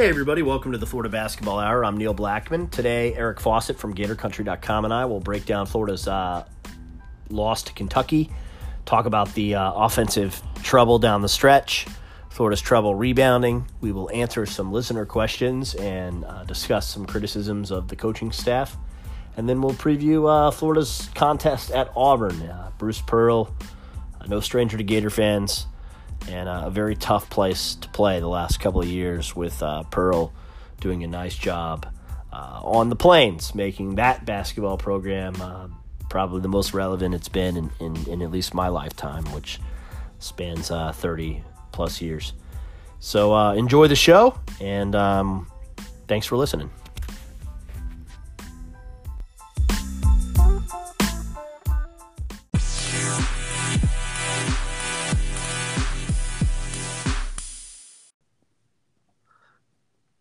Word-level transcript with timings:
Hey, 0.00 0.08
everybody, 0.08 0.40
welcome 0.40 0.72
to 0.72 0.78
the 0.78 0.86
Florida 0.86 1.10
Basketball 1.10 1.58
Hour. 1.58 1.84
I'm 1.84 1.98
Neil 1.98 2.14
Blackman. 2.14 2.68
Today, 2.70 3.12
Eric 3.12 3.38
Fawcett 3.38 3.78
from 3.78 3.94
GatorCountry.com 3.94 4.86
and 4.86 4.94
I 4.94 5.04
will 5.04 5.20
break 5.20 5.44
down 5.44 5.66
Florida's 5.66 6.08
uh, 6.08 6.46
loss 7.28 7.62
to 7.64 7.74
Kentucky, 7.74 8.30
talk 8.86 9.04
about 9.04 9.34
the 9.34 9.56
uh, 9.56 9.72
offensive 9.74 10.40
trouble 10.62 10.98
down 10.98 11.20
the 11.20 11.28
stretch, 11.28 11.86
Florida's 12.30 12.62
trouble 12.62 12.94
rebounding. 12.94 13.66
We 13.82 13.92
will 13.92 14.10
answer 14.10 14.46
some 14.46 14.72
listener 14.72 15.04
questions 15.04 15.74
and 15.74 16.24
uh, 16.24 16.44
discuss 16.44 16.88
some 16.88 17.04
criticisms 17.04 17.70
of 17.70 17.88
the 17.88 17.96
coaching 17.96 18.32
staff. 18.32 18.78
And 19.36 19.46
then 19.46 19.60
we'll 19.60 19.74
preview 19.74 20.26
uh, 20.30 20.50
Florida's 20.50 21.10
contest 21.14 21.72
at 21.72 21.92
Auburn. 21.94 22.40
Uh, 22.40 22.70
Bruce 22.78 23.02
Pearl, 23.02 23.54
uh, 24.18 24.26
no 24.28 24.40
stranger 24.40 24.78
to 24.78 24.82
Gator 24.82 25.10
fans 25.10 25.66
and 26.28 26.48
uh, 26.48 26.62
a 26.66 26.70
very 26.70 26.96
tough 26.96 27.30
place 27.30 27.74
to 27.76 27.88
play 27.88 28.20
the 28.20 28.28
last 28.28 28.60
couple 28.60 28.80
of 28.80 28.88
years 28.88 29.34
with 29.34 29.62
uh, 29.62 29.82
Pearl 29.84 30.32
doing 30.80 31.04
a 31.04 31.06
nice 31.06 31.36
job 31.36 31.86
uh, 32.32 32.60
on 32.62 32.88
the 32.88 32.96
plains, 32.96 33.54
making 33.54 33.96
that 33.96 34.24
basketball 34.24 34.76
program 34.76 35.40
uh, 35.40 35.68
probably 36.08 36.40
the 36.40 36.48
most 36.48 36.74
relevant 36.74 37.14
it's 37.14 37.28
been 37.28 37.56
in, 37.56 37.70
in, 37.80 37.96
in, 38.08 38.22
at 38.22 38.30
least 38.30 38.52
my 38.52 38.68
lifetime, 38.68 39.24
which 39.32 39.60
spans 40.18 40.70
uh, 40.70 40.92
30 40.92 41.42
plus 41.72 42.00
years. 42.00 42.32
So 42.98 43.34
uh, 43.34 43.54
enjoy 43.54 43.88
the 43.88 43.96
show, 43.96 44.38
and 44.60 44.94
um, 44.94 45.46
thanks 46.06 46.26
for 46.26 46.36
listening. 46.36 46.70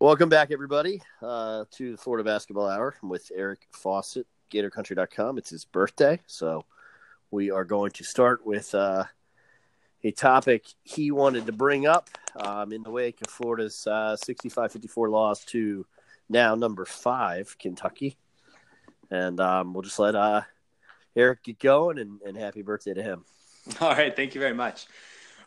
Welcome 0.02 0.30
back, 0.30 0.50
everybody, 0.52 1.02
uh, 1.22 1.66
to 1.72 1.92
the 1.92 1.98
Florida 1.98 2.24
Basketball 2.24 2.70
Hour 2.70 2.96
with 3.04 3.34
Eric 3.36 3.68
Fawcett, 3.72 4.26
GatorCountry.com. 4.50 5.38
It's 5.38 5.50
his 5.50 5.66
birthday, 5.66 6.22
so 6.26 6.64
we 7.32 7.52
are 7.52 7.66
going 7.66 7.92
to 7.92 8.06
start 8.06 8.46
with 8.46 8.74
uh, 8.74 9.04
a 10.06 10.12
topic 10.12 10.68
he 10.84 11.12
wanted 11.12 11.48
to 11.48 11.52
bring 11.52 11.86
up 11.86 12.10
um, 12.38 12.72
in 12.72 12.82
the 12.82 12.90
wake 12.90 13.20
of 13.20 13.30
Florida's 13.30 13.86
uh, 13.88 14.16
65-54 14.26 15.12
loss 15.12 15.44
to 15.48 15.86
now 16.30 16.56
number 16.56 16.86
five, 16.86 17.58
Kentucky. 17.60 18.16
And 19.12 19.42
um, 19.42 19.74
we'll 19.74 19.84
just 19.84 20.00
let 20.00 20.16
uh, 20.16 20.44
Eric 21.14 21.44
get 21.44 21.60
going, 21.60 22.00
and, 22.00 22.22
and 22.22 22.38
happy 22.38 22.62
birthday 22.62 22.94
to 22.94 23.04
him. 23.04 23.26
All 23.82 23.92
right, 23.92 24.16
thank 24.16 24.34
you 24.34 24.40
very 24.40 24.56
much. 24.56 24.88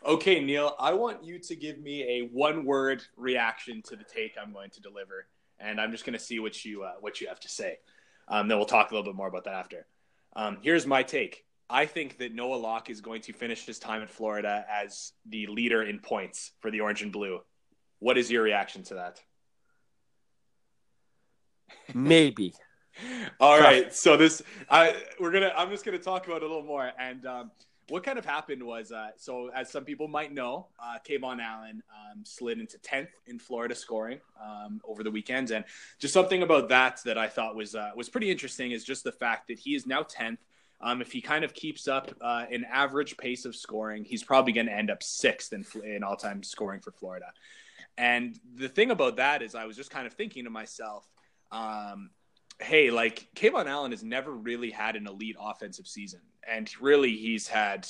Okay, 0.05 0.43
Neil, 0.43 0.75
I 0.79 0.93
want 0.93 1.23
you 1.23 1.39
to 1.39 1.55
give 1.55 1.79
me 1.79 2.03
a 2.03 2.27
one-word 2.33 3.03
reaction 3.15 3.81
to 3.83 3.95
the 3.95 4.03
take 4.03 4.35
I'm 4.41 4.51
going 4.51 4.69
to 4.71 4.81
deliver, 4.81 5.27
and 5.59 5.79
I'm 5.79 5.91
just 5.91 6.05
going 6.05 6.17
to 6.17 6.23
see 6.23 6.39
what 6.39 6.65
you 6.65 6.83
uh, 6.83 6.95
what 6.99 7.21
you 7.21 7.27
have 7.27 7.39
to 7.39 7.49
say. 7.49 7.77
Um, 8.27 8.49
then 8.49 8.57
we'll 8.57 8.67
talk 8.67 8.91
a 8.91 8.93
little 8.93 9.09
bit 9.09 9.15
more 9.15 9.27
about 9.27 9.45
that 9.45 9.53
after. 9.53 9.85
Um, 10.35 10.57
here's 10.61 10.85
my 10.85 11.03
take. 11.03 11.45
I 11.69 11.85
think 11.85 12.17
that 12.17 12.35
Noah 12.35 12.55
Locke 12.55 12.89
is 12.89 12.99
going 12.99 13.21
to 13.21 13.33
finish 13.33 13.65
his 13.65 13.79
time 13.79 14.01
in 14.01 14.09
Florida 14.09 14.65
as 14.69 15.13
the 15.25 15.47
leader 15.47 15.83
in 15.83 15.99
points 15.99 16.51
for 16.59 16.69
the 16.69 16.81
Orange 16.81 17.01
and 17.01 17.11
Blue. 17.11 17.39
What 17.99 18.17
is 18.17 18.29
your 18.29 18.43
reaction 18.43 18.83
to 18.83 18.95
that? 18.95 19.21
Maybe. 21.93 22.53
All 23.39 23.57
right. 23.57 23.93
So 23.93 24.17
this, 24.17 24.41
I 24.69 24.97
we're 25.17 25.31
gonna. 25.31 25.53
I'm 25.55 25.69
just 25.69 25.85
gonna 25.85 25.97
talk 25.97 26.27
about 26.27 26.37
it 26.37 26.43
a 26.43 26.47
little 26.47 26.63
more, 26.63 26.91
and 26.99 27.25
um, 27.25 27.51
what 27.93 28.03
kind 28.03 28.17
of 28.17 28.25
happened 28.25 28.63
was 28.63 28.91
uh, 28.91 29.09
so 29.17 29.51
as 29.53 29.69
some 29.69 29.85
people 29.85 30.07
might 30.07 30.33
know 30.33 30.65
uh, 30.83 30.97
KeVaughn 31.07 31.39
Allen 31.39 31.83
um, 31.93 32.25
slid 32.25 32.57
into 32.57 32.79
10th 32.79 33.09
in 33.27 33.37
Florida 33.37 33.75
scoring 33.75 34.19
um, 34.43 34.81
over 34.83 35.03
the 35.03 35.11
weekend 35.11 35.51
and 35.51 35.63
just 35.99 36.11
something 36.11 36.41
about 36.41 36.69
that 36.69 36.99
that 37.05 37.19
I 37.19 37.27
thought 37.27 37.55
was 37.55 37.75
uh, 37.75 37.91
was 37.95 38.09
pretty 38.09 38.31
interesting 38.31 38.71
is 38.71 38.83
just 38.83 39.03
the 39.03 39.11
fact 39.11 39.47
that 39.49 39.59
he 39.59 39.75
is 39.75 39.85
now 39.85 40.01
10th 40.01 40.39
um, 40.81 41.03
if 41.03 41.11
he 41.11 41.21
kind 41.21 41.45
of 41.45 41.53
keeps 41.53 41.87
up 41.87 42.09
uh, 42.19 42.45
an 42.51 42.65
average 42.65 43.15
pace 43.15 43.45
of 43.45 43.55
scoring 43.55 44.03
he's 44.03 44.23
probably 44.23 44.53
going 44.53 44.65
to 44.65 44.73
end 44.73 44.89
up 44.89 45.03
sixth 45.03 45.53
in, 45.53 45.63
in 45.85 46.01
all-time 46.01 46.41
scoring 46.41 46.79
for 46.79 46.89
Florida. 46.89 47.31
And 47.95 48.39
the 48.55 48.69
thing 48.69 48.89
about 48.89 49.17
that 49.17 49.43
is 49.43 49.53
I 49.53 49.65
was 49.65 49.77
just 49.77 49.91
kind 49.91 50.07
of 50.07 50.13
thinking 50.13 50.45
to 50.45 50.49
myself 50.49 51.07
um, 51.51 52.09
hey, 52.59 52.89
like 52.89 53.27
KeVaughn 53.35 53.67
Allen 53.67 53.91
has 53.91 54.03
never 54.03 54.31
really 54.31 54.71
had 54.71 54.95
an 54.95 55.05
elite 55.05 55.35
offensive 55.39 55.87
season, 55.87 56.21
and 56.49 56.69
really 56.81 57.15
he's 57.15 57.47
had, 57.47 57.87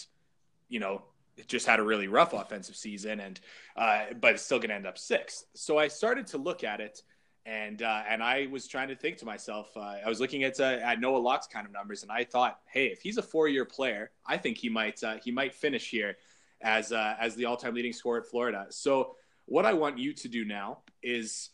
you 0.70 0.80
know, 0.80 1.04
just 1.48 1.66
had 1.66 1.80
a 1.80 1.84
really 1.84 2.08
rough 2.08 2.34
offensive 2.34 2.76
season, 2.76 3.20
and 3.20 3.40
uh, 3.76 4.06
but 4.20 4.34
it's 4.34 4.44
still 4.44 4.60
going 4.60 4.70
to 4.70 4.76
end 4.76 4.88
up 4.88 4.98
sixth. 4.98 5.46
So 5.56 5.78
I 5.78 5.88
started 5.88 6.28
to 6.28 6.38
look 6.38 6.64
at 6.64 6.80
it, 6.80 7.02
and 7.46 7.82
uh, 7.82 8.04
and 8.08 8.22
I 8.22 8.48
was 8.52 8.68
trying 8.68 8.90
to 8.90 8.96
think 8.96 9.18
to 9.18 9.26
myself. 9.26 9.76
Uh, 9.76 9.96
I 10.06 10.08
was 10.08 10.20
looking 10.20 10.44
at 10.44 10.60
uh, 10.60 10.80
at 10.82 11.00
Noah 11.00 11.18
Locke's 11.18 11.48
kind 11.48 11.66
of 11.66 11.74
numbers, 11.74 12.04
and 12.04 12.12
I 12.12 12.24
thought, 12.24 12.60
hey, 12.72 12.88
if 12.88 13.02
he's 13.02 13.18
a 13.18 13.24
four 13.24 13.48
year 13.48 13.66
player, 13.66 14.12
I 14.26 14.38
think 14.38 14.58
he 14.58 14.70
might 14.70 15.04
uh, 15.04 15.18
he 15.24 15.32
might 15.32 15.54
finish 15.54 15.90
here 15.90 16.18
as 16.62 16.92
uh, 16.92 17.16
as 17.20 17.36
the 17.36 17.46
all 17.46 17.58
time 17.58 17.74
leading 17.74 17.94
scorer 17.94 18.20
at 18.20 18.28
Florida. 18.28 18.68
So 18.70 19.16
what 19.46 19.66
I 19.66 19.74
want 19.74 19.98
you 19.98 20.14
to 20.14 20.28
do 20.28 20.46
now 20.46 20.80
is 21.02 21.50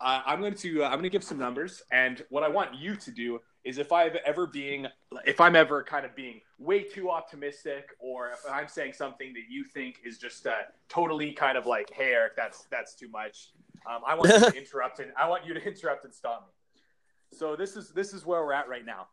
I'm 0.00 0.40
going 0.40 0.54
to 0.54 0.84
I'm 0.84 0.92
going 0.92 1.02
to 1.04 1.10
give 1.10 1.24
some 1.24 1.38
numbers, 1.38 1.82
and 1.90 2.24
what 2.28 2.42
I 2.42 2.48
want 2.48 2.74
you 2.74 2.94
to 2.96 3.10
do 3.10 3.40
is 3.64 3.78
if 3.78 3.92
I've 3.92 4.16
ever 4.26 4.46
being 4.46 4.86
if 5.26 5.40
I'm 5.40 5.56
ever 5.56 5.82
kind 5.82 6.04
of 6.04 6.14
being 6.14 6.40
way 6.58 6.82
too 6.82 7.10
optimistic, 7.10 7.90
or 7.98 8.30
if 8.30 8.40
I'm 8.50 8.68
saying 8.68 8.92
something 8.92 9.32
that 9.32 9.44
you 9.48 9.64
think 9.64 10.00
is 10.04 10.18
just 10.18 10.46
uh, 10.46 10.52
totally 10.88 11.32
kind 11.32 11.56
of 11.56 11.66
like, 11.66 11.90
hey 11.92 12.12
Eric, 12.12 12.36
that's 12.36 12.66
that's 12.70 12.94
too 12.94 13.08
much. 13.08 13.52
Um, 13.90 14.02
I 14.06 14.14
want 14.14 14.30
you 14.30 14.50
to 14.50 14.56
interrupt 14.56 15.00
and 15.00 15.12
I 15.18 15.28
want 15.28 15.46
you 15.46 15.54
to 15.54 15.62
interrupt 15.62 16.04
and 16.04 16.14
stop 16.14 16.46
me. 16.46 17.36
So 17.36 17.56
this 17.56 17.76
is 17.76 17.90
this 17.90 18.12
is 18.12 18.26
where 18.26 18.44
we're 18.44 18.52
at 18.52 18.68
right 18.68 18.84
now. 18.84 19.08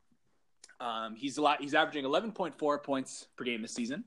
Um, 0.80 1.16
he's 1.16 1.38
a 1.38 1.42
lot. 1.42 1.62
He's 1.62 1.74
averaging 1.74 2.06
11.4 2.06 2.84
points 2.84 3.28
per 3.38 3.44
game 3.44 3.62
this 3.62 3.74
season, 3.74 4.04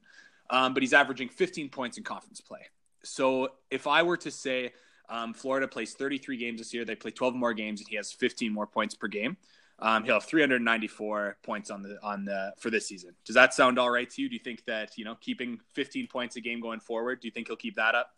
um, 0.50 0.74
but 0.74 0.82
he's 0.82 0.92
averaging 0.92 1.28
15 1.28 1.68
points 1.70 1.98
in 1.98 2.04
conference 2.04 2.40
play. 2.40 2.66
So 3.02 3.50
if 3.70 3.86
I 3.86 4.02
were 4.02 4.16
to 4.18 4.30
say 4.30 4.72
um, 5.08 5.34
Florida 5.34 5.68
plays 5.68 5.94
33 5.94 6.36
games 6.36 6.60
this 6.60 6.72
year. 6.72 6.84
They 6.84 6.94
play 6.94 7.10
12 7.10 7.34
more 7.34 7.52
games, 7.52 7.80
and 7.80 7.88
he 7.88 7.96
has 7.96 8.12
15 8.12 8.52
more 8.52 8.66
points 8.66 8.94
per 8.94 9.08
game. 9.08 9.36
Um, 9.78 10.04
he'll 10.04 10.14
have 10.14 10.24
394 10.24 11.38
points 11.42 11.70
on 11.70 11.82
the 11.82 11.98
on 12.02 12.24
the 12.24 12.52
for 12.58 12.70
this 12.70 12.86
season. 12.86 13.14
Does 13.24 13.34
that 13.34 13.54
sound 13.54 13.78
all 13.78 13.90
right 13.90 14.08
to 14.10 14.22
you? 14.22 14.28
Do 14.28 14.34
you 14.34 14.40
think 14.40 14.64
that 14.66 14.96
you 14.96 15.04
know 15.04 15.16
keeping 15.20 15.58
15 15.74 16.06
points 16.06 16.36
a 16.36 16.40
game 16.40 16.60
going 16.60 16.80
forward? 16.80 17.20
Do 17.20 17.28
you 17.28 17.32
think 17.32 17.48
he'll 17.48 17.56
keep 17.56 17.76
that 17.76 17.94
up? 17.94 18.10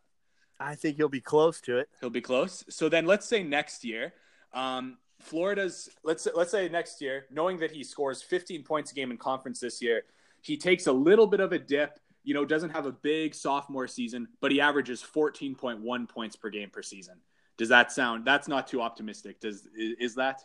I 0.61 0.75
think 0.75 0.97
he'll 0.97 1.09
be 1.09 1.21
close 1.21 1.61
to 1.63 1.79
it. 1.79 1.89
He'll 2.01 2.11
be 2.11 2.21
close. 2.21 2.65
So 2.69 2.89
then, 2.89 3.07
let's 3.07 3.27
say 3.27 3.43
next 3.43 3.85
year, 3.85 4.15
um, 4.53 4.99
Florida's 5.21 5.89
let's 6.05 6.29
let's 6.35 6.51
say 6.51 6.69
next 6.69 7.01
year, 7.01 7.27
knowing 7.31 7.59
that 7.59 7.71
he 7.71 7.83
scores 7.83 8.23
15 8.23 8.63
points 8.63 8.93
a 8.93 8.95
game 8.95 9.11
in 9.11 9.17
conference 9.17 9.61
this 9.61 9.81
year, 9.81 10.03
he 10.43 10.57
takes 10.57 10.87
a 10.87 10.93
little 10.93 11.27
bit 11.27 11.41
of 11.41 11.53
a 11.53 11.59
dip 11.59 11.99
you 12.27 12.35
know, 12.35 12.45
doesn't 12.45 12.71
have 12.71 12.87
a 12.87 12.93
big 12.93 13.37
sophomore 13.37 13.87
season, 13.87 14.27
but 14.41 14.51
he 14.51 14.61
averages 14.61 15.01
14.1 15.01 16.09
points 16.09 16.35
per 16.35 16.51
game 16.51 16.69
per 16.69 16.83
season. 16.83 17.15
Does 17.57 17.69
that 17.69 17.93
sound? 17.93 18.25
That's 18.25 18.49
not 18.49 18.67
too 18.67 18.83
optimistic. 18.83 19.41
Does 19.41 19.69
is 19.77 20.17
that? 20.17 20.43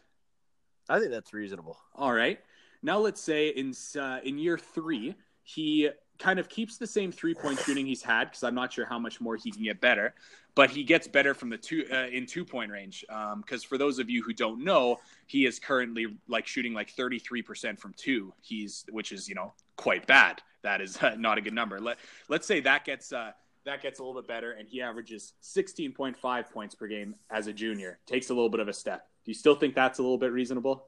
I 0.90 1.00
think 1.00 1.12
that's 1.12 1.34
reasonable. 1.34 1.78
All 1.96 2.14
right. 2.14 2.40
Now 2.84 2.98
let's 2.98 3.22
say 3.22 3.50
in 3.50 3.74
uh, 4.00 4.20
in 4.24 4.38
year 4.38 4.58
three 4.58 5.16
he 5.44 5.90
kind 6.20 6.40
of 6.40 6.48
keeps 6.50 6.78
the 6.78 6.88
same 6.88 7.12
three 7.12 7.34
point 7.34 7.60
shooting 7.66 7.86
he's 7.86 8.04
had 8.04 8.26
because 8.26 8.44
I'm 8.44 8.56
not 8.56 8.74
sure 8.74 8.86
how 8.86 9.00
much 9.00 9.20
more 9.20 9.36
he 9.36 9.52
can 9.52 9.64
get 9.64 9.82
better, 9.82 10.14
but 10.56 10.70
he 10.70 10.84
gets 10.84 11.08
better 11.08 11.34
from 11.34 11.50
the 11.50 11.58
two 11.58 11.86
uh, 11.92 12.08
in 12.08 12.26
two 12.26 12.46
point 12.46 12.72
range. 12.72 13.06
Because 13.08 13.64
um, 13.64 13.68
for 13.68 13.78
those 13.78 14.00
of 14.00 14.10
you 14.10 14.24
who 14.24 14.34
don't 14.34 14.64
know, 14.64 15.00
he 15.28 15.46
is 15.46 15.60
currently 15.60 16.08
like 16.28 16.48
shooting 16.48 16.74
like 16.74 16.92
33 16.92 17.42
percent 17.42 17.80
from 17.80 17.94
two. 17.98 18.34
He's 18.42 18.86
which 18.92 19.12
is 19.12 19.28
you 19.28 19.36
know 19.36 19.54
quite 19.76 20.08
bad. 20.08 20.42
That 20.64 20.82
is 20.82 20.98
uh, 20.98 21.16
not 21.18 21.38
a 21.38 21.42
good 21.42 21.54
number. 21.54 21.80
Let 21.80 21.98
let's 22.30 22.48
say 22.48 22.60
that 22.62 22.86
gets 22.86 23.12
uh, 23.12 23.32
that 23.66 23.82
gets 23.82 24.00
a 24.00 24.04
little 24.04 24.20
bit 24.20 24.28
better, 24.28 24.54
and 24.54 24.68
he 24.68 24.82
averages 24.82 25.34
16.5 25.44 26.50
points 26.52 26.76
per 26.76 26.88
game 26.88 27.16
as 27.30 27.48
a 27.48 27.54
junior. 27.54 28.00
Takes 28.08 28.30
a 28.30 28.34
little 28.34 28.50
bit 28.50 28.60
of 28.60 28.68
a 28.68 28.74
step. 28.74 29.08
Do 29.24 29.32
you 29.32 29.36
still 29.36 29.56
think 29.56 29.76
that's 29.76 30.00
a 30.00 30.02
little 30.02 30.18
bit 30.18 30.32
reasonable? 30.32 30.88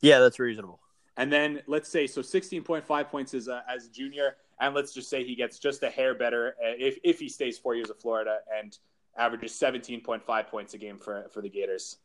Yeah, 0.00 0.18
that's 0.18 0.38
reasonable. 0.38 0.80
And 1.16 1.32
then 1.32 1.60
let's 1.66 1.88
say 1.88 2.06
so 2.06 2.20
16.5 2.20 3.08
points 3.08 3.34
as 3.34 3.48
a, 3.48 3.62
as 3.68 3.86
a 3.86 3.90
junior, 3.90 4.36
and 4.60 4.74
let's 4.74 4.92
just 4.92 5.10
say 5.10 5.24
he 5.24 5.34
gets 5.34 5.58
just 5.58 5.82
a 5.82 5.90
hair 5.90 6.14
better 6.14 6.56
uh, 6.62 6.74
if 6.78 6.98
if 7.04 7.18
he 7.18 7.28
stays 7.28 7.58
four 7.58 7.74
years 7.74 7.90
of 7.90 7.98
Florida 8.00 8.38
and 8.56 8.78
averages 9.16 9.52
17.5 9.52 10.46
points 10.46 10.74
a 10.74 10.78
game 10.78 10.98
for 10.98 11.28
for 11.32 11.42
the 11.42 11.50
Gators. 11.50 11.98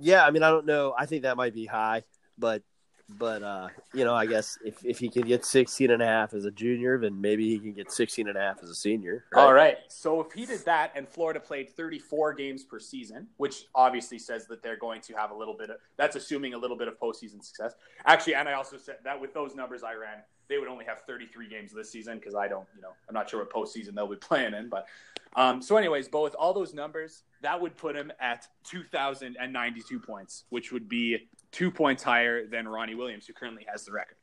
Yeah, 0.00 0.24
I 0.24 0.30
mean, 0.30 0.44
I 0.44 0.50
don't 0.50 0.66
know. 0.66 0.94
I 0.96 1.06
think 1.06 1.22
that 1.22 1.36
might 1.36 1.54
be 1.54 1.66
high, 1.66 2.04
but 2.38 2.62
but 3.08 3.42
uh, 3.42 3.68
you 3.94 4.04
know, 4.04 4.14
I 4.14 4.26
guess 4.26 4.58
if, 4.64 4.84
if 4.84 4.98
he 4.98 5.08
can 5.08 5.22
get 5.22 5.44
16 5.44 5.90
and 5.90 6.02
a 6.02 6.06
half 6.06 6.34
as 6.34 6.44
a 6.44 6.50
junior, 6.50 6.98
then 6.98 7.20
maybe 7.20 7.48
he 7.48 7.58
can 7.58 7.72
get 7.72 7.90
16 7.90 8.28
and 8.28 8.36
a 8.36 8.40
half 8.40 8.62
as 8.62 8.68
a 8.68 8.74
senior. 8.74 9.24
Right? 9.32 9.42
All 9.42 9.52
right. 9.54 9.78
So 9.88 10.20
if 10.20 10.32
he 10.32 10.44
did 10.44 10.64
that 10.66 10.92
and 10.94 11.08
Florida 11.08 11.40
played 11.40 11.70
34 11.70 12.34
games 12.34 12.64
per 12.64 12.78
season, 12.78 13.26
which 13.38 13.66
obviously 13.74 14.18
says 14.18 14.46
that 14.48 14.62
they're 14.62 14.76
going 14.76 15.00
to 15.02 15.14
have 15.14 15.30
a 15.30 15.34
little 15.34 15.54
bit 15.54 15.70
of 15.70 15.76
that's 15.96 16.16
assuming 16.16 16.54
a 16.54 16.58
little 16.58 16.76
bit 16.76 16.88
of 16.88 16.98
postseason 17.00 17.42
success. 17.42 17.74
Actually, 18.04 18.34
and 18.34 18.48
I 18.48 18.52
also 18.52 18.76
said 18.76 18.96
that 19.04 19.18
with 19.18 19.32
those 19.32 19.54
numbers 19.54 19.82
I 19.82 19.94
ran, 19.94 20.18
they 20.48 20.58
would 20.58 20.68
only 20.68 20.84
have 20.84 21.00
33 21.06 21.48
games 21.48 21.72
this 21.72 21.90
season 21.90 22.18
because 22.18 22.34
I 22.34 22.48
don't, 22.48 22.66
you 22.74 22.82
know, 22.82 22.92
I'm 23.08 23.14
not 23.14 23.28
sure 23.28 23.40
what 23.40 23.52
postseason 23.52 23.94
they'll 23.94 24.06
be 24.06 24.16
playing 24.20 24.54
in, 24.54 24.68
but 24.68 24.86
Um, 25.36 25.62
so, 25.62 25.76
anyways, 25.76 26.08
but 26.08 26.22
with 26.22 26.34
all 26.34 26.52
those 26.52 26.74
numbers 26.74 27.22
that 27.42 27.60
would 27.60 27.76
put 27.76 27.94
him 27.94 28.10
at 28.20 28.46
2,092 28.64 30.00
points, 30.00 30.44
which 30.48 30.72
would 30.72 30.88
be 30.88 31.28
two 31.52 31.70
points 31.70 32.02
higher 32.02 32.46
than 32.46 32.66
Ronnie 32.66 32.94
Williams, 32.94 33.26
who 33.26 33.32
currently 33.32 33.66
has 33.70 33.84
the 33.84 33.92
record. 33.92 34.16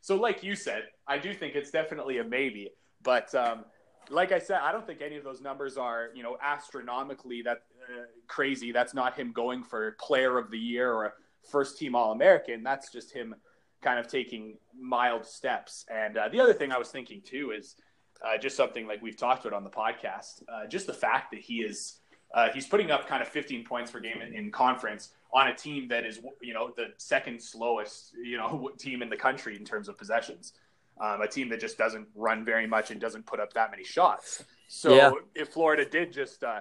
So, 0.00 0.16
like 0.16 0.42
you 0.42 0.54
said, 0.54 0.84
I 1.06 1.18
do 1.18 1.34
think 1.34 1.54
it's 1.54 1.70
definitely 1.70 2.18
a 2.18 2.24
maybe. 2.24 2.70
But 3.02 3.34
um, 3.34 3.64
like 4.08 4.32
I 4.32 4.38
said, 4.38 4.60
I 4.62 4.72
don't 4.72 4.86
think 4.86 5.02
any 5.02 5.16
of 5.16 5.24
those 5.24 5.40
numbers 5.40 5.76
are, 5.76 6.08
you 6.14 6.22
know, 6.22 6.36
astronomically 6.42 7.42
that 7.42 7.62
uh, 7.88 8.02
crazy. 8.26 8.72
That's 8.72 8.94
not 8.94 9.16
him 9.16 9.32
going 9.32 9.62
for 9.62 9.96
Player 10.00 10.38
of 10.38 10.50
the 10.50 10.58
Year 10.58 10.92
or 10.92 11.14
first 11.50 11.78
team 11.78 11.94
All 11.94 12.12
American. 12.12 12.62
That's 12.62 12.92
just 12.92 13.12
him 13.12 13.34
kind 13.82 13.98
of 13.98 14.08
taking 14.08 14.58
mild 14.78 15.24
steps. 15.24 15.84
And 15.90 16.16
uh, 16.16 16.28
the 16.28 16.40
other 16.40 16.52
thing 16.52 16.72
I 16.72 16.78
was 16.78 16.88
thinking 16.88 17.22
too 17.24 17.52
is 17.56 17.76
uh, 18.24 18.38
just 18.38 18.56
something 18.56 18.86
like 18.86 19.02
we've 19.02 19.16
talked 19.16 19.44
about 19.44 19.56
on 19.56 19.64
the 19.64 19.70
podcast. 19.70 20.42
Uh, 20.48 20.66
just 20.66 20.86
the 20.86 20.94
fact 20.94 21.30
that 21.30 21.40
he 21.40 21.60
is 21.62 22.00
uh, 22.34 22.48
he's 22.54 22.66
putting 22.66 22.90
up 22.90 23.08
kind 23.08 23.22
of 23.22 23.28
15 23.28 23.64
points 23.64 23.90
per 23.90 23.98
game 23.98 24.20
in, 24.20 24.34
in, 24.34 24.52
conference 24.52 25.08
on 25.32 25.48
a 25.48 25.54
team 25.54 25.88
that 25.88 26.06
is 26.06 26.20
you 26.40 26.54
know 26.54 26.72
the 26.76 26.88
second 26.96 27.42
slowest 27.42 28.12
you 28.22 28.36
know 28.36 28.70
team 28.78 29.02
in 29.02 29.08
the 29.08 29.16
country 29.16 29.56
in 29.56 29.64
terms 29.64 29.88
of 29.88 29.98
possessions. 29.98 30.52
Um, 31.00 31.22
a 31.22 31.26
team 31.26 31.48
that 31.48 31.60
just 31.60 31.78
doesn't 31.78 32.06
run 32.14 32.44
very 32.44 32.66
much 32.66 32.90
and 32.90 33.00
doesn't 33.00 33.24
put 33.24 33.40
up 33.40 33.54
that 33.54 33.70
many 33.70 33.84
shots. 33.84 34.44
So 34.68 34.94
yeah. 34.94 35.10
if 35.34 35.48
Florida 35.48 35.86
did 35.86 36.12
just, 36.12 36.44
uh, 36.44 36.60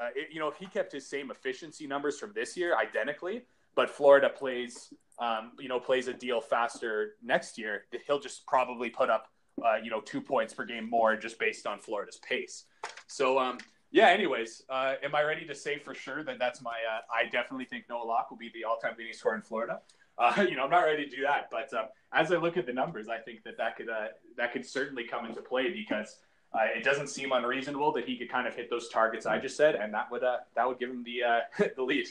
uh, 0.00 0.08
it, 0.14 0.28
you 0.32 0.38
know, 0.38 0.46
if 0.46 0.56
he 0.56 0.66
kept 0.66 0.92
his 0.92 1.04
same 1.06 1.30
efficiency 1.32 1.88
numbers 1.88 2.16
from 2.16 2.32
this 2.32 2.56
year 2.56 2.76
identically, 2.76 3.42
but 3.74 3.90
Florida 3.90 4.30
plays, 4.30 4.94
um, 5.18 5.52
you 5.58 5.68
know, 5.68 5.80
plays 5.80 6.06
a 6.06 6.14
deal 6.14 6.40
faster 6.40 7.16
next 7.20 7.58
year, 7.58 7.86
he'll 8.06 8.20
just 8.20 8.46
probably 8.46 8.90
put 8.90 9.10
up, 9.10 9.26
uh, 9.64 9.76
you 9.82 9.90
know, 9.90 10.00
two 10.00 10.20
points 10.20 10.54
per 10.54 10.64
game 10.64 10.88
more 10.88 11.16
just 11.16 11.38
based 11.38 11.66
on 11.66 11.78
Florida's 11.78 12.18
pace. 12.18 12.64
So, 13.06 13.38
um, 13.38 13.58
yeah. 13.90 14.08
Anyways, 14.08 14.62
uh, 14.68 14.94
am 15.02 15.14
I 15.14 15.22
ready 15.22 15.46
to 15.46 15.54
say 15.54 15.78
for 15.78 15.94
sure 15.94 16.22
that 16.24 16.38
that's 16.38 16.62
my? 16.62 16.70
Uh, 16.70 17.00
I 17.12 17.28
definitely 17.28 17.64
think 17.64 17.84
Noah 17.88 18.04
Locke 18.04 18.30
will 18.30 18.38
be 18.38 18.50
the 18.54 18.64
all-time 18.64 18.94
leading 18.96 19.12
scorer 19.12 19.34
in 19.34 19.42
Florida. 19.42 19.80
Uh, 20.16 20.44
you 20.48 20.56
know, 20.56 20.64
I'm 20.64 20.70
not 20.70 20.84
ready 20.84 21.04
to 21.04 21.16
do 21.16 21.22
that, 21.22 21.48
but 21.50 21.72
um, 21.74 21.86
as 22.12 22.30
I 22.32 22.36
look 22.36 22.56
at 22.56 22.66
the 22.66 22.72
numbers, 22.72 23.08
I 23.08 23.18
think 23.18 23.42
that 23.44 23.56
that 23.58 23.76
could 23.76 23.88
uh, 23.88 24.08
that 24.36 24.52
could 24.52 24.64
certainly 24.64 25.04
come 25.04 25.26
into 25.26 25.40
play 25.40 25.72
because 25.72 26.18
uh, 26.54 26.66
it 26.76 26.84
doesn't 26.84 27.08
seem 27.08 27.32
unreasonable 27.32 27.92
that 27.92 28.04
he 28.04 28.16
could 28.16 28.30
kind 28.30 28.46
of 28.46 28.54
hit 28.54 28.70
those 28.70 28.88
targets 28.88 29.26
I 29.26 29.38
just 29.38 29.56
said, 29.56 29.74
and 29.74 29.92
that 29.94 30.10
would 30.10 30.22
uh, 30.22 30.38
that 30.54 30.68
would 30.68 30.78
give 30.78 30.90
him 30.90 31.04
the 31.04 31.22
the 31.76 31.82
lead. 31.82 32.06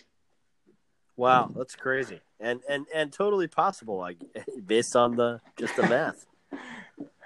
Wow, 1.15 1.51
that's 1.55 1.75
crazy, 1.75 2.21
and 2.39 2.61
and 2.69 2.87
and 2.93 3.11
totally 3.11 3.47
possible, 3.47 3.97
like 3.97 4.17
based 4.65 4.95
on 4.95 5.15
the 5.15 5.41
just 5.57 5.75
the 5.75 5.83
math. 5.83 6.25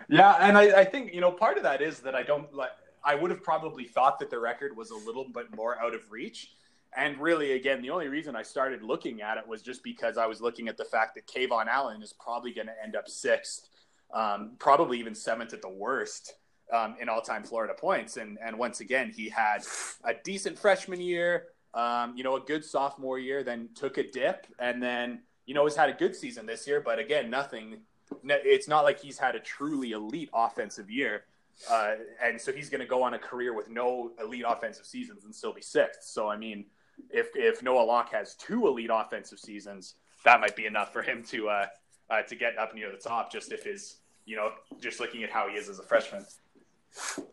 Yeah, 0.10 0.34
and 0.40 0.58
I, 0.58 0.82
I 0.82 0.86
think 0.86 1.14
you 1.14 1.22
know 1.22 1.32
part 1.32 1.58
of 1.58 1.64
that 1.64 1.82
is 1.82 2.00
that 2.00 2.16
I 2.16 2.24
don't 2.24 2.54
like. 2.54 2.72
I 3.04 3.16
would 3.16 3.32
have 3.32 3.44
probably 3.44 3.86
thought 3.86 4.20
that 4.20 4.30
the 4.30 4.40
record 4.40 4.76
was 4.76 4.92
a 4.92 4.96
little 4.96 5.28
bit 5.28 5.54
more 5.56 5.80
out 5.80 5.94
of 5.94 6.12
reach. 6.12 6.52
And 6.96 7.18
really, 7.20 7.54
again, 7.54 7.82
the 7.82 7.90
only 7.90 8.08
reason 8.08 8.36
I 8.36 8.44
started 8.44 8.84
looking 8.84 9.22
at 9.22 9.38
it 9.38 9.48
was 9.48 9.62
just 9.62 9.84
because 9.84 10.18
I 10.18 10.28
was 10.28 10.42
looking 10.42 10.68
at 10.68 10.78
the 10.78 10.86
fact 10.86 11.16
that 11.16 11.28
KeVaughn 11.28 11.68
Allen 11.68 12.04
is 12.04 12.14
probably 12.14 12.54
going 12.54 12.68
to 12.68 12.84
end 12.84 12.96
up 12.96 13.10
sixth, 13.10 13.68
um, 14.14 14.52
probably 14.60 15.00
even 15.00 15.16
seventh 15.16 15.54
at 15.54 15.62
the 15.62 15.70
worst 15.70 16.36
um, 16.72 16.96
in 17.02 17.10
all-time 17.10 17.44
Florida 17.44 17.74
points. 17.74 18.18
And 18.18 18.38
and 18.44 18.58
once 18.58 18.80
again, 18.80 19.12
he 19.16 19.30
had 19.30 19.64
a 20.04 20.14
decent 20.24 20.58
freshman 20.58 21.02
year, 21.02 21.48
um, 21.74 22.14
you 22.16 22.24
know, 22.24 22.36
a 22.36 22.42
good 22.42 22.64
sophomore 22.64 23.20
year, 23.20 23.44
then 23.44 23.70
took 23.76 23.98
a 23.98 24.10
dip, 24.10 24.48
and 24.60 24.82
then 24.82 25.22
you 25.46 25.54
know 25.54 25.64
has 25.66 25.76
had 25.76 25.90
a 25.90 25.94
good 25.94 26.16
season 26.16 26.46
this 26.46 26.68
year. 26.68 26.80
But 26.80 27.00
again, 27.00 27.30
nothing. 27.30 27.82
It's 28.24 28.68
not 28.68 28.84
like 28.84 29.00
he's 29.00 29.18
had 29.18 29.36
a 29.36 29.40
truly 29.40 29.92
elite 29.92 30.30
offensive 30.34 30.90
year, 30.90 31.26
uh, 31.70 31.96
and 32.24 32.40
so 32.40 32.52
he's 32.52 32.70
going 32.70 32.82
to 32.82 32.88
go 32.88 33.04
on 33.04 33.14
a 33.14 33.20
career 33.20 33.54
with 33.54 33.70
no 33.70 34.12
elite 34.22 34.46
offensive 34.48 34.86
seasons 34.86 35.26
and 35.26 35.34
still 35.34 35.54
be 35.54 35.62
sixth. 35.62 36.04
So 36.04 36.30
I 36.30 36.38
mean, 36.38 36.66
if 37.10 37.30
if 37.36 37.64
Noah 37.64 37.84
Locke 37.84 38.12
has 38.12 38.36
two 38.36 38.68
elite 38.68 38.90
offensive 38.92 39.40
seasons, 39.40 39.96
that 40.26 40.40
might 40.40 40.56
be 40.56 40.66
enough 40.66 40.94
for 40.94 41.02
him 41.02 41.24
to 41.26 41.50
uh, 41.50 41.66
uh, 42.10 42.22
to 42.24 42.36
get 42.36 42.58
up 42.58 42.76
near 42.76 42.92
the 42.92 42.98
top. 42.98 43.32
Just 43.32 43.52
if 43.52 43.64
his 43.64 43.98
you 44.26 44.36
know 44.36 44.52
just 44.82 45.00
looking 45.00 45.24
at 45.24 45.30
how 45.30 45.48
he 45.50 45.56
is 45.56 45.70
as 45.70 45.80
a 45.80 45.84
freshman. 45.84 46.26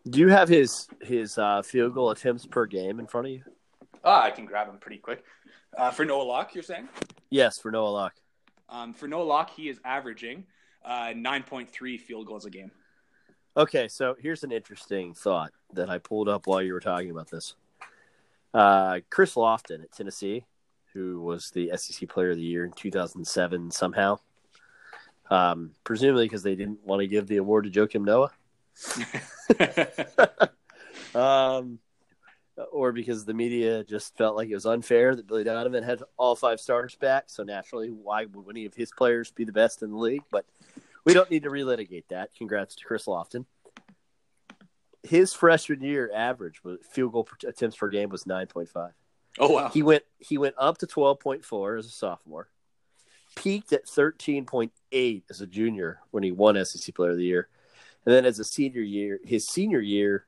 Do 0.09 0.19
you 0.19 0.29
have 0.29 0.49
his 0.49 0.87
his 1.01 1.37
uh, 1.37 1.61
field 1.61 1.93
goal 1.93 2.11
attempts 2.11 2.45
per 2.45 2.65
game 2.65 2.99
in 2.99 3.07
front 3.07 3.27
of 3.27 3.33
you? 3.33 3.43
Ah, 4.03 4.23
I 4.23 4.31
can 4.31 4.45
grab 4.45 4.67
him 4.67 4.77
pretty 4.77 4.97
quick. 4.97 5.23
Uh, 5.77 5.91
for 5.91 6.05
Noah 6.05 6.23
Locke, 6.23 6.53
you're 6.55 6.63
saying? 6.63 6.89
Yes, 7.29 7.59
for 7.59 7.71
Noah 7.71 7.89
Locke. 7.89 8.15
Um, 8.67 8.93
for 8.93 9.07
Noah 9.07 9.23
Locke, 9.23 9.51
he 9.51 9.69
is 9.69 9.79
averaging 9.85 10.45
uh, 10.83 11.13
9.3 11.15 11.99
field 11.99 12.27
goals 12.27 12.45
a 12.45 12.49
game. 12.49 12.71
Okay, 13.57 13.87
so 13.87 14.15
here's 14.19 14.43
an 14.43 14.51
interesting 14.51 15.13
thought 15.13 15.51
that 15.73 15.89
I 15.89 15.97
pulled 15.97 16.29
up 16.29 16.47
while 16.47 16.61
you 16.61 16.73
were 16.73 16.79
talking 16.79 17.11
about 17.11 17.29
this. 17.29 17.55
Uh, 18.53 18.99
Chris 19.09 19.35
Lofton 19.35 19.83
at 19.83 19.91
Tennessee, 19.91 20.45
who 20.93 21.21
was 21.21 21.51
the 21.51 21.71
SEC 21.75 22.07
Player 22.07 22.31
of 22.31 22.37
the 22.37 22.43
Year 22.43 22.65
in 22.65 22.71
2007 22.71 23.71
somehow, 23.71 24.19
um, 25.29 25.71
presumably 25.83 26.25
because 26.25 26.43
they 26.43 26.55
didn't 26.55 26.85
want 26.85 27.01
to 27.01 27.07
give 27.07 27.27
the 27.27 27.37
award 27.37 27.65
to 27.65 27.69
Joakim 27.69 28.05
Noah. 28.05 28.31
um, 31.15 31.79
or 32.71 32.91
because 32.91 33.25
the 33.25 33.33
media 33.33 33.83
just 33.83 34.17
felt 34.17 34.35
like 34.35 34.49
it 34.49 34.53
was 34.53 34.65
unfair 34.65 35.15
that 35.15 35.27
Billy 35.27 35.43
Donovan 35.43 35.83
had 35.83 36.03
all 36.17 36.35
five 36.35 36.59
stars 36.59 36.95
back. 36.95 37.25
So 37.27 37.43
naturally, 37.43 37.89
why 37.89 38.25
would 38.25 38.45
any 38.49 38.65
of 38.65 38.73
his 38.73 38.91
players 38.91 39.31
be 39.31 39.45
the 39.45 39.51
best 39.51 39.81
in 39.81 39.91
the 39.91 39.97
league? 39.97 40.23
But 40.31 40.45
we 41.05 41.13
don't 41.13 41.31
need 41.31 41.43
to 41.43 41.49
relitigate 41.49 42.05
that. 42.09 42.33
Congrats 42.35 42.75
to 42.75 42.85
Chris 42.85 43.05
Lofton. 43.05 43.45
His 45.03 45.33
freshman 45.33 45.81
year 45.81 46.11
average 46.13 46.61
field 46.89 47.13
goal 47.13 47.27
attempts 47.47 47.77
per 47.77 47.89
game 47.89 48.09
was 48.09 48.27
nine 48.27 48.47
point 48.47 48.69
five. 48.69 48.91
Oh 49.39 49.49
wow! 49.53 49.69
He 49.69 49.81
went 49.81 50.03
he 50.19 50.37
went 50.37 50.55
up 50.57 50.77
to 50.79 50.87
twelve 50.87 51.19
point 51.19 51.43
four 51.43 51.77
as 51.77 51.87
a 51.87 51.89
sophomore, 51.89 52.49
peaked 53.35 53.73
at 53.73 53.87
thirteen 53.87 54.45
point 54.45 54.73
eight 54.91 55.23
as 55.29 55.41
a 55.41 55.47
junior 55.47 56.01
when 56.11 56.21
he 56.21 56.31
won 56.31 56.63
SEC 56.63 56.93
Player 56.93 57.11
of 57.11 57.17
the 57.17 57.23
Year, 57.23 57.47
and 58.05 58.13
then 58.13 58.25
as 58.25 58.37
a 58.37 58.43
senior 58.43 58.81
year, 58.81 59.19
his 59.23 59.47
senior 59.47 59.79
year, 59.79 60.25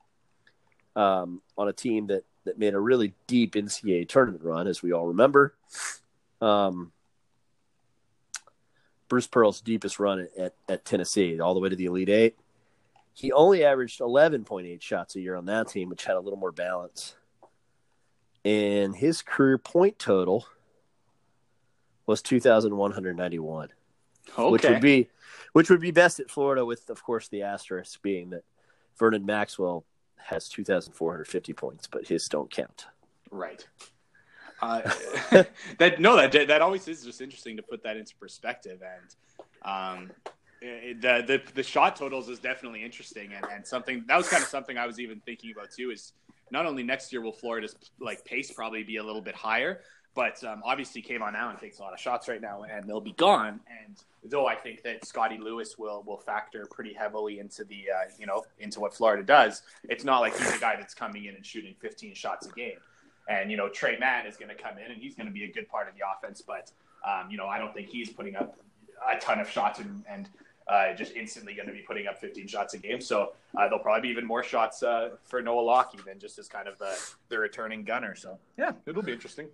um, 0.96 1.42
on 1.58 1.68
a 1.68 1.74
team 1.74 2.08
that 2.08 2.24
that 2.46 2.60
made 2.60 2.74
a 2.74 2.80
really 2.80 3.14
deep 3.28 3.54
NCAA 3.54 4.08
tournament 4.08 4.44
run, 4.44 4.68
as 4.68 4.84
we 4.84 4.92
all 4.92 5.08
remember. 5.08 5.56
Um, 6.42 6.92
Bruce 9.08 9.28
Pearl's 9.28 9.62
deepest 9.62 10.00
run 10.00 10.20
at, 10.20 10.38
at, 10.38 10.54
at, 10.68 10.86
Tennessee, 10.86 11.40
all 11.40 11.54
the 11.54 11.60
way 11.60 11.70
to 11.70 11.76
the 11.76 11.86
Elite 11.86 12.10
Eight. 12.10 12.38
He 13.14 13.32
only 13.32 13.64
averaged 13.64 14.00
11.8 14.00 14.82
shots 14.82 15.16
a 15.16 15.22
year 15.22 15.36
on 15.36 15.46
that 15.46 15.70
team, 15.70 15.90
which 15.90 16.04
had 16.04 16.16
a 16.16 16.20
little 16.20 16.40
more 16.40 16.52
balance. 16.52 17.16
And 18.44 18.96
his 18.96 19.22
career 19.22 19.58
point 19.58 20.00
total 20.00 20.46
was 22.06 22.22
2,191, 22.22 23.70
okay. 24.38 24.52
which 24.52 24.64
would 24.64 24.82
be 24.82 25.10
which 25.54 25.70
would 25.70 25.80
be 25.80 25.92
best 25.92 26.20
at 26.20 26.30
Florida, 26.30 26.66
with 26.66 26.90
of 26.90 27.04
course 27.04 27.28
the 27.28 27.44
asterisk 27.44 28.02
being 28.02 28.32
that 28.32 28.44
Vernon 28.98 29.26
Maxwell 29.26 29.86
has 30.26 30.48
2,450 30.50 31.54
points, 31.54 31.88
but 31.88 32.08
his 32.08 32.28
don't 32.28 32.52
count. 32.52 32.88
Right. 33.32 33.66
Uh, 34.62 34.82
that 35.78 36.00
no, 36.00 36.16
that 36.16 36.48
that 36.48 36.62
always 36.62 36.88
is 36.88 37.04
just 37.04 37.20
interesting 37.20 37.58
to 37.58 37.64
put 37.64 37.84
that 37.84 37.98
into 37.98 38.16
perspective, 38.16 38.82
and 38.82 39.70
um, 39.70 40.12
the, 40.62 41.24
the 41.28 41.42
the 41.54 41.64
shot 41.64 41.98
totals 41.98 42.30
is 42.30 42.40
definitely 42.40 42.84
interesting, 42.84 43.34
and, 43.34 43.46
and 43.54 43.68
something 43.68 44.06
that 44.08 44.16
was 44.16 44.30
kind 44.30 44.42
of 44.42 44.48
something 44.48 44.78
I 44.78 44.86
was 44.86 45.00
even 45.00 45.20
thinking 45.26 45.52
about 45.52 45.72
too. 45.72 45.92
Is 45.92 46.14
not 46.50 46.66
only 46.66 46.84
next 46.84 47.12
year 47.12 47.22
will 47.22 47.34
Florida's 47.34 47.76
like 48.00 48.24
pace 48.24 48.52
probably 48.52 48.84
be 48.84 48.98
a 48.98 49.04
little 49.04 49.22
bit 49.22 49.36
higher, 49.36 49.82
but 50.16 50.44
um, 50.44 50.62
obviously 50.64 51.02
KeVaughn 51.02 51.34
Allen 51.34 51.58
takes 51.58 51.80
a 51.80 51.82
lot 51.82 51.94
of 51.94 52.00
shots 52.00 52.28
right 52.28 52.42
now, 52.42 52.64
and 52.64 52.88
they'll 52.88 53.02
be 53.02 53.14
gone. 53.14 53.60
And 53.84 53.96
though 54.24 54.46
I 54.46 54.56
think 54.56 54.84
that 54.84 55.06
Scottie 55.06 55.38
Lewis 55.38 55.78
will 55.78 56.04
will 56.06 56.18
factor 56.18 56.66
pretty 56.70 56.94
heavily 56.94 57.40
into 57.40 57.64
the 57.64 57.86
uh, 57.94 58.10
you 58.20 58.26
know 58.26 58.44
into 58.60 58.80
what 58.80 58.94
Florida 58.94 59.24
does, 59.24 59.64
it's 59.90 60.04
not 60.04 60.20
like 60.20 60.38
he's 60.38 60.56
a 60.56 60.60
guy 60.60 60.76
that's 60.76 60.94
coming 60.94 61.26
in 61.26 61.36
and 61.36 61.46
shooting 61.46 61.76
15 61.80 62.14
shots 62.14 62.48
a 62.48 62.52
game. 62.52 62.78
And 63.28 63.50
you 63.50 63.58
know 63.58 63.70
Tre 63.70 63.98
Mann 63.98 64.28
is 64.28 64.38
going 64.38 64.56
to 64.56 64.62
come 64.62 64.78
in 64.78 64.92
and 64.92 65.02
he's 65.02 65.16
going 65.16 65.28
to 65.28 65.34
be 65.34 65.46
a 65.46 65.52
good 65.52 65.68
part 65.68 65.88
of 65.88 65.96
the 65.96 66.02
offense, 66.16 66.42
but 66.42 66.72
um, 67.08 67.32
you 67.32 67.38
know 67.38 67.48
I 67.48 67.58
don't 67.58 67.74
think 67.74 67.90
he's 67.90 68.10
putting 68.10 68.36
up 68.36 68.58
a 69.12 69.18
ton 69.20 69.40
of 69.40 69.50
shots 69.50 69.80
and, 69.80 70.04
and 70.10 70.30
uh, 70.68 70.94
just 70.94 71.14
instantly 71.14 71.54
going 71.54 71.68
to 71.68 71.74
be 71.74 71.82
putting 71.82 72.08
up 72.08 72.20
15 72.20 72.48
shots 72.48 72.74
a 72.74 72.78
game. 72.78 73.02
So 73.02 73.34
uh, 73.58 73.64
there'll 73.64 73.80
probably 73.80 74.02
be 74.02 74.10
even 74.10 74.26
more 74.26 74.44
shots 74.44 74.82
uh, 74.82 75.10
for 75.24 75.42
Noah 75.42 75.62
Locke 75.62 76.06
than 76.06 76.20
just 76.20 76.40
as 76.40 76.48
kind 76.48 76.68
of 76.68 76.78
the, 76.78 76.98
the 77.30 77.38
returning 77.38 77.84
gunner. 77.84 78.16
So 78.16 78.38
yeah, 78.58 78.72
it'll 78.86 79.02
be 79.02 79.12
interesting. 79.12 79.48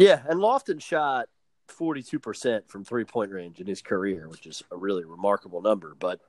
Yeah, 0.00 0.22
and 0.26 0.40
Lofton 0.40 0.80
shot 0.80 1.28
42% 1.68 2.66
from 2.68 2.84
three 2.84 3.04
point 3.04 3.32
range 3.32 3.60
in 3.60 3.66
his 3.66 3.82
career, 3.82 4.28
which 4.30 4.46
is 4.46 4.62
a 4.72 4.76
really 4.76 5.04
remarkable 5.04 5.60
number. 5.60 5.94
But, 5.98 6.20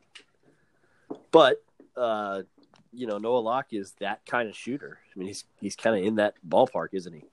but, 1.31 1.63
uh, 1.95 2.41
you 2.91 3.07
know, 3.07 3.17
Noah 3.17 3.39
Locke 3.39 3.67
is 3.71 3.93
that 4.01 4.25
kind 4.25 4.49
of 4.49 4.57
shooter. 4.57 4.99
I 5.15 5.17
mean, 5.17 5.29
he's 5.29 5.45
he's 5.61 5.77
kind 5.77 5.97
of 5.97 6.05
in 6.05 6.15
that 6.15 6.33
ballpark, 6.47 6.89
isn't 6.91 7.13
he? 7.13 7.23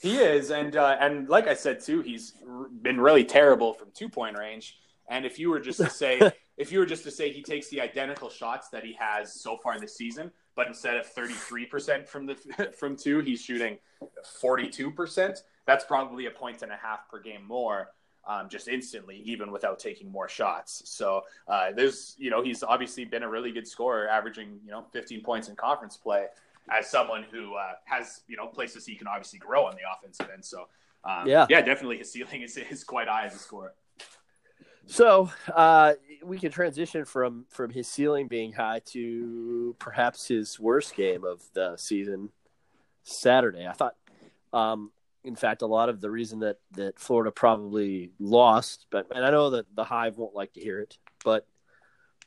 He 0.00 0.18
is, 0.18 0.52
and 0.52 0.76
uh, 0.76 0.96
and 1.00 1.28
like 1.28 1.48
I 1.48 1.54
said 1.54 1.80
too, 1.80 2.02
he's 2.02 2.34
been 2.82 3.00
really 3.00 3.24
terrible 3.24 3.72
from 3.72 3.88
two 3.92 4.08
point 4.08 4.38
range. 4.38 4.78
And 5.08 5.26
if 5.26 5.40
you 5.40 5.50
were 5.50 5.58
just 5.58 5.80
to 5.80 5.90
say, 5.90 6.30
if 6.56 6.70
you 6.70 6.78
were 6.78 6.86
just 6.86 7.02
to 7.02 7.10
say 7.10 7.32
he 7.32 7.42
takes 7.42 7.68
the 7.68 7.80
identical 7.80 8.30
shots 8.30 8.68
that 8.68 8.84
he 8.84 8.92
has 9.00 9.34
so 9.34 9.56
far 9.56 9.80
this 9.80 9.96
season, 9.96 10.30
but 10.54 10.68
instead 10.68 10.96
of 10.96 11.12
33% 11.12 12.06
from 12.06 12.26
the 12.26 12.36
from 12.78 12.96
two, 12.96 13.18
he's 13.18 13.42
shooting 13.42 13.78
42%. 14.40 15.40
That's 15.66 15.84
probably 15.84 16.26
a 16.26 16.30
point 16.30 16.62
and 16.62 16.72
a 16.72 16.76
half 16.76 17.08
per 17.08 17.20
game 17.20 17.44
more. 17.46 17.90
Um, 18.26 18.50
just 18.50 18.68
instantly, 18.68 19.22
even 19.24 19.50
without 19.50 19.78
taking 19.78 20.12
more 20.12 20.28
shots. 20.28 20.82
So 20.84 21.22
uh, 21.48 21.72
there's, 21.72 22.14
you 22.18 22.30
know, 22.30 22.42
he's 22.42 22.62
obviously 22.62 23.06
been 23.06 23.22
a 23.22 23.28
really 23.28 23.50
good 23.50 23.66
scorer, 23.66 24.08
averaging, 24.08 24.60
you 24.62 24.70
know, 24.70 24.84
15 24.92 25.22
points 25.22 25.48
in 25.48 25.56
conference 25.56 25.96
play 25.96 26.26
as 26.70 26.88
someone 26.88 27.24
who 27.30 27.54
uh, 27.54 27.72
has, 27.86 28.20
you 28.28 28.36
know, 28.36 28.46
places 28.46 28.84
he 28.84 28.94
can 28.94 29.06
obviously 29.06 29.38
grow 29.38 29.64
on 29.64 29.74
the 29.74 29.80
offensive 29.90 30.28
end. 30.32 30.44
So 30.44 30.66
um, 31.04 31.26
yeah, 31.26 31.46
yeah, 31.48 31.62
definitely 31.62 31.98
his 31.98 32.12
ceiling 32.12 32.42
is, 32.42 32.56
is 32.56 32.84
quite 32.84 33.08
high 33.08 33.26
as 33.26 33.34
a 33.34 33.38
scorer. 33.38 33.72
So 34.86 35.30
uh, 35.54 35.94
we 36.22 36.38
can 36.38 36.50
transition 36.50 37.04
from 37.04 37.46
from 37.48 37.70
his 37.70 37.86
ceiling 37.86 38.26
being 38.26 38.52
high 38.52 38.80
to 38.86 39.76
perhaps 39.78 40.26
his 40.26 40.58
worst 40.58 40.94
game 40.94 41.24
of 41.24 41.42
the 41.54 41.76
season, 41.76 42.30
Saturday. 43.04 43.66
I 43.66 43.72
thought, 43.72 43.94
um, 44.52 44.90
in 45.24 45.36
fact, 45.36 45.62
a 45.62 45.66
lot 45.66 45.88
of 45.88 46.00
the 46.00 46.10
reason 46.10 46.40
that 46.40 46.58
that 46.72 46.98
Florida 46.98 47.30
probably 47.30 48.12
lost, 48.18 48.86
but 48.90 49.06
and 49.14 49.24
I 49.24 49.30
know 49.30 49.50
that 49.50 49.66
the 49.74 49.84
Hive 49.84 50.18
won't 50.18 50.34
like 50.34 50.52
to 50.54 50.60
hear 50.60 50.80
it, 50.80 50.98
but 51.24 51.46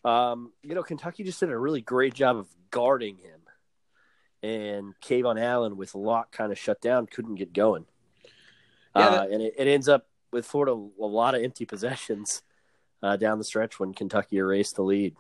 um, 0.05 0.51
you 0.61 0.75
know, 0.75 0.83
Kentucky 0.83 1.23
just 1.23 1.39
did 1.39 1.49
a 1.49 1.57
really 1.57 1.81
great 1.81 2.13
job 2.13 2.37
of 2.37 2.47
guarding 2.71 3.17
him, 3.17 3.41
and 4.41 4.93
KeVaughn 5.01 5.41
Allen 5.41 5.77
with 5.77 5.95
Locke 5.95 6.31
kind 6.31 6.51
of 6.51 6.59
shut 6.59 6.81
down, 6.81 7.07
couldn't 7.07 7.35
get 7.35 7.53
going. 7.53 7.85
Yeah, 8.95 9.07
uh, 9.07 9.27
and 9.31 9.41
it, 9.41 9.55
it 9.57 9.67
ends 9.67 9.89
up 9.89 10.07
with 10.31 10.45
Florida 10.45 10.73
a 10.73 11.05
lot 11.05 11.35
of 11.35 11.43
empty 11.43 11.65
possessions 11.65 12.43
uh, 13.01 13.17
down 13.17 13.37
the 13.37 13.43
stretch 13.43 13.79
when 13.79 13.93
Kentucky 13.93 14.37
erased 14.37 14.75
the 14.75 14.83
lead. 14.83 15.15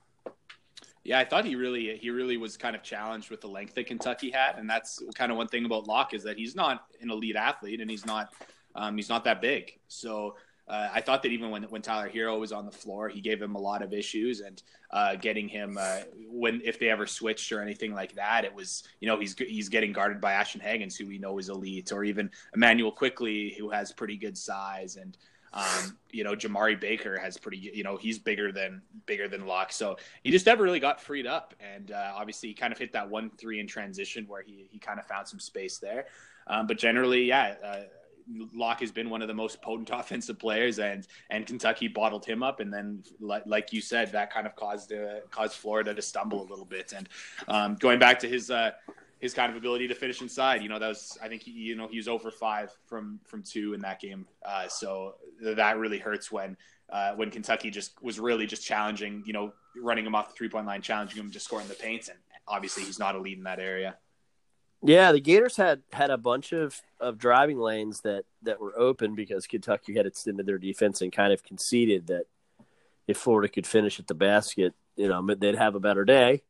Yeah, 1.03 1.19
I 1.19 1.25
thought 1.25 1.43
he 1.45 1.55
really 1.55 1.97
he 1.97 2.09
really 2.09 2.37
was 2.37 2.55
kind 2.55 2.75
of 2.75 2.83
challenged 2.83 3.29
with 3.29 3.41
the 3.41 3.47
length 3.47 3.75
that 3.75 3.87
Kentucky 3.87 4.31
had, 4.31 4.57
and 4.57 4.69
that's 4.69 5.01
kind 5.15 5.31
of 5.31 5.37
one 5.37 5.47
thing 5.47 5.65
about 5.65 5.85
Locke 5.85 6.13
is 6.13 6.23
that 6.23 6.37
he's 6.37 6.55
not 6.55 6.85
an 7.01 7.11
elite 7.11 7.35
athlete 7.35 7.81
and 7.81 7.91
he's 7.91 8.05
not 8.05 8.33
um, 8.75 8.95
he's 8.95 9.09
not 9.09 9.25
that 9.25 9.41
big. 9.41 9.79
So 9.87 10.35
uh, 10.67 10.87
I 10.93 11.01
thought 11.01 11.21
that 11.23 11.31
even 11.33 11.49
when 11.49 11.63
when 11.63 11.81
Tyler 11.81 12.09
Herro 12.09 12.39
was 12.39 12.53
on 12.53 12.65
the 12.65 12.71
floor, 12.71 13.09
he 13.09 13.19
gave 13.19 13.41
him 13.41 13.55
a 13.55 13.59
lot 13.59 13.81
of 13.81 13.91
issues, 13.91 14.39
and 14.39 14.63
uh, 14.91 15.15
getting 15.15 15.49
him 15.49 15.77
uh, 15.79 16.01
when 16.29 16.61
if 16.63 16.79
they 16.79 16.89
ever 16.89 17.05
switched 17.05 17.51
or 17.51 17.61
anything 17.61 17.93
like 17.93 18.15
that, 18.15 18.45
it 18.45 18.53
was 18.53 18.83
you 19.01 19.07
know 19.07 19.19
he's 19.19 19.35
he's 19.37 19.67
getting 19.67 19.91
guarded 19.91 20.21
by 20.21 20.31
Ashton 20.31 20.61
Hagans, 20.61 20.97
who 20.97 21.05
we 21.05 21.17
know 21.17 21.37
is 21.37 21.49
elite, 21.49 21.91
or 21.91 22.05
even 22.05 22.31
Immanuel 22.55 22.93
Quickley, 22.93 23.53
who 23.59 23.69
has 23.71 23.91
pretty 23.91 24.15
good 24.15 24.37
size, 24.37 24.95
and 24.95 25.17
um, 25.53 25.97
you 26.11 26.23
know, 26.23 26.35
Jemarl 26.35 26.79
Baker 26.79 27.17
has 27.17 27.37
pretty, 27.37 27.71
you 27.73 27.83
know, 27.83 27.95
he's 27.95 28.17
bigger 28.17 28.51
than 28.51 28.81
bigger 29.05 29.27
than 29.27 29.45
Locke, 29.45 29.71
so 29.71 29.97
he 30.23 30.31
just 30.31 30.45
never 30.45 30.63
really 30.63 30.79
got 30.79 30.99
freed 30.99 31.27
up, 31.27 31.53
and 31.59 31.91
uh, 31.91 32.13
obviously 32.15 32.49
he 32.49 32.55
kind 32.55 32.73
of 32.73 32.79
hit 32.79 32.91
that 32.93 33.09
one 33.09 33.29
three 33.37 33.59
in 33.59 33.67
transition 33.67 34.25
where 34.27 34.41
he 34.41 34.67
he 34.71 34.79
kind 34.79 34.99
of 34.99 35.05
found 35.05 35.27
some 35.27 35.39
space 35.39 35.77
there, 35.77 36.05
um, 36.47 36.67
but 36.67 36.77
generally, 36.77 37.23
yeah. 37.25 37.55
Uh, 37.63 37.81
Locke 38.53 38.79
has 38.79 38.91
been 38.91 39.09
one 39.09 39.21
of 39.21 39.27
the 39.27 39.33
most 39.33 39.61
potent 39.61 39.89
offensive 39.93 40.39
players, 40.39 40.79
and 40.79 41.05
and 41.29 41.45
Kentucky 41.45 41.87
bottled 41.87 42.25
him 42.25 42.41
up, 42.41 42.61
and 42.61 42.73
then 42.73 43.03
like, 43.19 43.43
like 43.45 43.73
you 43.73 43.81
said, 43.81 44.11
that 44.13 44.31
kind 44.31 44.47
of 44.47 44.55
caused 44.55 44.93
uh, 44.93 45.19
caused 45.29 45.55
Florida 45.55 45.93
to 45.93 46.01
stumble 46.01 46.41
a 46.41 46.47
little 46.47 46.65
bit. 46.65 46.93
And 46.95 47.09
um, 47.47 47.75
going 47.75 47.99
back 47.99 48.19
to 48.19 48.29
his 48.29 48.49
uh, 48.49 48.71
his 49.23 49.33
kind 49.33 49.49
of 49.49 49.57
ability 49.57 49.87
to 49.87 49.95
finish 49.95 50.21
inside. 50.21 50.61
You 50.61 50.67
know, 50.67 50.77
that 50.77 50.89
was 50.89 51.17
I 51.23 51.29
think 51.29 51.43
he, 51.43 51.51
you 51.51 51.75
know 51.75 51.87
he 51.87 51.95
was 51.95 52.09
over 52.09 52.29
five 52.29 52.71
from 52.85 53.21
from 53.23 53.41
two 53.41 53.73
in 53.73 53.79
that 53.81 54.01
game. 54.01 54.27
Uh, 54.45 54.67
so 54.67 55.15
that 55.41 55.77
really 55.77 55.97
hurts 55.97 56.29
when 56.29 56.57
uh, 56.89 57.13
when 57.13 57.31
Kentucky 57.31 57.71
just 57.71 58.01
was 58.03 58.19
really 58.19 58.45
just 58.45 58.65
challenging. 58.65 59.23
You 59.25 59.31
know, 59.31 59.53
running 59.81 60.05
him 60.05 60.13
off 60.13 60.27
the 60.27 60.35
three 60.35 60.49
point 60.49 60.67
line, 60.67 60.81
challenging 60.81 61.17
him, 61.17 61.31
just 61.31 61.45
scoring 61.45 61.69
the 61.69 61.73
paint, 61.73 62.09
and 62.09 62.19
obviously 62.49 62.83
he's 62.83 62.99
not 62.99 63.15
a 63.15 63.19
lead 63.19 63.37
in 63.37 63.45
that 63.45 63.59
area. 63.59 63.95
Yeah, 64.85 65.13
the 65.13 65.21
Gators 65.21 65.55
had 65.55 65.83
had 65.93 66.09
a 66.09 66.17
bunch 66.17 66.51
of, 66.51 66.81
of 66.99 67.17
driving 67.17 67.57
lanes 67.57 68.01
that, 68.01 68.25
that 68.41 68.59
were 68.59 68.77
open 68.77 69.15
because 69.15 69.47
Kentucky 69.47 69.95
had 69.95 70.05
extended 70.05 70.45
their 70.45 70.57
defense 70.57 71.01
and 71.01 71.09
kind 71.09 71.31
of 71.31 71.41
conceded 71.41 72.07
that 72.07 72.25
if 73.07 73.15
Florida 73.15 73.47
could 73.47 73.65
finish 73.65 73.97
at 73.97 74.07
the 74.07 74.13
basket, 74.13 74.73
you 74.97 75.07
know, 75.07 75.25
they'd 75.35 75.55
have 75.55 75.75
a 75.75 75.79
better 75.79 76.03
day. 76.03 76.41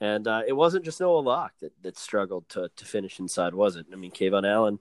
And 0.00 0.28
uh, 0.28 0.42
it 0.46 0.52
wasn't 0.52 0.84
just 0.84 1.00
Noah 1.00 1.20
Locke 1.20 1.54
that, 1.60 1.72
that 1.82 1.96
struggled 1.96 2.48
to, 2.50 2.70
to 2.76 2.84
finish 2.84 3.18
inside, 3.18 3.54
was 3.54 3.76
it? 3.76 3.86
I 3.92 3.96
mean, 3.96 4.10
KeVaughn 4.10 4.46
Allen 4.46 4.78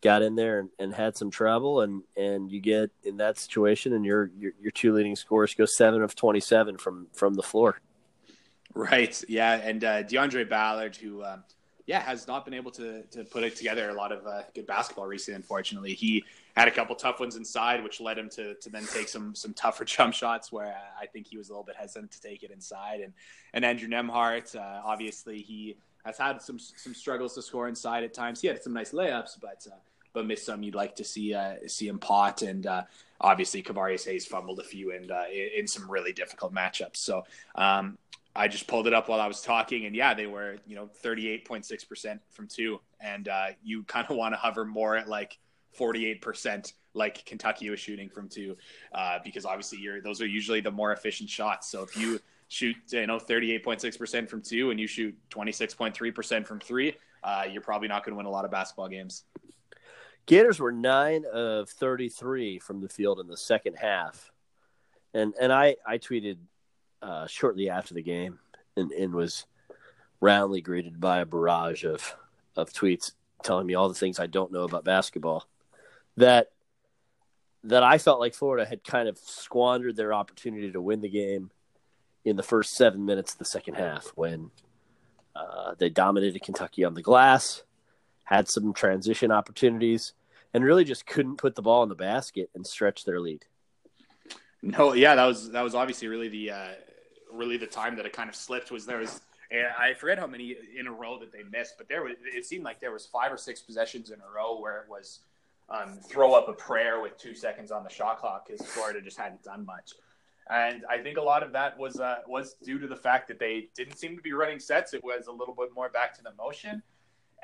got 0.00 0.22
in 0.22 0.36
there 0.36 0.60
and, 0.60 0.70
and, 0.78 0.94
had 0.94 1.16
some 1.16 1.30
trouble, 1.30 1.80
and, 1.80 2.02
and 2.16 2.50
you 2.50 2.60
get 2.60 2.90
in 3.02 3.16
that 3.16 3.36
situation, 3.36 3.94
and 3.94 4.04
your, 4.04 4.30
your 4.38 4.52
your 4.60 4.70
two 4.70 4.92
leading 4.92 5.16
scorers 5.16 5.54
go 5.54 5.64
seven 5.64 6.02
of 6.02 6.14
twenty 6.14 6.38
seven 6.38 6.76
from 6.76 7.08
from 7.12 7.34
the 7.34 7.42
floor. 7.42 7.80
Right. 8.74 9.20
Yeah, 9.28 9.54
and 9.54 9.82
uh, 9.82 10.02
Deaundrae 10.04 10.48
Ballard, 10.48 10.94
who 10.94 11.24
um, 11.24 11.42
yeah, 11.88 12.00
has 12.00 12.28
not 12.28 12.44
been 12.44 12.52
able 12.52 12.70
to 12.72 13.02
to 13.04 13.24
put 13.24 13.42
it 13.42 13.56
together 13.56 13.88
a 13.88 13.94
lot 13.94 14.12
of 14.12 14.26
uh, 14.26 14.42
good 14.54 14.66
basketball 14.66 15.06
recently. 15.06 15.36
Unfortunately, 15.36 15.94
he 15.94 16.22
had 16.54 16.68
a 16.68 16.70
couple 16.70 16.94
tough 16.94 17.18
ones 17.18 17.34
inside, 17.34 17.82
which 17.82 17.98
led 17.98 18.18
him 18.18 18.28
to 18.28 18.54
to 18.56 18.68
then 18.68 18.86
take 18.92 19.08
some 19.08 19.34
some 19.34 19.54
tougher 19.54 19.84
jump 19.96 20.12
shots 20.12 20.52
where 20.52 20.76
I 21.00 21.06
think 21.06 21.26
he 21.26 21.38
was 21.38 21.48
a 21.48 21.52
little 21.52 21.64
bit 21.64 21.76
hesitant 21.76 22.12
to 22.12 22.20
take 22.20 22.42
it 22.42 22.50
inside. 22.50 23.00
And 23.00 23.14
and 23.54 23.64
Andrew 23.64 23.88
Nembhard, 23.88 24.54
uh, 24.54 24.82
obviously 24.84 25.38
he 25.40 25.78
has 26.04 26.18
had 26.18 26.42
some 26.42 26.58
some 26.58 26.92
struggles 26.92 27.34
to 27.36 27.42
score 27.42 27.68
inside 27.68 28.04
at 28.04 28.12
times. 28.12 28.42
He 28.42 28.48
had 28.48 28.62
some 28.62 28.74
nice 28.74 28.92
layups, 28.92 29.40
but 29.40 29.66
uh, 29.66 29.76
but 30.12 30.26
missed 30.26 30.44
some 30.44 30.62
you'd 30.62 30.74
like 30.74 30.94
to 30.96 31.04
see 31.04 31.32
uh, 31.32 31.54
see 31.68 31.88
him 31.88 31.98
pot. 31.98 32.42
And 32.42 32.66
uh, 32.66 32.82
obviously 33.18 33.62
Kevarrius 33.62 34.04
Hayes 34.04 34.26
fumbled 34.26 34.60
a 34.60 34.64
few 34.64 34.92
and 34.92 35.10
uh, 35.10 35.24
in 35.56 35.66
some 35.66 35.90
really 35.90 36.12
difficult 36.12 36.52
matchups. 36.52 36.96
So 36.96 37.24
um, 37.54 37.96
I 38.38 38.46
just 38.46 38.68
pulled 38.68 38.86
it 38.86 38.94
up 38.94 39.08
while 39.08 39.20
I 39.20 39.26
was 39.26 39.40
talking, 39.40 39.86
and 39.86 39.96
yeah, 39.96 40.14
they 40.14 40.26
were 40.26 40.58
you 40.64 40.76
know 40.76 40.88
38.6% 41.04 42.20
from 42.30 42.46
two, 42.46 42.80
and 43.00 43.26
uh, 43.26 43.48
you 43.64 43.82
kind 43.88 44.06
of 44.08 44.16
want 44.16 44.32
to 44.32 44.38
hover 44.38 44.64
more 44.64 44.96
at 44.96 45.08
like 45.08 45.36
48%, 45.78 46.72
like 46.94 47.26
Kentucky 47.26 47.68
was 47.68 47.80
shooting 47.80 48.08
from 48.08 48.28
two, 48.28 48.56
uh, 48.94 49.18
because 49.24 49.44
obviously 49.44 49.80
you're 49.80 50.00
those 50.00 50.22
are 50.22 50.26
usually 50.26 50.60
the 50.60 50.70
more 50.70 50.92
efficient 50.92 51.28
shots. 51.28 51.68
So 51.68 51.82
if 51.82 51.96
you 51.96 52.20
shoot 52.46 52.76
you 52.90 53.08
know 53.08 53.18
38.6% 53.18 54.28
from 54.30 54.40
two 54.40 54.70
and 54.70 54.78
you 54.78 54.86
shoot 54.86 55.16
26.3% 55.30 56.46
from 56.46 56.60
three, 56.60 56.94
uh, 57.24 57.44
you're 57.50 57.60
probably 57.60 57.88
not 57.88 58.04
going 58.04 58.12
to 58.12 58.16
win 58.16 58.26
a 58.26 58.30
lot 58.30 58.44
of 58.44 58.52
basketball 58.52 58.88
games. 58.88 59.24
Gators 60.26 60.60
were 60.60 60.70
nine 60.70 61.24
of 61.32 61.68
33 61.70 62.60
from 62.60 62.80
the 62.82 62.88
field 62.88 63.18
in 63.18 63.26
the 63.26 63.36
second 63.36 63.74
half, 63.74 64.30
and 65.12 65.34
and 65.40 65.52
I 65.52 65.74
I 65.84 65.98
tweeted 65.98 66.36
uh, 67.02 67.26
shortly 67.26 67.70
after 67.70 67.94
the 67.94 68.02
game 68.02 68.38
and, 68.76 68.90
and 68.92 69.14
was 69.14 69.46
roundly 70.20 70.60
greeted 70.60 71.00
by 71.00 71.20
a 71.20 71.26
barrage 71.26 71.84
of, 71.84 72.16
of 72.56 72.72
tweets 72.72 73.12
telling 73.42 73.66
me 73.66 73.74
all 73.74 73.88
the 73.88 73.94
things 73.94 74.18
I 74.18 74.26
don't 74.26 74.52
know 74.52 74.64
about 74.64 74.84
basketball. 74.84 75.46
That 76.16 76.50
that 77.64 77.82
I 77.82 77.98
felt 77.98 78.20
like 78.20 78.34
Florida 78.34 78.64
had 78.68 78.84
kind 78.84 79.08
of 79.08 79.18
squandered 79.18 79.96
their 79.96 80.12
opportunity 80.12 80.70
to 80.70 80.80
win 80.80 81.00
the 81.00 81.08
game 81.08 81.50
in 82.24 82.36
the 82.36 82.42
first 82.42 82.74
seven 82.74 83.04
minutes 83.04 83.32
of 83.32 83.38
the 83.38 83.44
second 83.44 83.74
half 83.74 84.12
when 84.14 84.50
uh, 85.34 85.74
they 85.76 85.88
dominated 85.88 86.40
Kentucky 86.42 86.84
on 86.84 86.94
the 86.94 87.02
glass, 87.02 87.62
had 88.24 88.48
some 88.48 88.72
transition 88.72 89.32
opportunities, 89.32 90.12
and 90.54 90.64
really 90.64 90.84
just 90.84 91.06
couldn't 91.06 91.36
put 91.36 91.56
the 91.56 91.62
ball 91.62 91.82
in 91.82 91.88
the 91.88 91.94
basket 91.94 92.48
and 92.54 92.66
stretch 92.66 93.04
their 93.04 93.20
lead. 93.20 93.44
No, 94.62 94.92
yeah, 94.92 95.14
that 95.14 95.24
was 95.24 95.50
that 95.52 95.62
was 95.62 95.74
obviously 95.74 96.08
really 96.08 96.28
the 96.28 96.50
uh, 96.50 96.68
really 97.32 97.56
the 97.56 97.66
time 97.66 97.96
that 97.96 98.06
it 98.06 98.12
kind 98.12 98.28
of 98.28 98.34
slipped 98.34 98.70
was 98.70 98.86
there 98.86 98.98
was 98.98 99.20
I 99.50 99.94
forget 99.94 100.18
how 100.18 100.26
many 100.26 100.56
in 100.78 100.86
a 100.86 100.92
row 100.92 101.18
that 101.20 101.32
they 101.32 101.42
missed, 101.50 101.74
but 101.78 101.88
there 101.88 102.02
was 102.02 102.14
it 102.22 102.44
seemed 102.44 102.64
like 102.64 102.80
there 102.80 102.92
was 102.92 103.06
five 103.06 103.32
or 103.32 103.36
six 103.36 103.60
possessions 103.60 104.10
in 104.10 104.18
a 104.20 104.34
row 104.34 104.60
where 104.60 104.82
it 104.82 104.90
was 104.90 105.20
um, 105.70 105.98
throw 106.08 106.34
up 106.34 106.48
a 106.48 106.52
prayer 106.52 107.00
with 107.00 107.16
two 107.18 107.34
seconds 107.34 107.70
on 107.70 107.84
the 107.84 107.90
shot 107.90 108.18
clock 108.18 108.46
because 108.46 108.66
Florida 108.66 109.00
just 109.00 109.16
hadn't 109.16 109.42
done 109.42 109.64
much. 109.64 109.92
And 110.50 110.84
I 110.88 110.98
think 110.98 111.18
a 111.18 111.22
lot 111.22 111.42
of 111.42 111.52
that 111.52 111.78
was 111.78 112.00
uh, 112.00 112.18
was 112.26 112.54
due 112.64 112.78
to 112.78 112.86
the 112.86 112.96
fact 112.96 113.28
that 113.28 113.38
they 113.38 113.68
didn't 113.76 113.98
seem 113.98 114.16
to 114.16 114.22
be 114.22 114.32
running 114.32 114.58
sets. 114.58 114.92
It 114.92 115.04
was 115.04 115.26
a 115.26 115.32
little 115.32 115.54
bit 115.54 115.70
more 115.74 115.88
back 115.88 116.14
to 116.16 116.22
the 116.22 116.32
motion. 116.36 116.82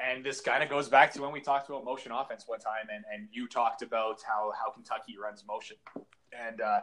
And 0.03 0.25
this 0.25 0.41
kind 0.41 0.63
of 0.63 0.69
goes 0.69 0.89
back 0.89 1.13
to 1.13 1.23
when 1.23 1.33
we 1.33 1.41
talked 1.41 1.69
about 1.69 1.85
motion 1.85 2.11
offense 2.11 2.45
one 2.47 2.59
time, 2.59 2.89
and, 2.93 3.05
and 3.13 3.29
you 3.31 3.47
talked 3.47 3.81
about 3.81 4.21
how, 4.27 4.53
how 4.61 4.71
Kentucky 4.71 5.15
runs 5.23 5.45
motion. 5.47 5.77
And 6.33 6.61
uh, 6.61 6.81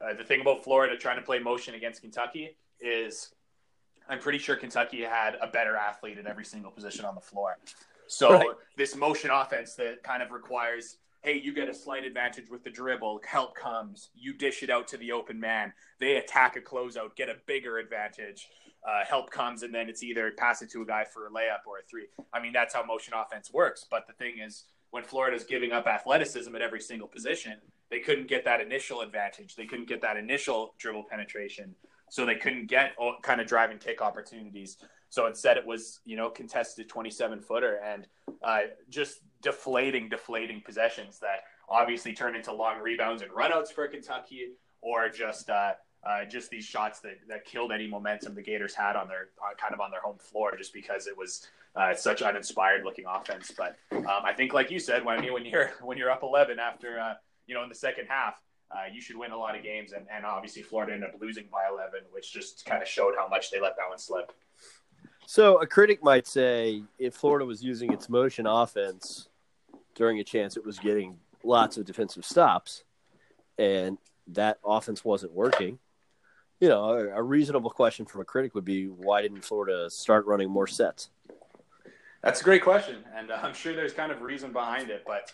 uh, 0.00 0.14
the 0.14 0.24
thing 0.24 0.40
about 0.40 0.64
Florida 0.64 0.96
trying 0.96 1.16
to 1.16 1.22
play 1.22 1.38
motion 1.38 1.74
against 1.74 2.00
Kentucky 2.00 2.56
is 2.80 3.30
I'm 4.08 4.18
pretty 4.18 4.38
sure 4.38 4.56
Kentucky 4.56 5.02
had 5.02 5.36
a 5.40 5.46
better 5.46 5.76
athlete 5.76 6.18
at 6.18 6.26
every 6.26 6.44
single 6.44 6.70
position 6.70 7.04
on 7.04 7.14
the 7.14 7.20
floor. 7.20 7.58
So 8.08 8.32
right. 8.32 8.46
this 8.76 8.96
motion 8.96 9.30
offense 9.30 9.74
that 9.76 10.02
kind 10.02 10.22
of 10.22 10.32
requires, 10.32 10.98
hey, 11.22 11.40
you 11.40 11.54
get 11.54 11.68
a 11.68 11.74
slight 11.74 12.04
advantage 12.04 12.50
with 12.50 12.64
the 12.64 12.70
dribble, 12.70 13.20
help 13.26 13.54
comes, 13.54 14.10
you 14.14 14.34
dish 14.34 14.62
it 14.62 14.70
out 14.70 14.88
to 14.88 14.96
the 14.96 15.12
open 15.12 15.38
man, 15.38 15.72
they 16.00 16.16
attack 16.16 16.56
a 16.56 16.60
closeout, 16.60 17.16
get 17.16 17.28
a 17.28 17.36
bigger 17.46 17.78
advantage. 17.78 18.48
Uh, 18.84 19.04
help 19.04 19.30
comes 19.30 19.62
and 19.62 19.72
then 19.72 19.88
it's 19.88 20.02
either 20.02 20.32
pass 20.36 20.60
it 20.60 20.68
to 20.68 20.82
a 20.82 20.84
guy 20.84 21.04
for 21.04 21.28
a 21.28 21.30
layup 21.30 21.64
or 21.68 21.78
a 21.78 21.82
three. 21.88 22.08
I 22.32 22.40
mean, 22.40 22.52
that's 22.52 22.74
how 22.74 22.82
motion 22.82 23.14
offense 23.14 23.48
works. 23.52 23.86
But 23.88 24.08
the 24.08 24.12
thing 24.12 24.40
is, 24.44 24.64
when 24.90 25.04
Florida's 25.04 25.44
giving 25.44 25.70
up 25.70 25.86
athleticism 25.86 26.52
at 26.56 26.62
every 26.62 26.80
single 26.80 27.06
position, 27.06 27.58
they 27.92 28.00
couldn't 28.00 28.26
get 28.26 28.42
that 28.46 28.60
initial 28.62 29.02
advantage. 29.02 29.54
They 29.54 29.66
couldn't 29.66 29.86
get 29.86 30.00
that 30.00 30.16
initial 30.16 30.74
dribble 30.78 31.04
penetration. 31.10 31.76
so 32.10 32.26
they 32.26 32.34
couldn't 32.34 32.66
get 32.66 32.94
kind 33.22 33.40
of 33.40 33.46
drive 33.46 33.70
and 33.70 33.78
kick 33.78 34.02
opportunities. 34.02 34.78
So 35.10 35.26
instead, 35.26 35.58
it 35.58 35.66
was 35.66 36.00
you 36.06 36.16
know 36.16 36.30
contested 36.30 36.88
27 36.88 37.40
footer 37.42 37.80
and 37.84 38.06
uh, 38.42 38.60
just 38.88 39.20
deflating, 39.42 40.08
deflating 40.08 40.62
possessions 40.64 41.18
that 41.20 41.44
obviously 41.68 42.14
turned 42.14 42.34
into 42.34 42.52
long 42.52 42.80
rebounds 42.80 43.22
and 43.22 43.30
runouts 43.30 43.70
for 43.70 43.86
Kentucky, 43.88 44.52
or 44.80 45.10
just 45.10 45.50
uh, 45.50 45.72
uh, 46.04 46.24
just 46.24 46.50
these 46.50 46.64
shots 46.64 47.00
that, 47.00 47.18
that 47.28 47.44
killed 47.44 47.72
any 47.72 47.86
momentum 47.86 48.34
the 48.34 48.42
Gators 48.42 48.74
had 48.74 48.96
on 48.96 49.06
their 49.06 49.28
uh, 49.42 49.54
kind 49.60 49.74
of 49.74 49.80
on 49.80 49.90
their 49.90 50.00
home 50.00 50.18
floor, 50.18 50.56
just 50.56 50.72
because 50.72 51.06
it 51.06 51.16
was 51.16 51.46
uh, 51.76 51.94
such 51.94 52.22
uninspired 52.22 52.84
looking 52.84 53.04
offense. 53.06 53.52
But 53.56 53.76
um, 53.92 54.22
I 54.24 54.32
think, 54.32 54.54
like 54.54 54.70
you 54.70 54.78
said, 54.78 55.04
when 55.04 55.18
I 55.18 55.20
mean 55.20 55.32
when 55.34 55.44
you're 55.44 55.72
when 55.82 55.98
you're 55.98 56.10
up 56.10 56.22
11 56.22 56.58
after 56.58 56.98
uh, 56.98 57.14
you 57.46 57.54
know 57.54 57.62
in 57.62 57.68
the 57.68 57.74
second 57.74 58.06
half, 58.08 58.42
uh, 58.70 58.84
you 58.92 59.00
should 59.00 59.16
win 59.16 59.32
a 59.32 59.36
lot 59.36 59.56
of 59.56 59.62
games, 59.62 59.92
and, 59.92 60.06
and 60.10 60.24
obviously 60.24 60.62
Florida 60.62 60.94
ended 60.94 61.10
up 61.10 61.20
losing 61.20 61.44
by 61.52 61.68
11, 61.70 62.00
which 62.10 62.32
just 62.32 62.64
kind 62.64 62.82
of 62.82 62.88
showed 62.88 63.14
how 63.18 63.28
much 63.28 63.50
they 63.50 63.60
let 63.60 63.76
that 63.76 63.88
one 63.88 63.98
slip. 63.98 64.32
So 65.26 65.60
a 65.60 65.66
critic 65.66 66.02
might 66.02 66.26
say 66.26 66.82
if 66.98 67.14
Florida 67.14 67.44
was 67.44 67.62
using 67.62 67.92
its 67.92 68.08
motion 68.08 68.46
offense 68.46 69.28
during 69.94 70.20
a 70.20 70.24
chance, 70.24 70.56
it 70.56 70.64
was 70.64 70.78
getting 70.78 71.18
lots 71.44 71.76
of 71.76 71.84
defensive 71.84 72.24
stops, 72.24 72.84
and 73.58 73.98
that 74.28 74.58
offense 74.64 75.04
wasn't 75.04 75.32
working. 75.32 75.78
You 76.60 76.68
know, 76.68 76.84
a, 76.90 77.08
a 77.18 77.22
reasonable 77.22 77.70
question 77.70 78.06
from 78.06 78.20
a 78.20 78.24
critic 78.24 78.54
would 78.54 78.64
be 78.64 78.86
why 78.86 79.22
didn't 79.22 79.44
Florida 79.44 79.90
start 79.90 80.26
running 80.26 80.48
more 80.50 80.66
sets? 80.66 81.10
That's 82.22 82.40
a 82.40 82.44
great 82.44 82.62
question, 82.62 83.04
and 83.14 83.30
uh, 83.30 83.38
I'm 83.42 83.52
sure 83.52 83.74
there's 83.74 83.92
kind 83.92 84.12
of 84.12 84.22
reason 84.22 84.52
behind 84.52 84.90
it, 84.90 85.04
but 85.04 85.32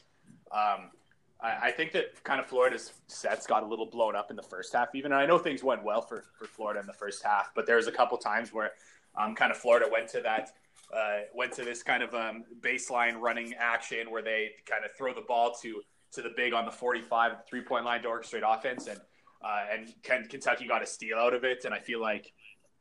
um, 0.51 0.91
I, 1.41 1.69
I, 1.69 1.71
think 1.71 1.93
that 1.93 2.23
kind 2.25 2.41
of 2.41 2.47
Florida's 2.47 2.93
sets 3.07 3.47
got 3.47 3.63
a 3.63 3.67
little 3.67 3.87
blown 3.87 4.17
up 4.17 4.31
in 4.31 4.37
the 4.37 4.43
first 4.43 4.73
half, 4.73 4.95
even. 4.95 5.13
And 5.13 5.21
I 5.21 5.27
know 5.27 5.39
things 5.39 5.63
went 5.63 5.85
well 5.85 6.01
for, 6.01 6.25
for 6.39 6.47
Florida 6.47 6.81
in 6.81 6.87
the 6.87 6.93
first 6.93 7.23
half, 7.23 7.53
but 7.55 7.67
there 7.67 7.77
was 7.77 7.87
a 7.87 7.93
couple 7.93 8.19
times 8.19 8.53
where 8.53 8.73
um, 9.17 9.35
kind 9.35 9.51
of 9.51 9.57
Florida 9.57 9.87
went 9.91 10.09
to 10.09 10.21
that 10.23 10.51
uh, 10.95 11.21
went 11.35 11.53
to 11.53 11.65
this 11.65 11.83
kind 11.83 12.03
of 12.03 12.15
um, 12.15 12.45
baseline 12.61 13.21
running 13.21 13.55
action 13.59 14.11
where 14.11 14.23
they 14.23 14.51
kind 14.67 14.85
of 14.85 14.93
throw 14.93 15.13
the 15.13 15.25
ball 15.27 15.55
to 15.63 15.83
to 16.11 16.23
the 16.23 16.31
big 16.37 16.55
on 16.55 16.65
the 16.65 16.71
45 16.71 17.45
three 17.49 17.61
point 17.61 17.85
line 17.85 18.03
to 18.03 18.09
orchestrate 18.09 18.43
offense, 18.45 18.87
and 18.87 19.01
uh, 19.43 19.65
and 19.73 20.29
Kentucky 20.29 20.67
got 20.67 20.83
a 20.83 20.87
steal 20.87 21.19
out 21.19 21.35
of 21.35 21.45
it. 21.45 21.65
And 21.65 21.75
I 21.75 21.79
feel 21.79 22.01
like 22.01 22.33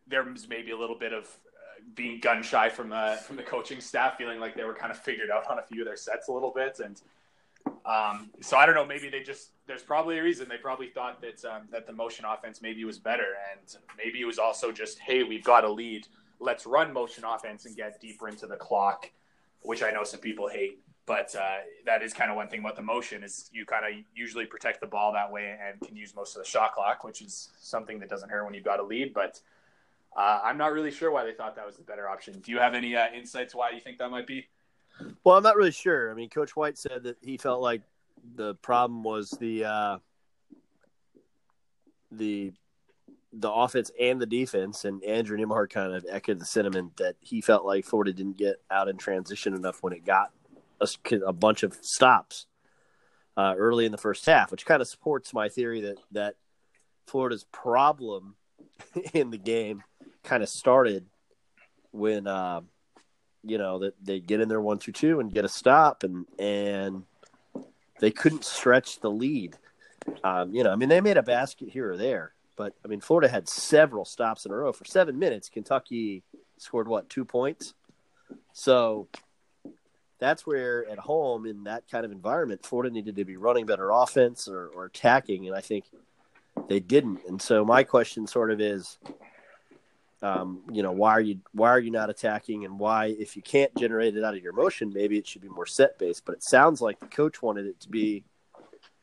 there 0.08 0.24
was 0.24 0.48
maybe 0.48 0.72
a 0.72 0.78
little 0.78 0.98
bit 0.98 1.12
of 1.12 1.26
uh, 1.26 1.84
being 1.96 2.20
gun 2.22 2.42
shy 2.44 2.70
from 2.70 2.94
from 3.26 3.36
the 3.36 3.44
coaching 3.44 3.82
staff, 3.82 4.18
feeling 4.18 4.40
like 4.40 4.56
they 4.56 4.64
were 4.64 4.74
kind 4.74 4.92
of 4.92 4.98
figured 4.98 5.30
out 5.30 5.50
on 5.50 5.60
a 5.60 5.64
few 5.64 5.82
of 5.82 5.86
their 5.86 5.98
sets 5.98 6.30
a 6.30 6.32
little 6.32 6.54
bit, 6.56 6.80
and 6.84 7.02
um, 7.88 8.30
so 8.42 8.58
I 8.58 8.66
don't 8.66 8.76
know. 8.76 8.86
Maybe 8.86 9.10
they 9.10 9.22
just 9.22 9.52
there's 9.66 9.84
probably 9.84 10.20
a 10.20 10.24
reason 10.24 10.48
they 10.50 10.58
probably 10.58 10.90
thought 10.90 11.22
that 11.22 11.44
um, 11.46 11.64
that 11.72 11.88
the 11.88 11.94
motion 11.94 12.26
offense 12.26 12.62
maybe 12.62 12.84
was 12.84 13.00
better, 13.00 13.36
and 13.52 13.76
maybe 13.98 14.22
it 14.22 14.26
was 14.26 14.38
also 14.38 14.72
just 14.72 15.00
hey 15.00 15.24
we've 15.24 15.44
got 15.44 15.64
a 15.64 15.72
lead 15.72 16.08
let's 16.40 16.66
run 16.66 16.94
motion 16.94 17.24
offense 17.24 17.66
and 17.66 17.76
get 17.76 18.00
deeper 18.00 18.28
into 18.28 18.48
the 18.48 18.56
clock, 18.56 19.10
which 19.62 19.84
I 19.84 19.92
know 19.92 20.04
some 20.04 20.20
people 20.20 20.48
hate. 20.48 20.80
But 21.06 21.34
uh, 21.36 21.58
that 21.86 22.04
is 22.04 22.14
kind 22.14 22.30
of 22.30 22.36
one 22.36 22.50
thing 22.50 22.60
about 22.60 22.76
the 22.76 22.82
motion 22.82 23.24
is 23.24 23.50
you 23.54 23.66
kind 23.66 23.86
of 23.86 24.04
usually 24.14 24.46
protect 24.46 24.82
the 24.82 24.88
ball 24.88 25.14
that 25.14 25.32
way 25.32 25.58
and 25.66 25.80
can 25.80 25.96
use 25.96 26.14
most 26.14 26.36
of 26.36 26.44
the 26.44 26.50
shot 26.50 26.74
clock, 26.74 27.06
which 27.06 27.22
is 27.22 27.50
something 27.60 28.00
that 28.00 28.10
doesn't 28.10 28.30
hurt 28.30 28.44
when 28.44 28.54
you've 28.54 28.66
got 28.66 28.82
a 28.82 28.84
lead. 28.84 29.14
But 29.14 29.40
uh, 30.16 30.42
I'm 30.44 30.58
not 30.58 30.74
really 30.74 30.92
sure 30.92 31.10
why 31.10 31.24
they 31.24 31.32
thought 31.32 31.56
that 31.56 31.66
was 31.66 31.78
the 31.78 31.84
better 31.84 32.10
option. 32.10 32.40
Do 32.40 32.52
you 32.52 32.60
have 32.60 32.74
any 32.74 32.96
uh, 32.96 33.08
insights 33.16 33.56
why 33.56 33.72
you 33.72 33.80
think 33.80 34.00
that 34.00 34.12
might 34.12 34.28
be? 34.28 34.48
Well, 35.24 35.38
I'm 35.38 35.44
not 35.44 35.56
really 35.56 35.72
sure. 35.72 36.12
I 36.12 36.14
mean, 36.14 36.30
Coach 36.30 36.56
White 36.56 36.78
said 36.78 37.04
that 37.04 37.18
he 37.22 37.38
felt 37.38 37.62
like 37.62 37.82
the 38.36 38.56
problem 38.56 39.04
was 39.04 39.32
the 39.32 39.66
uh, 39.66 39.98
the 42.12 42.54
the 43.34 43.52
offense 43.52 43.92
and 44.00 44.20
the 44.20 44.26
defense, 44.26 44.86
and 44.86 45.04
Andrew 45.04 45.38
Nembhard 45.38 45.70
kind 45.70 45.94
of 45.94 46.06
echoed 46.10 46.40
the 46.40 46.46
sentiment 46.46 46.98
that 46.98 47.16
he 47.20 47.42
felt 47.42 47.66
like 47.66 47.86
Florida 47.86 48.14
didn't 48.14 48.38
get 48.38 48.62
out 48.72 48.88
in 48.88 48.98
transition 48.98 49.54
enough 49.54 49.84
when 49.84 49.94
it 49.94 50.06
got 50.06 50.32
a, 50.82 50.88
a 51.26 51.34
bunch 51.34 51.64
of 51.64 51.74
stops 51.82 52.48
uh, 53.36 53.54
early 53.58 53.86
in 53.86 53.92
the 53.92 53.98
first 53.98 54.26
half, 54.26 54.52
which 54.52 54.66
kind 54.66 54.82
of 54.82 54.88
supports 54.88 55.34
my 55.34 55.50
theory 55.50 55.82
that 55.82 55.98
that 56.12 56.36
Florida's 57.06 57.46
problem 57.52 58.36
in 59.14 59.30
the 59.30 59.38
game 59.38 59.84
kind 60.24 60.42
of 60.42 60.50
started 60.50 61.06
when 61.92 62.28
uh, 62.28 62.62
you 63.44 63.58
know 63.58 63.80
that 63.80 63.94
they 64.04 64.20
get 64.20 64.42
in 64.42 64.50
there 64.50 64.62
one 64.62 64.80
two 64.80 64.92
two 64.92 65.20
and 65.20 65.34
get 65.34 65.46
a 65.46 65.50
stop 65.50 66.04
and 66.04 66.26
and 66.38 67.04
they 68.00 68.12
couldn't 68.12 68.46
stretch 68.46 69.00
the 69.00 69.10
lead. 69.10 69.58
Um, 70.24 70.54
you 70.54 70.64
know, 70.64 70.72
I 70.72 70.76
mean, 70.76 70.90
they 70.90 71.02
made 71.02 71.18
a 71.18 71.24
basket 71.24 71.70
here 71.70 71.92
or 71.92 71.98
there, 71.98 72.34
but 72.56 72.74
I 72.86 72.88
mean, 72.88 73.02
Florida 73.02 73.28
had 73.28 73.50
several 73.50 74.06
stops 74.06 74.46
in 74.46 74.52
a 74.52 74.56
row 74.56 74.72
for 74.72 74.86
seven 74.86 75.20
minutes. 75.20 75.50
Kentucky 75.50 76.24
scored 76.58 76.88
what 76.88 77.10
two 77.10 77.26
points? 77.26 77.74
So 78.54 79.08
that's 80.20 80.46
where 80.46 80.88
at 80.90 81.00
home 81.00 81.46
in 81.46 81.66
that 81.66 81.84
kind 81.90 82.06
of 82.06 82.12
environment, 82.12 82.66
Florida 82.66 82.94
needed 82.94 83.16
to 83.18 83.26
be 83.26 83.38
running 83.38 83.66
better 83.66 83.90
offense 83.92 84.48
or, 84.48 84.68
or 84.68 84.86
attacking, 84.86 85.48
and 85.48 85.56
I 85.56 85.62
think 85.62 85.86
they 86.68 86.80
didn't. 86.80 87.20
And 87.28 87.42
so 87.42 87.64
my 87.64 87.84
question 87.84 88.28
sort 88.28 88.52
of 88.52 88.60
is, 88.60 88.98
um, 90.22 90.64
you 90.72 90.82
know, 90.82 90.92
why 90.92 91.12
are 91.12 91.22
you 91.22 91.40
why 91.52 91.70
are 91.70 91.80
you 91.80 91.92
not 91.92 92.10
attacking, 92.10 92.66
and 92.66 92.80
why 92.80 93.08
if 93.20 93.36
you 93.36 93.42
can't 93.42 93.74
generate 93.76 94.18
it 94.18 94.24
out 94.24 94.36
of 94.36 94.42
your 94.42 94.54
motion, 94.54 94.92
maybe 94.94 95.18
it 95.18 95.28
should 95.28 95.42
be 95.42 95.50
more 95.50 95.66
set 95.66 96.00
based. 96.00 96.26
But 96.26 96.36
it 96.36 96.44
sounds 96.44 96.82
like 96.82 97.00
the 97.00 97.06
coach 97.08 97.42
wanted 97.42 97.68
it 97.68 97.80
to 97.82 97.90
be 97.90 98.24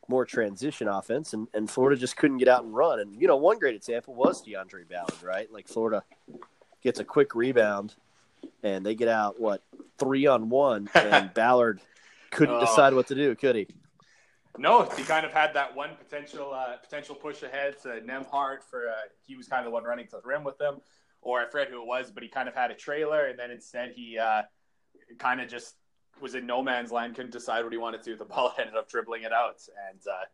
more 0.09 0.24
transition 0.24 0.88
offense, 0.88 1.33
and, 1.33 1.48
and 1.55 1.70
Florida 1.70 1.98
just 1.98 2.16
couldn't 2.16 2.38
get 2.38 2.48
out 2.48 2.64
and 2.64 2.74
run. 2.74 2.98
And 2.98 3.20
you 3.20 3.29
know, 3.29 3.37
one 3.37 3.59
great 3.59 3.77
example 3.77 4.14
was 4.14 4.44
Deaundrae 4.44 4.88
Ballard, 4.88 5.22
right? 5.22 5.50
Like 5.53 5.68
Florida 5.68 6.03
gets 6.83 6.98
a 6.98 7.05
quick 7.05 7.35
rebound, 7.35 7.94
and 8.62 8.85
they 8.85 8.96
get 8.96 9.09
out 9.09 9.40
what 9.40 9.62
three 9.98 10.27
on 10.27 10.48
one, 10.48 10.90
and 10.94 11.33
Ballard 11.33 11.81
couldn't 12.33 12.57
oh. 12.57 12.61
decide 12.61 12.92
what 12.92 13.07
to 13.09 13.14
do, 13.14 13.35
could 13.37 13.55
he? 13.55 13.68
No, 14.57 14.88
he 14.96 15.03
kind 15.03 15.27
of 15.27 15.33
had 15.33 15.55
that 15.55 15.74
one 15.74 15.90
potential 15.96 16.53
uh, 16.53 16.77
potential 16.77 17.14
push 17.14 17.42
ahead 17.42 17.81
to 17.83 18.00
Nembhard 18.00 18.62
for 18.62 18.88
uh, 18.88 18.92
he 19.27 19.37
was 19.37 19.48
kind 19.48 19.61
of 19.61 19.64
the 19.64 19.70
one 19.70 19.85
running 19.85 20.07
to 20.07 20.16
the 20.16 20.22
rim 20.24 20.44
with 20.44 20.59
them, 20.59 20.81
or 21.25 21.41
I 21.41 21.51
forget 21.51 21.71
who 21.71 21.81
it 21.81 21.87
was, 21.87 22.11
but 22.11 22.23
he 22.23 22.29
kind 22.29 22.49
of 22.49 22.55
had 22.55 22.71
a 22.71 22.75
trailer, 22.75 23.27
and 23.27 23.39
then 23.39 23.51
instead 23.51 23.93
he 23.97 24.19
uh, 24.19 24.43
kind 25.19 25.41
of 25.41 25.49
just 25.49 25.75
was 26.21 26.35
in 26.35 26.47
no 26.47 26.63
man's 26.63 26.93
land, 26.93 27.17
couldn't 27.17 27.33
decide 27.33 27.65
what 27.65 27.73
he 27.73 27.79
wanted 27.79 28.03
to 28.03 28.11
do. 28.11 28.17
The 28.17 28.25
ball 28.27 28.55
ended 28.59 28.77
up 28.77 28.89
dribbling 28.89 29.23
it 29.23 29.33
out, 29.33 29.61
and 29.91 30.01
uh, 30.07 30.25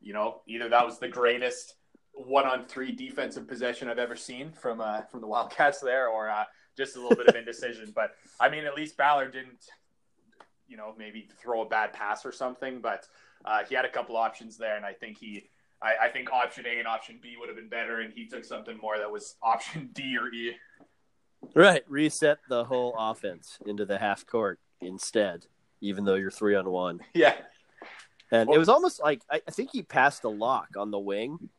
you 0.00 0.12
know 0.12 0.42
either 0.46 0.68
that 0.68 0.84
was 0.84 0.98
the 0.98 1.08
greatest 1.08 1.76
one 2.12 2.46
on 2.46 2.66
three 2.66 2.92
defensive 2.92 3.48
possession 3.48 3.88
I've 3.88 3.98
ever 3.98 4.16
seen 4.16 4.52
from 4.52 4.80
uh, 4.80 5.02
from 5.02 5.20
the 5.20 5.26
Wildcats 5.26 5.80
there, 5.80 6.08
or 6.08 6.28
uh, 6.28 6.44
just 6.76 6.96
a 6.96 7.00
little 7.00 7.16
bit 7.16 7.28
of 7.28 7.36
indecision. 7.36 7.92
But 7.94 8.10
I 8.40 8.48
mean, 8.48 8.64
at 8.64 8.74
least 8.74 8.96
Ballard 8.96 9.32
didn't, 9.32 9.66
you 10.68 10.76
know, 10.76 10.94
maybe 10.98 11.28
throw 11.40 11.62
a 11.62 11.68
bad 11.68 11.92
pass 11.92 12.26
or 12.26 12.32
something, 12.32 12.80
but 12.80 13.06
uh, 13.44 13.60
he 13.68 13.74
had 13.74 13.84
a 13.84 13.90
couple 13.90 14.16
options 14.16 14.56
there, 14.56 14.76
and 14.76 14.84
I 14.84 14.92
think 14.92 15.18
he. 15.18 15.48
I, 15.84 16.06
I 16.06 16.08
think 16.08 16.32
option 16.32 16.64
A 16.66 16.78
and 16.78 16.88
option 16.88 17.18
B 17.22 17.36
would 17.38 17.48
have 17.48 17.56
been 17.56 17.68
better, 17.68 18.00
and 18.00 18.12
he 18.12 18.26
took 18.26 18.44
something 18.44 18.78
more 18.78 18.98
that 18.98 19.10
was 19.10 19.36
option 19.42 19.90
D 19.92 20.16
or 20.18 20.28
E. 20.28 20.56
Right, 21.54 21.84
reset 21.88 22.38
the 22.48 22.64
whole 22.64 22.94
offense 22.98 23.58
into 23.66 23.84
the 23.84 23.98
half 23.98 24.24
court 24.24 24.58
instead, 24.80 25.46
even 25.82 26.04
though 26.04 26.14
you're 26.14 26.30
three 26.30 26.54
on 26.54 26.68
one. 26.70 27.00
Yeah. 27.12 27.34
And 28.30 28.48
well, 28.48 28.56
it 28.56 28.58
was 28.58 28.70
almost 28.70 29.02
like 29.02 29.20
I, 29.30 29.42
I 29.46 29.50
think 29.50 29.70
he 29.72 29.82
passed 29.82 30.24
a 30.24 30.28
Locke 30.30 30.76
on 30.78 30.90
the 30.90 30.98
wing 30.98 31.50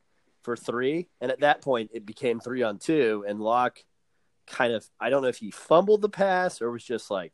for 0.42 0.58
three, 0.58 1.08
and 1.22 1.32
at 1.32 1.42
that 1.42 1.62
point 1.62 1.92
it 1.94 2.06
became 2.06 2.40
three 2.40 2.64
on 2.64 2.80
two, 2.80 3.24
and 3.28 3.40
Locke 3.40 3.78
kind 4.48 4.74
of 4.74 4.88
I 5.00 5.10
don't 5.10 5.22
know 5.22 5.28
if 5.28 5.38
he 5.38 5.52
fumbled 5.52 6.02
the 6.02 6.10
pass 6.10 6.62
or 6.62 6.72
was 6.72 6.84
just 6.84 7.12
like 7.12 7.34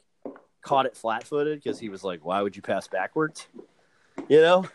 caught 0.61 0.85
it 0.85 0.95
flat 0.95 1.25
footed 1.25 1.61
because 1.63 1.79
he 1.79 1.87
was 1.87 2.03
like, 2.03 2.25
Why 2.25 2.41
would 2.41 2.57
you 2.57 2.61
pass 2.61 2.89
backwards? 2.89 3.47
You 4.27 4.41
know? 4.41 4.65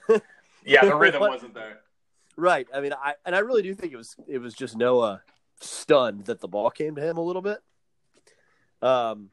yeah, 0.65 0.85
the 0.85 0.95
rhythm 0.97 1.21
wasn't 1.21 1.55
there. 1.55 1.81
Right. 2.37 2.67
I 2.75 2.81
mean 2.81 2.93
I 2.93 3.15
and 3.25 3.35
I 3.35 3.41
really 3.41 3.63
do 3.63 3.75
think 3.75 3.93
it 3.93 3.97
was 3.97 4.17
it 4.29 4.39
was 4.39 4.55
just 4.55 4.77
Noah 4.77 5.23
stunned 5.61 6.27
that 6.27 6.41
the 6.41 6.49
ball 6.49 6.71
came 6.71 6.95
to 6.97 7.03
him 7.03 7.17
a 7.17 7.23
little 7.23 7.43
bit. 7.43 7.59
Um 8.83 9.31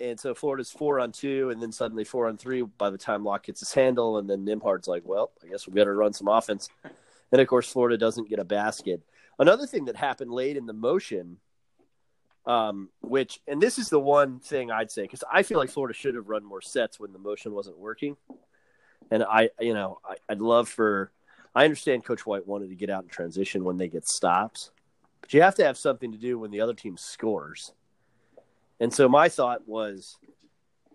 and 0.00 0.18
so 0.18 0.34
Florida's 0.34 0.70
four 0.70 0.98
on 0.98 1.12
two, 1.12 1.50
and 1.50 1.62
then 1.62 1.72
suddenly 1.72 2.04
four 2.04 2.26
on 2.28 2.36
three 2.36 2.62
by 2.62 2.90
the 2.90 2.98
time 2.98 3.24
Locke 3.24 3.44
gets 3.44 3.60
his 3.60 3.72
handle, 3.72 4.18
and 4.18 4.28
then 4.28 4.44
Nembhard's 4.44 4.88
like, 4.88 5.02
well, 5.04 5.30
I 5.42 5.48
guess 5.48 5.66
we 5.66 5.72
better 5.72 5.94
run 5.94 6.12
some 6.12 6.28
offense. 6.28 6.68
And 7.30 7.40
of 7.40 7.46
course, 7.46 7.70
Florida 7.70 7.96
doesn't 7.96 8.28
get 8.28 8.38
a 8.38 8.44
basket. 8.44 9.02
Another 9.38 9.66
thing 9.66 9.86
that 9.86 9.96
happened 9.96 10.30
late 10.30 10.56
in 10.56 10.66
the 10.66 10.72
motion, 10.72 11.38
um, 12.46 12.90
which, 13.00 13.40
and 13.46 13.60
this 13.60 13.78
is 13.78 13.88
the 13.88 14.00
one 14.00 14.40
thing 14.40 14.70
I'd 14.70 14.90
say, 14.90 15.02
because 15.02 15.24
I 15.32 15.42
feel 15.42 15.58
like 15.58 15.70
Florida 15.70 15.94
should 15.94 16.14
have 16.14 16.28
run 16.28 16.44
more 16.44 16.60
sets 16.60 17.00
when 17.00 17.12
the 17.12 17.18
motion 17.18 17.52
wasn't 17.52 17.78
working. 17.78 18.16
And 19.10 19.22
I, 19.22 19.50
you 19.60 19.74
know, 19.74 20.00
I, 20.04 20.16
I'd 20.28 20.40
love 20.40 20.68
for, 20.68 21.10
I 21.54 21.64
understand 21.64 22.04
Coach 22.04 22.26
White 22.26 22.46
wanted 22.46 22.68
to 22.70 22.74
get 22.74 22.90
out 22.90 23.04
in 23.04 23.08
transition 23.08 23.64
when 23.64 23.76
they 23.76 23.88
get 23.88 24.08
stops, 24.08 24.70
but 25.20 25.32
you 25.32 25.42
have 25.42 25.54
to 25.56 25.64
have 25.64 25.78
something 25.78 26.12
to 26.12 26.18
do 26.18 26.38
when 26.38 26.50
the 26.50 26.60
other 26.60 26.74
team 26.74 26.96
scores. 26.96 27.72
And 28.80 28.92
so 28.92 29.08
my 29.08 29.28
thought 29.28 29.68
was 29.68 30.18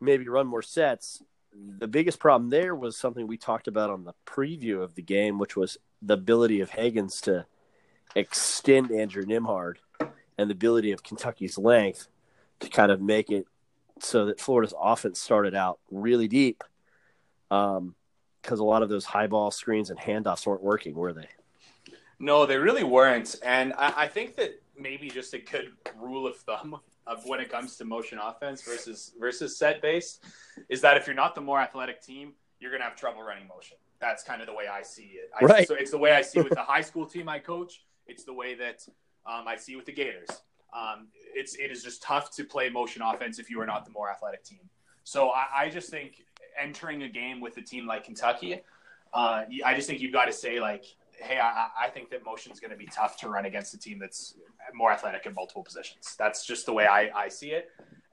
maybe 0.01 0.27
run 0.27 0.47
more 0.47 0.61
sets. 0.61 1.23
The 1.53 1.87
biggest 1.87 2.19
problem 2.19 2.49
there 2.49 2.75
was 2.75 2.97
something 2.97 3.25
we 3.25 3.37
talked 3.37 3.67
about 3.67 3.89
on 3.89 4.03
the 4.03 4.13
preview 4.25 4.83
of 4.83 4.95
the 4.95 5.01
game, 5.01 5.39
which 5.39 5.55
was 5.55 5.77
the 6.01 6.13
ability 6.13 6.61
of 6.61 6.71
Hagans 6.71 7.21
to 7.21 7.45
extend 8.15 8.91
Andrew 8.91 9.23
Nembhard 9.23 9.75
and 10.37 10.49
the 10.49 10.53
ability 10.53 10.91
of 10.91 11.03
Kentucky's 11.03 11.57
length 11.57 12.07
to 12.59 12.69
kind 12.69 12.91
of 12.91 13.01
make 13.01 13.29
it 13.29 13.45
so 13.99 14.25
that 14.25 14.39
Florida's 14.39 14.73
offense 14.79 15.19
started 15.19 15.55
out 15.55 15.79
really 15.91 16.27
deep. 16.27 16.63
Um, 17.51 17.95
because 18.41 18.59
a 18.59 18.63
lot 18.63 18.83
of 18.83 18.89
those 18.89 19.05
high 19.05 19.27
ball 19.27 19.51
screens 19.51 19.89
and 19.89 19.99
handoffs 19.99 20.45
weren't 20.45 20.63
working, 20.63 20.93
were 20.93 21.13
they? 21.13 21.27
No, 22.19 22.45
they 22.45 22.57
really 22.57 22.83
weren't. 22.83 23.35
And 23.43 23.73
I, 23.77 23.93
I 24.03 24.07
think 24.07 24.35
that 24.35 24.61
maybe 24.77 25.09
just 25.09 25.33
a 25.33 25.39
good 25.39 25.71
rule 25.97 26.27
of 26.27 26.37
thumb 26.37 26.79
of 27.07 27.25
when 27.25 27.39
it 27.39 27.49
comes 27.49 27.75
to 27.77 27.85
motion 27.85 28.19
offense 28.19 28.61
versus 28.61 29.13
versus 29.19 29.57
set 29.57 29.81
base 29.81 30.19
is 30.69 30.81
that 30.81 30.97
if 30.97 31.07
you're 31.07 31.15
not 31.15 31.33
the 31.33 31.41
more 31.41 31.59
athletic 31.59 32.01
team, 32.01 32.33
you're 32.59 32.71
going 32.71 32.81
to 32.81 32.87
have 32.87 32.95
trouble 32.95 33.21
running 33.21 33.47
motion. 33.47 33.77
That's 33.99 34.23
kind 34.23 34.41
of 34.41 34.47
the 34.47 34.53
way 34.53 34.67
I 34.67 34.81
see 34.81 35.13
it. 35.15 35.29
I, 35.39 35.45
right. 35.45 35.67
So 35.67 35.75
it's 35.75 35.91
the 35.91 35.97
way 35.97 36.11
I 36.11 36.21
see 36.21 36.41
with 36.41 36.53
the 36.53 36.63
high 36.63 36.81
school 36.81 37.05
team 37.05 37.27
I 37.27 37.39
coach. 37.39 37.83
It's 38.07 38.23
the 38.23 38.33
way 38.33 38.55
that 38.55 38.85
um, 39.25 39.47
I 39.47 39.55
see 39.55 39.75
with 39.75 39.85
the 39.85 39.91
Gators. 39.91 40.29
Um, 40.73 41.07
it's 41.33 41.55
it 41.55 41.71
is 41.71 41.83
just 41.83 42.03
tough 42.03 42.31
to 42.35 42.43
play 42.43 42.69
motion 42.69 43.01
offense 43.01 43.39
if 43.39 43.49
you 43.49 43.59
are 43.61 43.65
not 43.65 43.85
the 43.85 43.91
more 43.91 44.09
athletic 44.09 44.43
team. 44.43 44.69
So 45.03 45.29
I, 45.29 45.45
I 45.55 45.69
just 45.69 45.89
think 45.89 46.23
entering 46.61 47.03
a 47.03 47.09
game 47.09 47.39
with 47.39 47.57
a 47.57 47.61
team 47.61 47.87
like 47.87 48.03
Kentucky, 48.05 48.61
uh, 49.13 49.43
I 49.65 49.73
just 49.75 49.87
think 49.87 50.01
you've 50.01 50.13
got 50.13 50.25
to 50.25 50.33
say 50.33 50.59
like, 50.59 50.85
hey, 51.21 51.39
I, 51.39 51.69
I 51.85 51.89
think 51.89 52.09
that 52.11 52.23
motion 52.23 52.51
is 52.51 52.59
going 52.59 52.71
to 52.71 52.77
be 52.77 52.85
tough 52.85 53.17
to 53.21 53.29
run 53.29 53.45
against 53.45 53.73
a 53.73 53.77
team 53.77 53.99
that's 53.99 54.35
more 54.73 54.91
athletic 54.91 55.25
in 55.25 55.33
multiple 55.33 55.63
positions. 55.63 56.15
That's 56.17 56.45
just 56.45 56.65
the 56.65 56.73
way 56.73 56.85
I, 56.85 57.09
I 57.15 57.29
see 57.29 57.51
it, 57.51 57.69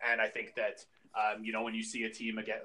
and 0.08 0.20
I 0.20 0.28
think 0.28 0.54
that 0.56 0.84
um, 1.14 1.44
you 1.44 1.52
know 1.52 1.62
when 1.62 1.74
you 1.74 1.82
see 1.82 2.04
a 2.04 2.10
team 2.10 2.38
again, 2.38 2.58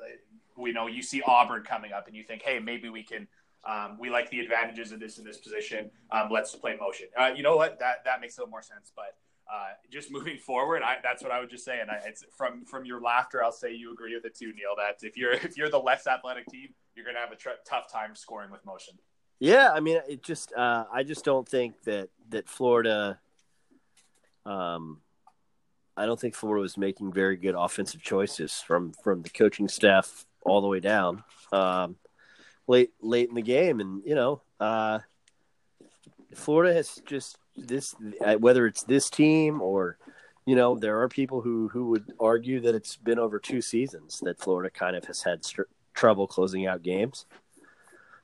we 0.57 0.71
know 0.71 0.87
you 0.87 1.01
see 1.01 1.21
Auburn 1.25 1.63
coming 1.63 1.91
up, 1.91 2.07
and 2.07 2.15
you 2.15 2.23
think, 2.23 2.41
hey, 2.43 2.59
maybe 2.59 2.89
we 2.89 3.03
can. 3.03 3.27
Um, 3.63 3.97
we 3.99 4.09
like 4.09 4.31
the 4.31 4.39
advantages 4.39 4.91
of 4.91 4.99
this 4.99 5.19
in 5.19 5.23
this 5.23 5.37
position. 5.37 5.91
Um, 6.11 6.29
let's 6.31 6.55
play 6.55 6.75
motion. 6.79 7.05
Uh, 7.15 7.29
you 7.35 7.43
know 7.43 7.55
what? 7.55 7.77
That 7.79 8.03
that 8.05 8.19
makes 8.19 8.37
a 8.37 8.41
little 8.41 8.49
more 8.49 8.63
sense, 8.63 8.91
but 8.95 9.15
uh, 9.51 9.73
just 9.91 10.11
moving 10.11 10.37
forward, 10.37 10.81
I, 10.81 10.97
that's 11.03 11.21
what 11.21 11.31
I 11.31 11.39
would 11.39 11.49
just 11.49 11.65
say. 11.65 11.79
And 11.81 11.91
I, 11.91 12.01
it's 12.05 12.23
from 12.37 12.65
from 12.65 12.85
your 12.85 13.01
laughter, 13.01 13.43
I'll 13.43 13.51
say 13.51 13.73
you 13.73 13.91
agree 13.91 14.15
with 14.15 14.25
it 14.25 14.35
too, 14.35 14.53
Neil. 14.53 14.75
That 14.77 15.05
if 15.05 15.17
you're 15.17 15.33
if 15.33 15.57
you're 15.57 15.69
the 15.69 15.79
less 15.79 16.07
athletic 16.07 16.47
team, 16.47 16.69
you're 16.95 17.05
going 17.05 17.15
to 17.15 17.21
have 17.21 17.31
a 17.31 17.35
tr- 17.35 17.49
tough 17.65 17.91
time 17.91 18.15
scoring 18.15 18.51
with 18.51 18.65
motion. 18.65 18.95
Yeah, 19.39 19.71
I 19.73 19.79
mean, 19.79 19.99
it 20.07 20.23
just 20.23 20.53
uh, 20.53 20.85
I 20.91 21.03
just 21.03 21.25
don't 21.25 21.47
think 21.47 21.81
that 21.83 22.09
that 22.29 22.47
Florida. 22.47 23.19
Um, 24.45 25.01
I 25.97 26.05
don't 26.05 26.19
think 26.19 26.33
Florida 26.33 26.61
was 26.61 26.77
making 26.77 27.11
very 27.11 27.35
good 27.35 27.53
offensive 27.55 28.01
choices 28.01 28.63
from 28.65 28.93
from 29.03 29.21
the 29.21 29.29
coaching 29.29 29.67
staff 29.67 30.25
all 30.43 30.61
the 30.61 30.67
way 30.67 30.79
down 30.79 31.23
um, 31.51 31.97
late 32.67 32.91
late 33.01 33.29
in 33.29 33.35
the 33.35 33.41
game, 33.41 33.79
and 33.79 34.01
you 34.05 34.15
know, 34.15 34.41
uh, 34.59 34.99
Florida 36.33 36.73
has 36.73 37.01
just 37.05 37.37
this 37.55 37.95
uh, 38.25 38.35
whether 38.35 38.65
it's 38.65 38.83
this 38.83 39.09
team 39.09 39.61
or 39.61 39.97
you 40.45 40.55
know 40.55 40.77
there 40.77 41.01
are 41.01 41.07
people 41.07 41.41
who 41.41 41.67
who 41.69 41.87
would 41.87 42.11
argue 42.19 42.59
that 42.61 42.75
it's 42.75 42.95
been 42.95 43.19
over 43.19 43.39
two 43.39 43.61
seasons 43.61 44.19
that 44.23 44.39
Florida 44.39 44.69
kind 44.69 44.95
of 44.95 45.05
has 45.05 45.21
had 45.23 45.43
st- 45.45 45.67
trouble 45.93 46.27
closing 46.27 46.65
out 46.65 46.81
games, 46.81 47.25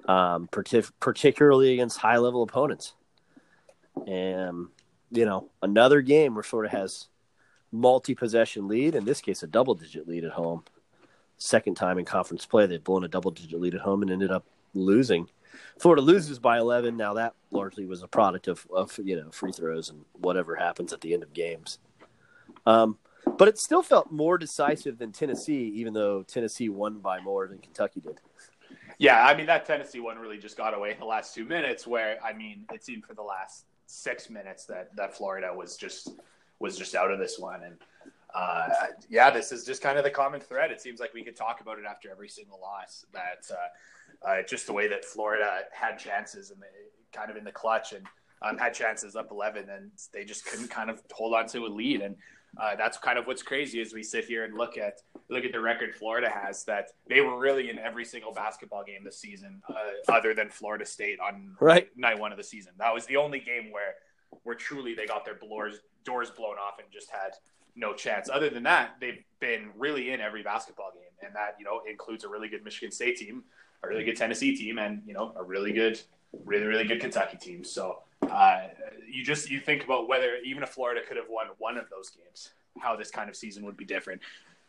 um, 0.07 0.47
partic- 0.51 0.91
particularly 0.99 1.73
against 1.73 1.97
high 1.97 2.17
level 2.17 2.43
opponents. 2.43 2.93
And 4.05 4.67
you 5.11 5.25
know 5.25 5.49
another 5.61 6.01
game 6.01 6.33
where 6.33 6.43
Florida 6.43 6.75
has 6.75 7.07
multi 7.71 8.15
possession 8.15 8.67
lead 8.67 8.95
in 8.95 9.03
this 9.03 9.21
case 9.21 9.43
a 9.43 9.47
double 9.47 9.75
digit 9.75 10.07
lead 10.07 10.23
at 10.23 10.31
home. 10.31 10.63
Second 11.39 11.75
time 11.75 11.99
in 11.99 12.05
conference 12.05 12.45
play 12.45 12.65
they've 12.65 12.83
blown 12.83 13.03
a 13.03 13.07
double 13.09 13.31
digit 13.31 13.59
lead 13.59 13.75
at 13.75 13.81
home 13.81 14.01
and 14.01 14.11
ended 14.11 14.31
up 14.31 14.45
losing 14.73 15.27
Florida 15.79 16.01
loses 16.01 16.39
by 16.39 16.57
11. 16.57 16.97
Now 16.97 17.13
that 17.15 17.33
largely 17.51 17.85
was 17.85 18.03
a 18.03 18.07
product 18.07 18.47
of, 18.47 18.67
of 18.73 18.97
you 19.03 19.15
know 19.15 19.31
free 19.31 19.51
throws 19.51 19.89
and 19.89 20.05
whatever 20.13 20.55
happens 20.55 20.93
at 20.93 21.01
the 21.01 21.13
end 21.13 21.23
of 21.23 21.33
games. 21.33 21.79
Um, 22.65 22.97
but 23.37 23.47
it 23.47 23.57
still 23.57 23.83
felt 23.83 24.11
more 24.11 24.37
decisive 24.37 24.97
than 24.97 25.11
Tennessee, 25.11 25.71
even 25.75 25.93
though 25.93 26.23
Tennessee 26.23 26.69
won 26.69 26.99
by 26.99 27.19
more 27.19 27.47
than 27.47 27.59
Kentucky 27.59 28.01
did. 28.01 28.19
Yeah, 28.97 29.25
I 29.25 29.35
mean 29.35 29.45
that 29.45 29.65
Tennessee 29.65 29.99
one 29.99 30.17
really 30.17 30.37
just 30.37 30.57
got 30.57 30.75
away 30.75 30.91
in 30.91 30.99
the 30.99 31.05
last 31.05 31.35
two 31.35 31.45
minutes. 31.45 31.85
Where 31.85 32.17
I 32.23 32.33
mean, 32.33 32.65
it 32.73 32.83
seemed 32.83 33.05
for 33.05 33.13
the 33.13 33.21
last 33.21 33.65
six 33.85 34.29
minutes 34.29 34.65
that 34.65 34.95
that 34.95 35.15
Florida 35.15 35.51
was 35.53 35.77
just 35.77 36.09
was 36.59 36.77
just 36.77 36.95
out 36.95 37.11
of 37.11 37.19
this 37.19 37.37
one, 37.37 37.63
and 37.63 37.75
uh, 38.37 38.69
yeah, 39.09 39.31
this 39.31 39.51
is 39.51 39.65
just 39.65 39.81
kind 39.81 39.97
of 39.97 40.03
the 40.03 40.11
common 40.11 40.39
thread. 40.39 40.69
It 40.71 40.79
seems 40.79 40.99
like 40.99 41.13
we 41.13 41.23
could 41.23 41.35
talk 41.35 41.61
about 41.61 41.79
it 41.79 41.85
after 41.89 42.11
every 42.11 42.29
single 42.29 42.59
loss. 42.59 43.03
That 43.11 43.49
uh, 43.51 44.29
uh, 44.29 44.41
just 44.43 44.67
the 44.67 44.73
way 44.73 44.87
that 44.87 45.03
Florida 45.03 45.61
had 45.71 45.97
chances 45.97 46.51
and 46.51 46.61
kind 47.11 47.31
of 47.31 47.37
in 47.37 47.43
the 47.43 47.51
clutch 47.51 47.93
and 47.93 48.05
um, 48.43 48.57
had 48.57 48.73
chances 48.73 49.15
up 49.15 49.31
11 49.31 49.69
and 49.69 49.91
they 50.13 50.23
just 50.23 50.45
couldn't 50.45 50.69
kind 50.69 50.89
of 50.89 51.01
hold 51.11 51.33
on 51.33 51.47
to 51.47 51.65
a 51.65 51.67
lead. 51.67 52.01
And 52.01 52.15
uh, 52.61 52.75
that's 52.75 52.97
kind 52.97 53.17
of 53.17 53.25
what's 53.25 53.41
crazy 53.41 53.81
as 53.81 53.93
we 53.93 54.03
sit 54.03 54.25
here 54.25 54.45
and 54.45 54.55
look 54.55 54.77
at 54.77 55.01
look 55.29 55.43
at 55.43 55.51
the 55.51 55.59
record 55.59 55.95
Florida 55.95 56.29
has 56.29 56.63
that 56.65 56.89
they 57.09 57.21
were 57.21 57.39
really 57.39 57.69
in 57.69 57.79
every 57.79 58.05
single 58.05 58.33
basketball 58.33 58.83
game 58.83 59.03
this 59.03 59.19
season, 59.19 59.61
uh, 59.69 60.13
other 60.13 60.33
than 60.33 60.49
Florida 60.49 60.85
State 60.85 61.19
on 61.19 61.55
right. 61.59 61.89
night 61.97 62.19
one 62.19 62.31
of 62.31 62.37
the 62.37 62.43
season. 62.43 62.73
That 62.77 62.93
was 62.93 63.05
the 63.07 63.17
only 63.17 63.39
game 63.39 63.71
where 63.71 63.95
where 64.43 64.55
truly 64.55 64.93
they 64.93 65.05
got 65.05 65.25
their 65.25 65.35
doors 65.35 65.79
doors 66.03 66.29
blown 66.31 66.55
off 66.55 66.79
and 66.79 66.87
just 66.91 67.09
had 67.11 67.31
no 67.77 67.93
chance. 67.93 68.29
Other 68.29 68.49
than 68.49 68.63
that, 68.63 68.95
they've 68.99 69.23
been 69.39 69.69
really 69.77 70.11
in 70.11 70.19
every 70.19 70.43
basketball 70.43 70.91
game, 70.93 71.03
and 71.25 71.35
that 71.35 71.55
you 71.59 71.65
know 71.65 71.81
includes 71.89 72.23
a 72.23 72.29
really 72.29 72.49
good 72.49 72.63
Michigan 72.63 72.91
State 72.91 73.17
team, 73.17 73.43
a 73.83 73.87
really 73.87 74.03
good 74.03 74.17
Tennessee 74.17 74.55
team, 74.55 74.79
and 74.79 75.01
you 75.05 75.13
know 75.13 75.33
a 75.37 75.43
really 75.43 75.71
good, 75.71 75.99
really 76.43 76.65
really 76.65 76.85
good 76.85 76.99
Kentucky 76.99 77.37
team. 77.37 77.63
So 77.63 77.99
uh, 78.29 78.63
you 79.09 79.23
just 79.23 79.49
you 79.49 79.59
think 79.59 79.83
about 79.83 80.07
whether 80.07 80.37
even 80.43 80.63
if 80.63 80.69
Florida 80.69 81.01
could 81.07 81.17
have 81.17 81.29
won 81.29 81.47
one 81.59 81.77
of 81.77 81.89
those 81.89 82.09
games, 82.09 82.49
how 82.79 82.95
this 82.95 83.11
kind 83.11 83.29
of 83.29 83.35
season 83.35 83.63
would 83.65 83.77
be 83.77 83.85
different. 83.85 84.21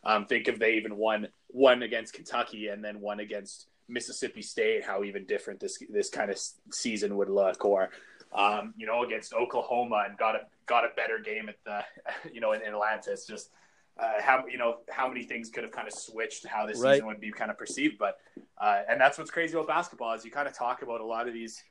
Um, 0.05 0.27
think 0.27 0.47
if 0.47 0.59
they 0.59 0.75
even 0.75 0.97
won 0.97 1.29
one 1.49 1.83
against 1.83 2.12
Kentucky 2.14 2.68
and 2.68 2.85
then 2.85 3.01
one 3.01 3.21
against 3.21 3.66
Mississippi 3.88 4.42
State, 4.42 4.85
how 4.85 5.03
even 5.03 5.25
different 5.25 5.61
this 5.61 5.83
this 5.90 6.11
kind 6.11 6.31
of 6.31 6.38
season 6.71 7.16
would 7.16 7.31
look, 7.31 7.64
or 7.64 7.90
um, 8.33 8.75
you 8.77 8.87
know 8.87 9.03
against 9.03 9.33
Oklahoma 9.33 10.05
and 10.07 10.16
got 10.18 10.37
a 10.37 10.40
got 10.68 10.85
a 10.85 10.88
better 10.94 11.18
game 11.18 11.48
at 11.48 11.57
the 11.64 11.85
you 12.33 12.40
know 12.40 12.52
in, 12.52 12.62
in 12.62 12.68
Atlanta. 12.68 13.11
It's 13.12 13.26
just 13.26 13.50
uh, 13.98 14.20
how 14.20 14.44
you 14.46 14.59
know 14.59 14.78
how 14.90 15.09
many 15.09 15.24
things 15.24 15.48
could 15.50 15.64
have 15.64 15.72
kind 15.72 15.88
of 15.88 15.94
switched 15.94 16.46
how 16.46 16.66
this 16.66 16.78
right. 16.78 16.94
season 16.94 17.07
would 17.07 17.20
be 17.20 17.33
kind 17.33 17.50
of 17.50 17.59
perceived. 17.59 17.98
But 17.98 18.18
uh, 18.59 18.83
and 18.88 19.00
that's 19.00 19.18
what's 19.18 19.31
crazy 19.31 19.54
about 19.54 19.66
basketball 19.66 20.14
is 20.14 20.24
you 20.24 20.31
kind 20.31 20.46
of 20.46 20.57
talk 20.57 20.83
about 20.83 21.00
a 21.00 21.04
lot 21.04 21.26
of 21.26 21.35
these 21.35 21.62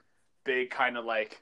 big 0.43 0.69
kind 0.69 0.97
of 0.97 1.05
like 1.05 1.41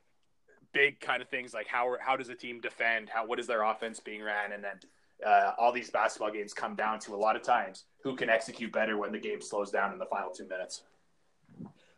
big 0.74 1.00
kind 1.00 1.22
of 1.22 1.30
things 1.30 1.54
like 1.54 1.68
how 1.68 1.96
how 2.00 2.16
does 2.16 2.30
a 2.30 2.36
team 2.36 2.60
defend? 2.62 3.10
How 3.10 3.26
what 3.26 3.40
is 3.40 3.48
their 3.48 3.64
offense 3.64 4.00
being 4.00 4.22
ran? 4.22 4.52
And 4.52 4.64
then 4.64 4.80
uh, 5.26 5.54
all 5.58 5.72
these 5.72 5.90
basketball 5.90 6.32
games 6.32 6.54
come 6.54 6.76
down 6.76 7.00
to 7.00 7.16
a 7.16 7.18
lot 7.18 7.36
of 7.36 7.42
times 7.42 7.86
who 8.04 8.16
can 8.16 8.30
execute 8.30 8.72
better 8.72 8.98
when 8.98 9.12
the 9.12 9.20
game 9.20 9.42
slows 9.42 9.72
down 9.72 9.92
in 9.94 9.98
the 9.98 10.06
final 10.06 10.32
two 10.32 10.48
minutes. 10.48 10.84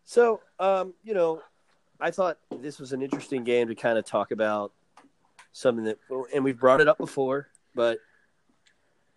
So 0.05 0.39
um, 0.59 0.93
you 1.03 1.13
know, 1.13 1.41
I 1.99 2.11
thought 2.11 2.37
this 2.61 2.79
was 2.79 2.93
an 2.93 3.01
interesting 3.01 3.43
game 3.43 3.67
to 3.67 3.75
kind 3.75 3.97
of 3.97 4.05
talk 4.05 4.31
about 4.31 4.71
something 5.57 5.85
that, 5.85 5.97
and 6.33 6.43
we've 6.43 6.59
brought 6.59 6.81
it 6.81 6.87
up 6.87 6.97
before, 6.97 7.49
but 7.73 7.99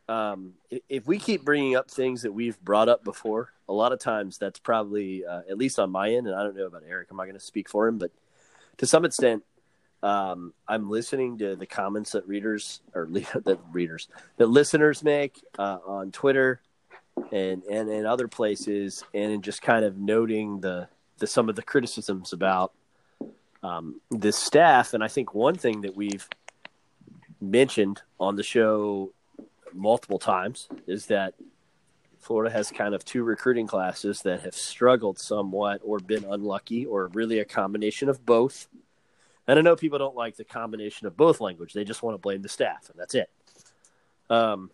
um, 0.08 0.54
if 0.88 1.06
we 1.06 1.18
keep 1.18 1.44
bringing 1.44 1.76
up 1.76 1.90
things 1.90 2.22
that 2.22 2.32
we've 2.32 2.60
brought 2.60 2.88
up 2.88 3.04
before, 3.04 3.52
a 3.68 3.72
lot 3.72 3.92
of 3.92 4.00
times 4.00 4.38
that's 4.38 4.58
probably, 4.58 5.24
uh, 5.24 5.42
at 5.48 5.56
least 5.56 5.78
on 5.78 5.90
my 5.90 6.10
end, 6.10 6.26
and 6.26 6.34
I 6.34 6.42
don't 6.42 6.56
know 6.56 6.66
about 6.66 6.82
Eric, 6.88 7.08
I'm 7.10 7.16
not 7.16 7.24
going 7.24 7.34
to 7.34 7.40
speak 7.40 7.68
for 7.68 7.86
him, 7.86 7.98
but 7.98 8.10
to 8.78 8.86
some 8.86 9.04
extent, 9.04 9.44
um, 10.02 10.54
I'm 10.66 10.88
listening 10.88 11.38
to 11.38 11.56
the 11.56 11.66
comments 11.66 12.12
that 12.12 12.26
readers 12.26 12.80
or 12.94 13.06
that 13.10 13.58
readers 13.70 14.08
that 14.38 14.46
listeners 14.46 15.04
make 15.04 15.44
uh, 15.58 15.78
on 15.86 16.10
Twitter 16.10 16.62
and, 17.30 17.62
and 17.64 17.90
and 17.90 18.06
other 18.06 18.26
places, 18.26 19.04
and 19.12 19.44
just 19.44 19.60
kind 19.60 19.84
of 19.84 19.98
noting 19.98 20.60
the, 20.60 20.88
the 21.18 21.26
some 21.26 21.50
of 21.50 21.56
the 21.56 21.62
criticisms 21.62 22.32
about 22.32 22.72
um, 23.62 24.00
this 24.10 24.36
staff. 24.36 24.94
And 24.94 25.02
I 25.02 25.08
think 25.08 25.34
one 25.34 25.54
thing 25.54 25.82
that 25.82 25.96
we've 25.96 26.28
mentioned 27.40 28.02
on 28.18 28.36
the 28.36 28.42
show 28.42 29.12
multiple 29.72 30.18
times 30.18 30.68
is 30.86 31.06
that 31.06 31.34
Florida 32.18 32.52
has 32.52 32.70
kind 32.70 32.94
of 32.94 33.04
two 33.04 33.22
recruiting 33.22 33.66
classes 33.66 34.22
that 34.22 34.42
have 34.42 34.54
struggled 34.54 35.18
somewhat 35.18 35.80
or 35.82 35.98
been 35.98 36.24
unlucky 36.24 36.84
or 36.84 37.08
really 37.08 37.38
a 37.38 37.44
combination 37.44 38.08
of 38.08 38.24
both. 38.26 38.68
And 39.48 39.58
I 39.58 39.62
know 39.62 39.74
people 39.74 39.98
don't 39.98 40.14
like 40.14 40.36
the 40.36 40.44
combination 40.44 41.06
of 41.06 41.16
both 41.16 41.40
language. 41.40 41.72
They 41.72 41.84
just 41.84 42.02
want 42.02 42.14
to 42.14 42.18
blame 42.18 42.42
the 42.42 42.48
staff, 42.48 42.90
and 42.90 43.00
that's 43.00 43.14
it. 43.14 43.30
Um, 44.28 44.70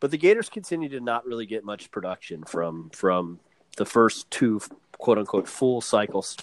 but 0.00 0.10
the 0.10 0.18
Gators 0.18 0.48
continue 0.48 0.88
to 0.88 1.00
not 1.00 1.26
really 1.26 1.46
get 1.46 1.64
much 1.64 1.90
production 1.90 2.44
from 2.44 2.90
from 2.90 3.40
the 3.76 3.84
first 3.84 4.30
two 4.30 4.60
quote 4.98 5.18
unquote 5.18 5.48
full 5.48 5.80
cycles 5.80 6.36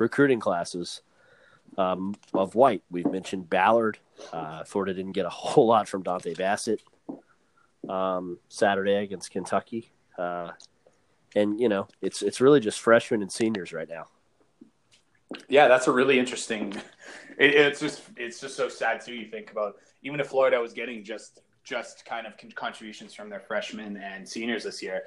recruiting 0.00 0.40
classes 0.40 1.02
um, 1.76 2.14
of 2.34 2.54
White. 2.54 2.82
We've 2.90 3.10
mentioned 3.10 3.50
Ballard. 3.50 3.98
Uh, 4.32 4.64
Florida 4.64 4.94
didn't 4.94 5.12
get 5.12 5.26
a 5.26 5.30
whole 5.30 5.66
lot 5.66 5.88
from 5.88 6.02
Dontay 6.02 6.36
Bassett 6.36 6.82
um, 7.88 8.38
Saturday 8.48 8.96
against 8.96 9.30
Kentucky. 9.30 9.90
Uh, 10.18 10.50
and 11.36 11.60
you 11.60 11.68
know, 11.68 11.88
it's 12.00 12.22
it's 12.22 12.40
really 12.40 12.60
just 12.60 12.80
freshmen 12.80 13.22
and 13.22 13.30
seniors 13.30 13.72
right 13.72 13.88
now. 13.88 14.06
Yeah, 15.48 15.68
that's 15.68 15.86
a 15.86 15.92
really 15.92 16.18
interesting. 16.18 16.74
It, 17.38 17.54
it's 17.54 17.78
just 17.78 18.02
it's 18.16 18.40
just 18.40 18.56
so 18.56 18.68
sad 18.68 19.00
too. 19.00 19.14
You 19.14 19.30
think 19.30 19.52
about 19.52 19.76
even 20.02 20.18
if 20.18 20.26
Florida 20.26 20.60
was 20.60 20.72
getting 20.72 21.04
just 21.04 21.40
just 21.62 22.04
kind 22.04 22.26
of 22.26 22.32
contributions 22.56 23.14
from 23.14 23.30
their 23.30 23.38
freshmen 23.38 23.96
and 23.96 24.28
seniors 24.28 24.64
this 24.64 24.82
year, 24.82 25.04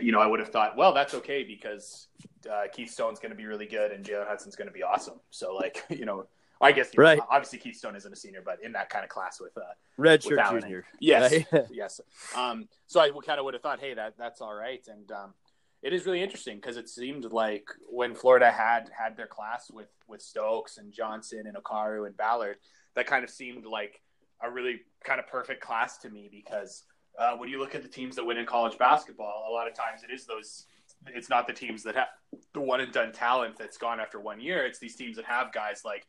you 0.00 0.12
know, 0.12 0.20
I 0.20 0.26
would 0.26 0.40
have 0.40 0.50
thought, 0.50 0.76
well, 0.76 0.92
that's 0.92 1.14
okay 1.14 1.44
because 1.44 2.08
uh, 2.50 2.64
Keith 2.72 2.90
Stone's 2.90 3.18
going 3.18 3.30
to 3.30 3.36
be 3.36 3.46
really 3.46 3.66
good 3.66 3.92
and 3.92 4.04
Jalen 4.04 4.26
Hudson's 4.26 4.56
going 4.56 4.68
to 4.68 4.74
be 4.74 4.82
awesome. 4.82 5.20
So, 5.30 5.54
like, 5.54 5.84
you 5.90 6.04
know, 6.04 6.26
I 6.60 6.72
guess 6.72 6.90
right. 6.96 7.18
Know, 7.18 7.26
obviously 7.30 7.58
Keith 7.58 7.76
Stone 7.76 7.96
isn't 7.96 8.12
a 8.12 8.16
senior, 8.16 8.42
but 8.44 8.62
in 8.62 8.72
that 8.72 8.90
kind 8.90 9.02
of 9.02 9.08
class 9.08 9.40
with 9.40 9.56
uh, 9.56 9.62
red 9.96 10.22
shirt 10.22 10.40
junior, 10.50 10.84
yes, 11.00 11.32
right? 11.52 11.66
yes. 11.70 12.00
Um, 12.36 12.68
so 12.86 13.00
I 13.00 13.10
kind 13.24 13.38
of 13.38 13.44
would 13.46 13.54
have 13.54 13.62
thought, 13.62 13.80
hey, 13.80 13.94
that 13.94 14.14
that's 14.18 14.42
all 14.42 14.54
right, 14.54 14.86
and 14.86 15.10
um, 15.10 15.34
it 15.82 15.94
is 15.94 16.04
really 16.04 16.22
interesting 16.22 16.56
because 16.56 16.76
it 16.76 16.88
seemed 16.88 17.24
like 17.32 17.66
when 17.88 18.14
Florida 18.14 18.50
had 18.50 18.90
had 18.96 19.16
their 19.16 19.26
class 19.26 19.70
with 19.70 19.88
with 20.06 20.20
Stokes 20.20 20.76
and 20.76 20.92
Johnson 20.92 21.46
and 21.46 21.56
Okauru 21.56 22.06
and 22.06 22.14
Ballard, 22.16 22.56
that 22.94 23.06
kind 23.06 23.24
of 23.24 23.30
seemed 23.30 23.64
like 23.64 24.02
a 24.42 24.50
really 24.50 24.80
kind 25.02 25.18
of 25.18 25.26
perfect 25.26 25.62
class 25.62 25.96
to 25.98 26.10
me 26.10 26.28
because 26.30 26.84
uh, 27.20 27.36
when 27.36 27.48
you 27.48 27.60
look 27.60 27.74
at 27.74 27.82
the 27.82 27.88
teams 27.88 28.16
that 28.16 28.24
win 28.24 28.38
in 28.38 28.46
college 28.46 28.78
basketball, 28.78 29.46
a 29.48 29.52
lot 29.52 29.68
of 29.68 29.74
times 29.74 30.02
it 30.02 30.12
is 30.12 30.24
those. 30.24 30.66
It's 31.06 31.28
not 31.28 31.46
the 31.46 31.52
teams 31.52 31.82
that 31.84 31.94
have 31.94 32.08
the 32.52 32.60
one 32.60 32.80
and 32.80 32.92
done 32.92 33.12
talent 33.12 33.56
that's 33.56 33.78
gone 33.78 34.00
after 34.00 34.18
one 34.18 34.40
year. 34.40 34.66
It's 34.66 34.78
these 34.78 34.96
teams 34.96 35.16
that 35.16 35.24
have 35.26 35.52
guys 35.52 35.82
like 35.84 36.06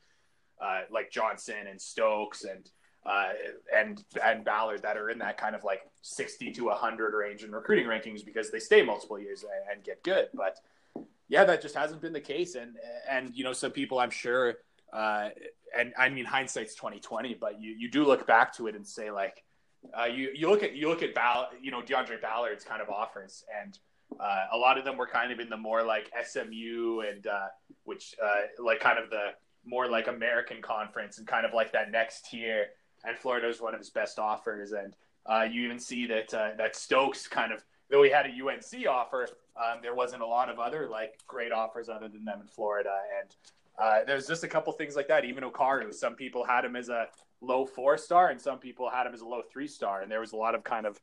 uh, 0.62 0.82
like 0.89 1.12
Johnson 1.12 1.67
and 1.69 1.80
Stokes 1.80 2.45
and 2.45 2.69
uh, 3.06 3.30
and 3.76 4.04
and 4.24 4.45
Ballard 4.45 4.84
that 4.84 4.95
are 4.95 5.10
in 5.10 5.19
that 5.19 5.38
kind 5.38 5.56
of 5.56 5.63
like 5.63 5.82
60 6.02 6.52
to 6.52 6.65
100 6.65 7.13
range 7.13 7.43
in 7.43 7.52
recruiting 7.52 7.88
rankings 7.88 8.24
because 8.24 8.52
they 8.52 8.60
stay 8.60 8.82
multiple 8.82 9.19
years 9.19 9.43
and, 9.43 9.76
and 9.76 9.84
get 9.84 10.04
good. 10.04 10.28
But 10.34 10.60
yeah, 11.28 11.43
that 11.45 11.62
just 11.62 11.76
hasn't 11.76 12.02
been 12.02 12.13
the 12.13 12.21
case. 12.21 12.56
And 12.56 12.76
and 13.10 13.36
you 13.36 13.43
know, 13.43 13.54
some 13.54 13.71
people 13.71 14.00
I'm 14.00 14.12
sure, 14.12 14.56
uh, 14.93 15.30
and 15.78 15.93
I 15.97 16.10
mean 16.10 16.26
hindsight's 16.26 16.76
2020, 16.76 17.36
but 17.36 17.60
you 17.60 17.71
you 17.71 17.89
do 17.89 18.06
look 18.06 18.28
back 18.28 18.56
to 18.58 18.67
it 18.67 18.76
and 18.76 18.88
say 18.88 19.12
like, 19.12 19.43
uh, 20.00 20.06
you 20.06 20.32
you 20.34 20.50
look 20.50 20.63
at 20.63 20.76
you 20.76 20.88
look 20.88 21.04
at 21.04 21.13
Ball, 21.13 21.50
you 21.62 21.72
know 21.72 21.82
Deaundrae 21.82 22.22
Ballard's 22.22 22.63
kind 22.63 22.82
of 22.82 22.89
offers, 22.89 23.44
and 23.62 23.78
uh, 24.20 24.46
a 24.54 24.58
lot 24.58 24.78
of 24.78 24.86
them 24.86 24.98
were 24.98 25.08
kind 25.08 25.32
of 25.32 25.39
in 25.39 25.50
the 25.50 25.58
more 25.58 25.84
like 25.84 26.12
SMU 26.24 27.02
and 27.02 27.28
uh, 27.28 27.48
which 27.84 28.15
uh, 28.24 28.63
like 28.63 28.80
kind 28.80 29.00
of 29.00 29.10
the 29.10 29.30
more 29.65 29.88
like 29.88 30.08
American 30.08 30.62
conference 30.62 31.17
and 31.17 31.28
kind 31.28 31.46
of 31.46 31.54
like 31.54 31.72
that 31.72 31.91
next 31.91 32.26
tier 32.30 32.67
and 33.04 33.17
Florida 33.17 33.48
was 33.48 33.62
one 33.62 33.74
of 33.74 33.80
his 33.80 33.89
best 33.89 34.20
offers. 34.20 34.72
And 34.72 34.96
uh, 35.26 35.46
you 35.50 35.63
even 35.63 35.80
see 35.80 36.08
that 36.08 36.30
that 36.30 36.76
Stokes 36.76 37.28
kind 37.28 37.52
of, 37.52 37.63
though 37.89 38.04
he 38.04 38.10
had 38.10 38.26
a 38.26 38.30
UNC 38.30 38.88
offer, 38.88 39.28
um, 39.58 39.80
there 39.82 39.96
wasn't 39.96 40.22
a 40.22 40.26
lot 40.26 40.50
of 40.50 40.60
other 40.60 40.88
like 40.89 41.20
great 41.28 41.52
offers 41.52 41.89
other 41.89 42.08
than 42.08 42.26
them 42.26 42.41
in 42.41 42.48
Florida. 42.48 42.96
And 43.22 43.36
uh, 43.80 44.04
there's 44.06 44.28
just 44.28 44.44
a 44.44 44.48
couple 44.48 44.72
things 44.74 44.96
like 44.96 45.08
that. 45.08 45.26
Even 45.26 45.44
Okauru, 45.44 45.94
some 45.94 46.15
people 46.15 46.46
had 46.46 46.65
him 46.65 46.76
as 46.76 46.89
a 46.89 47.08
low 47.41 47.65
four 47.65 47.97
star, 47.97 48.30
and 48.30 48.39
some 48.39 48.60
people 48.60 48.89
had 48.89 49.08
him 49.08 49.13
as 49.13 49.21
a 49.21 49.25
low 49.25 49.41
three 49.41 49.67
star. 49.67 50.01
And 50.01 50.12
there 50.12 50.19
was 50.19 50.32
a 50.32 50.38
lot 50.38 50.56
of 50.56 50.63
kind 50.63 50.86
of 50.86 50.99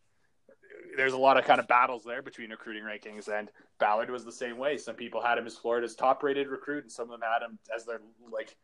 there's 0.96 1.12
a 1.12 1.18
lot 1.18 1.36
of 1.36 1.44
kind 1.44 1.60
of 1.60 1.68
battles 1.68 2.04
there 2.04 2.22
between 2.22 2.50
recruiting 2.50 2.82
rankings, 2.82 3.28
and 3.28 3.50
Ballard 3.78 4.10
was 4.10 4.24
the 4.24 4.32
same 4.32 4.58
way. 4.58 4.76
Some 4.76 4.94
people 4.94 5.20
had 5.20 5.38
him 5.38 5.46
as 5.46 5.56
Florida's 5.56 5.94
top 5.94 6.22
rated 6.22 6.48
recruit, 6.48 6.84
and 6.84 6.92
some 6.92 7.10
of 7.10 7.20
them 7.20 7.28
had 7.30 7.44
him 7.44 7.58
as 7.74 7.84
their 7.84 8.00
like 8.32 8.56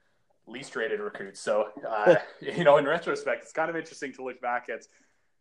least 0.47 0.77
rated 0.77 1.01
recruits. 1.01 1.41
So, 1.41 1.69
uh, 1.89 2.17
you 2.41 2.65
know, 2.65 2.77
in 2.77 2.85
retrospect, 2.85 3.43
it's 3.43 3.53
kind 3.53 3.71
of 3.71 3.77
interesting 3.77 4.13
to 4.15 4.25
look 4.25 4.41
back 4.41 4.69
at, 4.69 4.87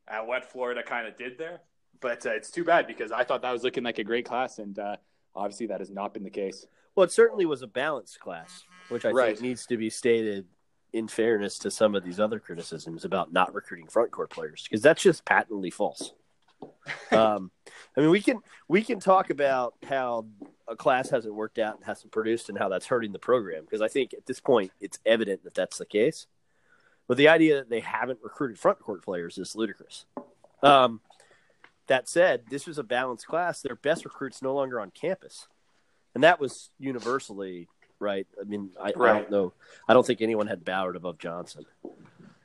at 0.08 0.26
what 0.26 0.46
Florida 0.46 0.84
kind 0.84 1.08
of 1.08 1.18
did 1.18 1.38
there. 1.38 1.62
But 2.00 2.26
uh, 2.26 2.32
it's 2.32 2.52
too 2.52 2.64
bad 2.64 2.88
because 2.88 3.12
I 3.12 3.24
thought 3.24 3.42
that 3.44 3.52
was 3.52 3.64
looking 3.64 3.84
like 3.84 4.00
a 4.00 4.04
great 4.04 4.26
class, 4.26 4.60
and 4.60 4.78
uh, 4.78 4.98
obviously 5.36 5.68
that 5.68 5.80
has 5.80 5.90
not 5.90 6.14
been 6.14 6.24
the 6.24 6.30
case. 6.30 6.66
Well, 6.96 7.06
it 7.06 7.12
certainly 7.12 7.46
was 7.46 7.62
a 7.62 7.68
balanced 7.68 8.20
class, 8.20 8.64
which 8.90 9.06
I 9.06 9.12
right. 9.12 9.28
think 9.30 9.42
needs 9.42 9.66
to 9.68 9.78
be 9.78 9.90
stated 9.90 10.46
in 10.94 11.08
fairness 11.08 11.58
to 11.60 11.72
some 11.72 11.96
of 11.96 12.04
these 12.04 12.20
other 12.20 12.40
criticisms 12.40 13.04
about 13.04 13.34
not 13.34 13.54
recruiting 13.54 13.88
front 13.88 14.12
court 14.12 14.30
players 14.30 14.64
because 14.64 14.82
that's 14.82 15.02
just 15.02 15.26
patently 15.26 15.72
false. 15.72 16.14
um, 17.12 17.52
I 17.98 18.02
mean, 18.02 18.12
we 18.12 18.22
can 18.22 18.40
we 18.68 18.84
can 18.84 19.00
talk 19.00 19.30
about 19.30 19.74
how 19.84 20.28
a 20.68 20.76
class 20.76 21.10
hasn't 21.10 21.34
worked 21.34 21.60
out 21.60 21.76
and 21.76 21.84
hasn't 21.84 22.12
produced, 22.12 22.50
and 22.50 22.58
how 22.58 22.70
that's 22.70 22.86
hurting 22.86 23.12
the 23.12 23.20
program. 23.20 23.64
Because 23.64 23.82
I 23.82 23.88
think 23.88 24.14
at 24.14 24.26
this 24.26 24.40
point, 24.40 24.72
it's 24.80 25.00
evident 25.06 25.44
that 25.44 25.56
that's 25.56 25.78
the 25.78 25.86
case. 25.86 26.28
But 27.08 27.18
the 27.18 27.28
idea 27.28 27.56
that 27.58 27.70
they 27.70 27.82
haven't 27.82 28.20
recruited 28.24 28.58
front 28.58 28.80
court 28.80 29.04
players 29.04 29.38
is 29.38 29.56
ludicrous. 29.56 30.06
Um, 30.62 31.02
that 31.88 32.08
said, 32.08 32.44
this 32.50 32.66
was 32.66 32.78
a 32.78 32.84
balanced 32.84 33.28
class. 33.28 33.62
Their 33.62 33.76
best 33.76 34.06
recruits 34.06 34.42
no 34.42 34.54
longer 34.54 34.80
on 34.80 34.92
campus, 34.92 35.48
and 36.16 36.24
that 36.24 36.40
was 36.40 36.70
universally 36.80 37.68
right. 38.04 38.28
I 38.40 38.44
mean, 38.44 38.72
I, 38.80 38.92
right. 38.96 39.16
I 39.16 39.20
don't 39.20 39.32
know. 39.32 39.54
I 39.88 39.94
don't 39.94 40.06
think 40.06 40.22
anyone 40.22 40.48
had 40.48 40.64
Ballard 40.64 40.96
above 40.96 41.18
Johnson. 41.18 41.66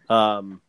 Um, 0.09 0.63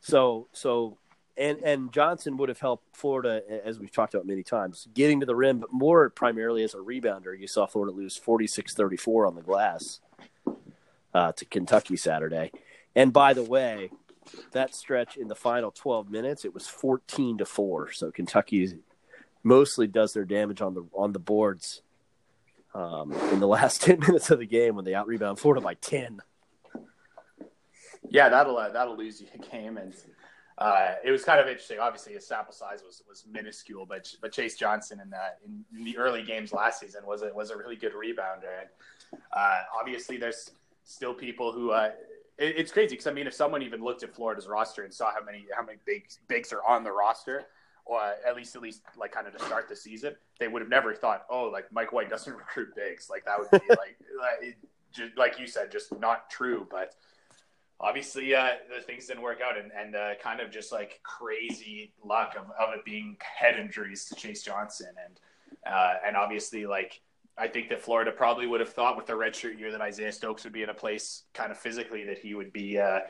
so 0.00 0.46
so 0.52 0.98
and 1.36 1.58
and 1.62 1.92
Johnson 1.92 2.36
would 2.36 2.48
have 2.48 2.60
helped 2.60 2.96
Florida, 2.96 3.42
as 3.64 3.78
we've 3.78 3.92
talked 3.92 4.14
about 4.14 4.26
many 4.26 4.42
times, 4.42 4.88
getting 4.94 5.20
to 5.20 5.26
the 5.26 5.34
rim, 5.34 5.58
but 5.58 5.72
more 5.72 6.08
primarily 6.10 6.62
as 6.62 6.74
a 6.74 6.78
rebounder. 6.78 7.38
You 7.38 7.46
saw 7.46 7.66
Florida 7.66 7.94
lose 7.94 8.18
46-34 8.18 9.26
on 9.26 9.34
the 9.34 9.42
glass 9.42 10.00
uh, 11.12 11.32
to 11.32 11.44
Kentucky 11.44 11.96
Saturday. 11.96 12.52
And 12.94 13.12
by 13.12 13.34
the 13.34 13.42
way, 13.42 13.90
that 14.52 14.74
stretch 14.74 15.16
in 15.16 15.28
the 15.28 15.34
final 15.34 15.70
12 15.70 16.10
minutes, 16.10 16.44
it 16.44 16.54
was 16.54 16.66
14 16.66 17.38
to 17.38 17.44
4. 17.44 17.92
So 17.92 18.10
Kentucky 18.10 18.78
mostly 19.42 19.86
does 19.86 20.12
their 20.12 20.24
damage 20.24 20.60
on 20.60 20.74
the 20.74 20.84
on 20.94 21.12
the 21.12 21.18
boards 21.18 21.82
um, 22.76 23.12
in 23.32 23.40
the 23.40 23.46
last 23.48 23.82
10 23.82 24.00
minutes 24.00 24.30
of 24.30 24.38
the 24.38 24.46
game 24.46 24.76
when 24.76 24.84
they 24.84 24.94
out 24.94 25.06
rebound 25.06 25.38
Florida 25.38 25.60
by 25.60 25.74
10. 25.74 26.20
Yeah, 28.08 28.28
that'll 28.28 28.56
uh, 28.56 28.70
that'll 28.70 28.96
lose 28.96 29.20
you 29.20 29.26
a 29.34 29.38
game 29.38 29.78
and 29.78 29.92
uh, 30.58 30.94
it 31.04 31.10
was 31.10 31.22
kind 31.22 31.38
of 31.38 31.46
interesting. 31.48 31.78
Obviously, 31.78 32.14
his 32.14 32.26
sample 32.26 32.52
size 32.52 32.82
was 32.84 33.02
was 33.08 33.24
minuscule, 33.30 33.84
but 33.84 34.08
but 34.22 34.32
Chase 34.32 34.56
Johnson 34.56 35.00
in 35.00 35.10
that 35.10 35.38
in, 35.44 35.64
in 35.76 35.84
the 35.84 35.98
early 35.98 36.22
games 36.22 36.52
last 36.52 36.80
season 36.80 37.04
was 37.04 37.22
a, 37.22 37.32
was 37.34 37.50
a 37.50 37.56
really 37.56 37.76
good 37.76 37.92
rebounder. 37.92 38.60
And 38.60 39.20
uh, 39.32 39.58
obviously, 39.78 40.16
there's 40.16 40.52
still 40.84 41.12
people 41.12 41.52
who 41.52 41.72
uh, 41.72 41.90
it, 42.38 42.54
it's 42.56 42.72
crazy 42.72 42.90
because 42.90 43.06
I 43.06 43.12
mean, 43.12 43.26
if 43.26 43.34
someone 43.34 43.60
even 43.62 43.82
looked 43.82 44.02
at 44.02 44.14
Florida's 44.14 44.46
roster 44.46 44.84
and 44.84 44.94
saw 44.94 45.12
how 45.12 45.22
many 45.22 45.46
how 45.54 45.62
many 45.62 45.78
big 45.84 46.06
bigs 46.26 46.52
are 46.54 46.64
on 46.66 46.84
the 46.84 46.92
roster, 46.92 47.42
or 47.86 48.00
at 48.26 48.36
least 48.36 48.54
at 48.56 48.62
least 48.62 48.82
like 48.98 49.12
kind 49.12 49.26
of 49.26 49.36
to 49.36 49.44
start 49.44 49.68
the 49.68 49.76
season, 49.76 50.14
they 50.38 50.48
would 50.48 50.60
have 50.60 50.68
never 50.68 50.92
thought, 50.94 51.24
oh, 51.30 51.44
like 51.44 51.72
Mike 51.72 51.92
White 51.92 52.10
doesn't 52.10 52.32
recruit 52.36 52.74
bigs. 52.74 53.08
Like 53.08 53.24
that 53.24 53.38
would 53.38 53.50
be 53.50 53.66
like 53.70 53.96
like, 54.18 54.56
just, 54.92 55.16
like 55.16 55.38
you 55.38 55.46
said, 55.46 55.70
just 55.70 55.98
not 55.98 56.28
true. 56.28 56.66
But 56.70 56.94
obviously 57.80 58.34
uh, 58.34 58.52
the 58.74 58.82
things 58.82 59.06
didn't 59.06 59.22
work 59.22 59.40
out 59.40 59.58
and, 59.58 59.70
and 59.72 59.94
uh, 59.94 60.14
kind 60.22 60.40
of 60.40 60.50
just 60.50 60.72
like 60.72 61.00
crazy 61.02 61.92
luck 62.04 62.34
of, 62.36 62.44
of 62.58 62.74
it 62.74 62.84
being 62.84 63.16
head 63.20 63.58
injuries 63.58 64.06
to 64.06 64.14
Chase 64.14 64.42
Johnson 64.42 64.88
and 65.04 65.20
uh, 65.66 65.94
and 66.06 66.16
obviously 66.16 66.66
like 66.66 67.00
I 67.38 67.48
think 67.48 67.68
that 67.68 67.82
Florida 67.82 68.12
probably 68.12 68.46
would 68.46 68.60
have 68.60 68.72
thought 68.72 68.96
with 68.96 69.06
the 69.06 69.12
redshirt 69.12 69.58
year 69.58 69.70
that 69.70 69.80
Isaiah 69.80 70.12
Stokes 70.12 70.44
would 70.44 70.54
be 70.54 70.62
in 70.62 70.70
a 70.70 70.74
place 70.74 71.24
kind 71.34 71.50
of 71.50 71.58
physically 71.58 72.04
that 72.04 72.18
he 72.18 72.34
would 72.34 72.52
be 72.52 72.78
uh, 72.78 73.00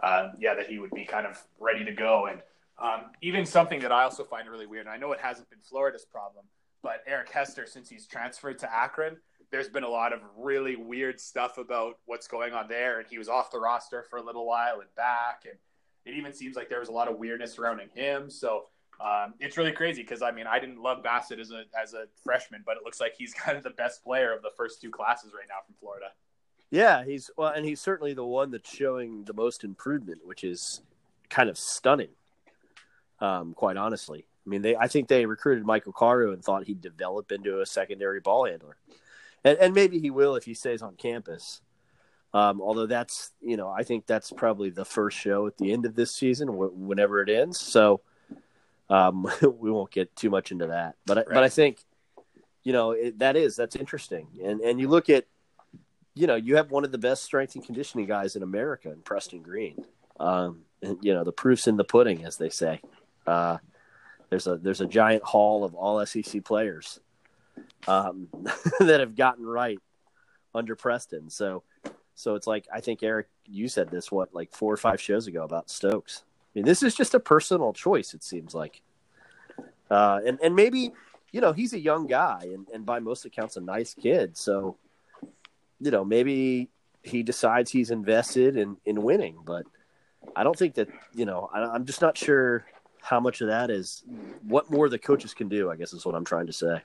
uh, 0.00 0.30
yeah 0.38 0.54
that 0.54 0.68
he 0.68 0.78
would 0.78 0.92
be 0.92 1.04
kind 1.04 1.26
of 1.26 1.42
ready 1.60 1.84
to 1.84 1.92
go 1.92 2.26
and 2.26 2.40
um, 2.78 3.06
even 3.22 3.46
something 3.46 3.80
that 3.80 3.92
I 3.92 4.02
also 4.02 4.24
find 4.24 4.48
really 4.48 4.66
weird 4.66 4.86
and 4.86 4.94
I 4.94 4.98
know 4.98 5.12
it 5.12 5.20
hasn't 5.20 5.48
been 5.50 5.60
Florida's 5.60 6.04
problem 6.04 6.44
but 6.82 7.02
Eric 7.06 7.30
Hester 7.30 7.66
since 7.66 7.88
he's 7.88 8.06
transferred 8.06 8.58
to 8.60 8.74
Akron 8.74 9.16
there's 9.50 9.68
been 9.68 9.84
a 9.84 9.88
lot 9.88 10.12
of 10.12 10.20
really 10.36 10.76
weird 10.76 11.20
stuff 11.20 11.58
about 11.58 11.98
what's 12.06 12.26
going 12.26 12.52
on 12.52 12.68
there. 12.68 12.98
And 12.98 13.08
he 13.08 13.18
was 13.18 13.28
off 13.28 13.50
the 13.50 13.58
roster 13.58 14.04
for 14.08 14.18
a 14.18 14.22
little 14.22 14.46
while 14.46 14.80
and 14.80 14.94
back. 14.96 15.42
And 15.44 15.54
it 16.04 16.18
even 16.18 16.32
seems 16.32 16.56
like 16.56 16.68
there 16.68 16.80
was 16.80 16.88
a 16.88 16.92
lot 16.92 17.08
of 17.08 17.18
weirdness 17.18 17.54
surrounding 17.54 17.88
him. 17.94 18.28
So 18.30 18.64
um, 19.00 19.34
it's 19.40 19.56
really 19.56 19.72
crazy 19.72 20.02
because 20.02 20.22
I 20.22 20.30
mean 20.30 20.46
I 20.46 20.58
didn't 20.58 20.82
love 20.82 21.02
Bassett 21.02 21.38
as 21.38 21.50
a 21.50 21.64
as 21.80 21.94
a 21.94 22.04
freshman, 22.24 22.62
but 22.64 22.76
it 22.76 22.82
looks 22.84 23.00
like 23.00 23.14
he's 23.16 23.34
kind 23.44 23.56
of 23.56 23.62
the 23.62 23.70
best 23.70 24.02
player 24.02 24.32
of 24.32 24.42
the 24.42 24.50
first 24.56 24.80
two 24.80 24.90
classes 24.90 25.32
right 25.34 25.46
now 25.48 25.56
from 25.64 25.74
Florida. 25.78 26.06
Yeah, 26.70 27.04
he's 27.04 27.30
well, 27.36 27.52
and 27.52 27.64
he's 27.64 27.80
certainly 27.80 28.14
the 28.14 28.24
one 28.24 28.50
that's 28.50 28.74
showing 28.74 29.24
the 29.24 29.34
most 29.34 29.64
improvement, 29.64 30.22
which 30.24 30.42
is 30.42 30.82
kind 31.28 31.48
of 31.48 31.56
stunning. 31.58 32.08
Um, 33.18 33.54
quite 33.54 33.76
honestly, 33.76 34.26
I 34.46 34.48
mean, 34.48 34.62
they 34.62 34.76
I 34.76 34.88
think 34.88 35.08
they 35.08 35.26
recruited 35.26 35.64
Michael 35.64 35.92
Okauru 35.92 36.32
and 36.32 36.44
thought 36.44 36.64
he'd 36.64 36.80
develop 36.80 37.32
into 37.32 37.60
a 37.60 37.66
secondary 37.66 38.20
ball 38.20 38.46
handler 38.46 38.76
and, 39.46 39.58
and 39.58 39.74
maybe 39.74 39.98
he 40.00 40.10
will 40.10 40.34
if 40.34 40.44
he 40.44 40.54
stays 40.54 40.82
on 40.82 40.96
campus. 40.96 41.60
Um, 42.34 42.60
although 42.60 42.86
that's 42.86 43.30
you 43.40 43.56
know 43.56 43.68
I 43.68 43.84
think 43.84 44.06
that's 44.06 44.30
probably 44.32 44.70
the 44.70 44.84
first 44.84 45.16
show 45.16 45.46
at 45.46 45.56
the 45.56 45.72
end 45.72 45.86
of 45.86 45.94
this 45.94 46.14
season, 46.14 46.48
wh- 46.48 46.76
whenever 46.76 47.22
it 47.22 47.30
ends. 47.30 47.60
So 47.60 48.02
um, 48.90 49.30
we 49.42 49.70
won't 49.70 49.92
get 49.92 50.14
too 50.16 50.28
much 50.28 50.50
into 50.52 50.66
that. 50.66 50.96
But 51.06 51.18
right. 51.18 51.26
but 51.28 51.42
I 51.44 51.48
think 51.48 51.78
you 52.64 52.72
know 52.72 52.90
it, 52.90 53.20
that 53.20 53.36
is 53.36 53.56
that's 53.56 53.76
interesting. 53.76 54.26
And 54.44 54.60
and 54.60 54.80
you 54.80 54.88
look 54.88 55.08
at 55.08 55.26
you 56.14 56.26
know 56.26 56.34
you 56.34 56.56
have 56.56 56.70
one 56.70 56.84
of 56.84 56.92
the 56.92 56.98
best 56.98 57.22
strength 57.22 57.54
and 57.54 57.64
conditioning 57.64 58.06
guys 58.06 58.36
in 58.36 58.42
America 58.42 58.90
in 58.90 59.00
Preston 59.00 59.40
Greene. 59.40 59.84
Um, 60.18 60.62
and 60.82 60.98
you 61.02 61.14
know 61.14 61.24
the 61.24 61.32
proof's 61.32 61.68
in 61.68 61.76
the 61.76 61.84
pudding, 61.84 62.24
as 62.24 62.36
they 62.36 62.50
say. 62.50 62.82
Uh, 63.26 63.58
there's 64.30 64.46
a 64.46 64.56
there's 64.56 64.80
a 64.80 64.86
giant 64.86 65.22
hall 65.22 65.64
of 65.64 65.74
all 65.74 66.04
SEC 66.04 66.44
players 66.44 67.00
um, 67.86 68.28
that 68.80 69.00
have 69.00 69.14
gotten 69.14 69.46
right 69.46 69.78
under 70.54 70.74
Preston. 70.74 71.30
So, 71.30 71.62
so 72.14 72.34
it's 72.34 72.46
like 72.46 72.66
I 72.72 72.80
think 72.80 73.02
Eric, 73.02 73.28
you 73.46 73.68
said 73.68 73.90
this 73.90 74.10
what 74.10 74.34
like 74.34 74.52
four 74.52 74.72
or 74.72 74.76
five 74.76 75.00
shows 75.00 75.26
ago 75.26 75.44
about 75.44 75.70
Stokes. 75.70 76.24
I 76.26 76.58
mean, 76.58 76.64
this 76.64 76.82
is 76.82 76.94
just 76.94 77.14
a 77.14 77.20
personal 77.20 77.72
choice. 77.72 78.14
It 78.14 78.24
seems 78.24 78.54
like, 78.54 78.82
uh, 79.90 80.20
and 80.26 80.38
and 80.42 80.56
maybe 80.56 80.92
you 81.32 81.40
know 81.40 81.52
he's 81.52 81.72
a 81.72 81.78
young 81.78 82.06
guy 82.06 82.48
and, 82.52 82.66
and 82.72 82.86
by 82.86 82.98
most 82.98 83.24
accounts 83.24 83.56
a 83.56 83.60
nice 83.60 83.94
kid. 83.94 84.36
So, 84.36 84.76
you 85.80 85.90
know 85.90 86.04
maybe 86.04 86.68
he 87.02 87.22
decides 87.22 87.70
he's 87.70 87.90
invested 87.90 88.56
in 88.56 88.76
in 88.84 89.02
winning, 89.02 89.36
but 89.44 89.66
I 90.34 90.42
don't 90.42 90.58
think 90.58 90.74
that 90.74 90.88
you 91.14 91.26
know 91.26 91.48
I, 91.52 91.62
I'm 91.62 91.84
just 91.84 92.00
not 92.00 92.18
sure 92.18 92.66
how 93.06 93.20
much 93.20 93.40
of 93.40 93.46
that 93.46 93.70
is 93.70 94.02
what 94.42 94.68
more 94.70 94.88
the 94.88 94.98
coaches 94.98 95.32
can 95.32 95.48
do. 95.48 95.70
I 95.70 95.76
guess 95.76 95.92
is 95.92 96.04
what 96.04 96.14
I'm 96.14 96.24
trying 96.24 96.46
to 96.46 96.52
say. 96.52 96.82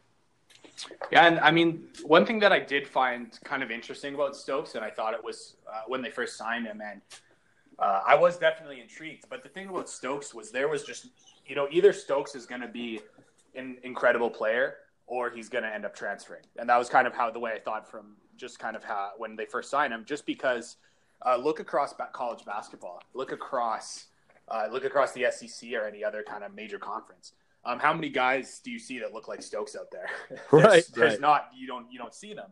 Yeah, 1.11 1.25
and 1.27 1.39
I 1.39 1.51
mean, 1.51 1.83
one 2.03 2.25
thing 2.25 2.39
that 2.39 2.51
I 2.51 2.59
did 2.59 2.87
find 2.87 3.37
kind 3.43 3.63
of 3.63 3.71
interesting 3.71 4.13
about 4.13 4.35
Stokes, 4.35 4.75
and 4.75 4.85
I 4.85 4.89
thought 4.89 5.13
it 5.13 5.23
was 5.23 5.55
uh, 5.67 5.81
when 5.87 6.01
they 6.01 6.09
first 6.09 6.37
signed 6.37 6.67
him, 6.67 6.81
and 6.81 7.01
uh, 7.79 8.01
I 8.05 8.15
was 8.15 8.37
definitely 8.37 8.79
intrigued. 8.81 9.25
But 9.29 9.43
the 9.43 9.49
thing 9.49 9.67
about 9.67 9.89
Stokes 9.89 10.33
was 10.33 10.51
there 10.51 10.69
was 10.69 10.83
just, 10.83 11.07
you 11.45 11.55
know, 11.55 11.67
either 11.71 11.91
Stokes 11.91 12.35
is 12.35 12.45
going 12.45 12.61
to 12.61 12.67
be 12.67 13.01
an 13.55 13.77
incredible 13.83 14.29
player 14.29 14.75
or 15.07 15.29
he's 15.29 15.49
going 15.49 15.63
to 15.63 15.73
end 15.73 15.85
up 15.85 15.95
transferring, 15.95 16.43
and 16.57 16.69
that 16.69 16.77
was 16.77 16.87
kind 16.87 17.05
of 17.05 17.13
how 17.13 17.29
the 17.31 17.39
way 17.39 17.51
I 17.53 17.59
thought 17.59 17.89
from 17.89 18.15
just 18.37 18.59
kind 18.59 18.75
of 18.75 18.83
how 18.83 19.11
when 19.17 19.35
they 19.35 19.45
first 19.45 19.69
signed 19.69 19.91
him, 19.91 20.05
just 20.05 20.25
because 20.25 20.77
uh, 21.25 21.35
look 21.35 21.59
across 21.59 21.93
college 22.13 22.45
basketball, 22.45 23.01
look 23.13 23.31
across, 23.31 24.05
uh, 24.51 24.67
look 24.71 24.85
across 24.85 25.13
the 25.13 25.25
SEC 25.31 25.71
or 25.73 25.85
any 25.85 26.03
other 26.03 26.23
kind 26.23 26.43
of 26.43 26.53
major 26.53 26.77
conference 26.77 27.33
um, 27.63 27.79
how 27.79 27.93
many 27.93 28.09
guys 28.09 28.59
do 28.63 28.71
you 28.71 28.79
see 28.79 28.99
that 28.99 29.13
look 29.13 29.27
like 29.27 29.41
Stokes 29.41 29.75
out 29.75 29.91
there? 29.91 30.09
there's, 30.29 30.63
right, 30.63 30.83
there's 30.93 31.13
right. 31.13 31.21
not. 31.21 31.49
You 31.55 31.67
don't. 31.67 31.91
You 31.91 31.99
don't 31.99 32.13
see 32.13 32.33
them. 32.33 32.49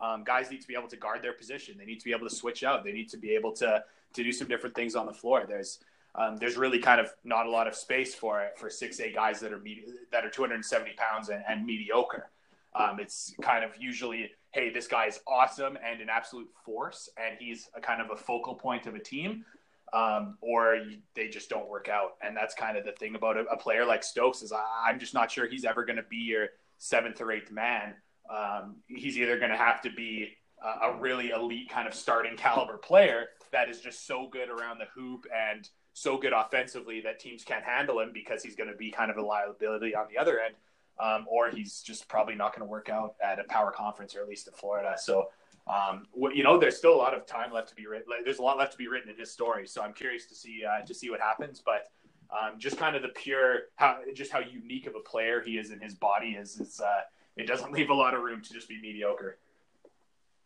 Um, 0.00 0.24
guys 0.24 0.50
need 0.50 0.60
to 0.62 0.68
be 0.68 0.74
able 0.74 0.88
to 0.88 0.96
guard 0.96 1.22
their 1.22 1.32
position. 1.32 1.76
They 1.78 1.84
need 1.84 1.98
to 1.98 2.04
be 2.04 2.12
able 2.12 2.28
to 2.28 2.34
switch 2.34 2.62
out. 2.62 2.84
They 2.84 2.92
need 2.92 3.08
to 3.10 3.16
be 3.16 3.30
able 3.30 3.52
to 3.52 3.82
to 4.12 4.22
do 4.22 4.32
some 4.32 4.48
different 4.48 4.74
things 4.74 4.94
on 4.94 5.06
the 5.06 5.12
floor. 5.12 5.44
There's 5.48 5.78
um, 6.14 6.36
there's 6.36 6.56
really 6.56 6.78
kind 6.78 7.00
of 7.00 7.12
not 7.24 7.46
a 7.46 7.50
lot 7.50 7.68
of 7.68 7.74
space 7.74 8.14
for 8.14 8.42
it 8.42 8.58
for 8.58 8.68
six 8.68 9.00
eight 9.00 9.14
guys 9.14 9.40
that 9.40 9.52
are 9.52 9.58
med- 9.58 9.84
that 10.12 10.24
are 10.24 10.30
270 10.30 10.92
pounds 10.96 11.28
and, 11.28 11.42
and 11.48 11.64
mediocre. 11.64 12.28
Um, 12.74 13.00
it's 13.00 13.34
kind 13.42 13.64
of 13.64 13.72
usually, 13.80 14.30
hey, 14.52 14.70
this 14.70 14.86
guy 14.86 15.06
is 15.06 15.18
awesome 15.26 15.76
and 15.84 16.00
an 16.00 16.08
absolute 16.08 16.48
force, 16.64 17.08
and 17.16 17.36
he's 17.38 17.68
a 17.74 17.80
kind 17.80 18.00
of 18.00 18.10
a 18.10 18.16
focal 18.16 18.54
point 18.54 18.86
of 18.86 18.94
a 18.94 19.00
team 19.00 19.44
um, 19.92 20.36
or 20.40 20.78
they 21.14 21.28
just 21.28 21.50
don't 21.50 21.68
work 21.68 21.88
out. 21.88 22.12
And 22.22 22.36
that's 22.36 22.54
kind 22.54 22.76
of 22.76 22.84
the 22.84 22.92
thing 22.92 23.14
about 23.14 23.36
a, 23.36 23.44
a 23.46 23.56
player 23.56 23.84
like 23.84 24.02
Stokes 24.02 24.42
is 24.42 24.52
I, 24.52 24.90
am 24.90 24.98
just 24.98 25.14
not 25.14 25.30
sure 25.30 25.48
he's 25.48 25.64
ever 25.64 25.84
going 25.84 25.96
to 25.96 26.04
be 26.04 26.16
your 26.16 26.48
seventh 26.78 27.20
or 27.20 27.32
eighth 27.32 27.50
man. 27.50 27.94
Um, 28.28 28.76
he's 28.86 29.18
either 29.18 29.38
going 29.38 29.50
to 29.50 29.56
have 29.56 29.80
to 29.82 29.90
be 29.90 30.36
a, 30.62 30.88
a 30.88 30.96
really 30.98 31.30
elite 31.30 31.68
kind 31.68 31.88
of 31.88 31.94
starting 31.94 32.36
caliber 32.36 32.76
player 32.76 33.26
that 33.52 33.68
is 33.68 33.80
just 33.80 34.06
so 34.06 34.28
good 34.30 34.48
around 34.48 34.78
the 34.78 34.86
hoop 34.94 35.26
and 35.34 35.68
so 35.92 36.16
good 36.16 36.32
offensively 36.32 37.00
that 37.00 37.18
teams 37.18 37.42
can't 37.42 37.64
handle 37.64 38.00
him 38.00 38.10
because 38.14 38.42
he's 38.42 38.54
going 38.54 38.70
to 38.70 38.76
be 38.76 38.90
kind 38.90 39.10
of 39.10 39.16
a 39.16 39.22
liability 39.22 39.94
on 39.94 40.06
the 40.10 40.18
other 40.18 40.40
end. 40.40 40.54
Um, 41.02 41.24
or 41.30 41.50
he's 41.50 41.80
just 41.80 42.08
probably 42.08 42.34
not 42.34 42.54
going 42.54 42.66
to 42.66 42.70
work 42.70 42.90
out 42.90 43.14
at 43.24 43.38
a 43.38 43.44
power 43.44 43.72
conference 43.72 44.14
or 44.14 44.20
at 44.20 44.28
least 44.28 44.46
in 44.48 44.52
Florida. 44.52 44.96
So 44.98 45.28
um, 45.70 46.06
you 46.34 46.42
know, 46.42 46.58
there's 46.58 46.76
still 46.76 46.94
a 46.94 46.96
lot 46.96 47.14
of 47.14 47.26
time 47.26 47.52
left 47.52 47.68
to 47.68 47.74
be 47.74 47.86
written. 47.86 48.06
Like, 48.08 48.24
there's 48.24 48.38
a 48.38 48.42
lot 48.42 48.58
left 48.58 48.72
to 48.72 48.78
be 48.78 48.88
written 48.88 49.10
in 49.10 49.16
his 49.16 49.30
story. 49.30 49.66
So 49.66 49.82
I'm 49.82 49.92
curious 49.92 50.26
to 50.26 50.34
see 50.34 50.64
uh, 50.64 50.84
to 50.84 50.94
see 50.94 51.10
what 51.10 51.20
happens. 51.20 51.62
But 51.64 51.90
um, 52.30 52.58
just 52.58 52.76
kind 52.76 52.96
of 52.96 53.02
the 53.02 53.08
pure 53.08 53.62
how 53.76 53.98
just 54.14 54.32
how 54.32 54.40
unique 54.40 54.86
of 54.86 54.94
a 54.94 55.00
player 55.00 55.40
he 55.40 55.58
is 55.58 55.70
in 55.70 55.80
his 55.80 55.94
body 55.94 56.30
is 56.30 56.58
is 56.60 56.80
uh, 56.80 57.02
it 57.36 57.46
doesn't 57.46 57.72
leave 57.76 57.90
a 57.90 57.94
lot 57.94 58.14
of 58.14 58.22
room 58.22 58.42
to 58.42 58.52
just 58.52 58.68
be 58.68 58.80
mediocre. 58.80 59.38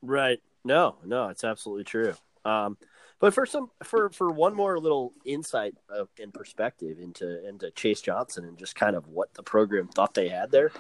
Right. 0.03 0.41
No, 0.65 0.97
no, 1.05 1.29
it's 1.29 1.45
absolutely 1.45 1.85
true. 1.85 2.15
Um, 2.45 2.77
but 3.19 3.33
for 3.33 3.47
some 3.47 3.71
for 3.83 4.11
for 4.11 4.31
one 4.31 4.55
more 4.55 4.79
little 4.79 5.13
insight 5.25 5.75
of, 5.89 6.09
in 6.19 6.33
perspective 6.33 6.99
into 6.99 7.47
into 7.49 7.71
Chase 7.71 8.03
Johnson 8.03 8.45
and 8.45 8.59
just 8.59 8.75
kind 8.75 8.97
of 8.97 9.09
what 9.09 9.33
the 9.35 9.43
program 9.43 9.89
thought 9.89 10.15
they 10.15 10.29
had 10.29 10.51
there. 10.51 10.71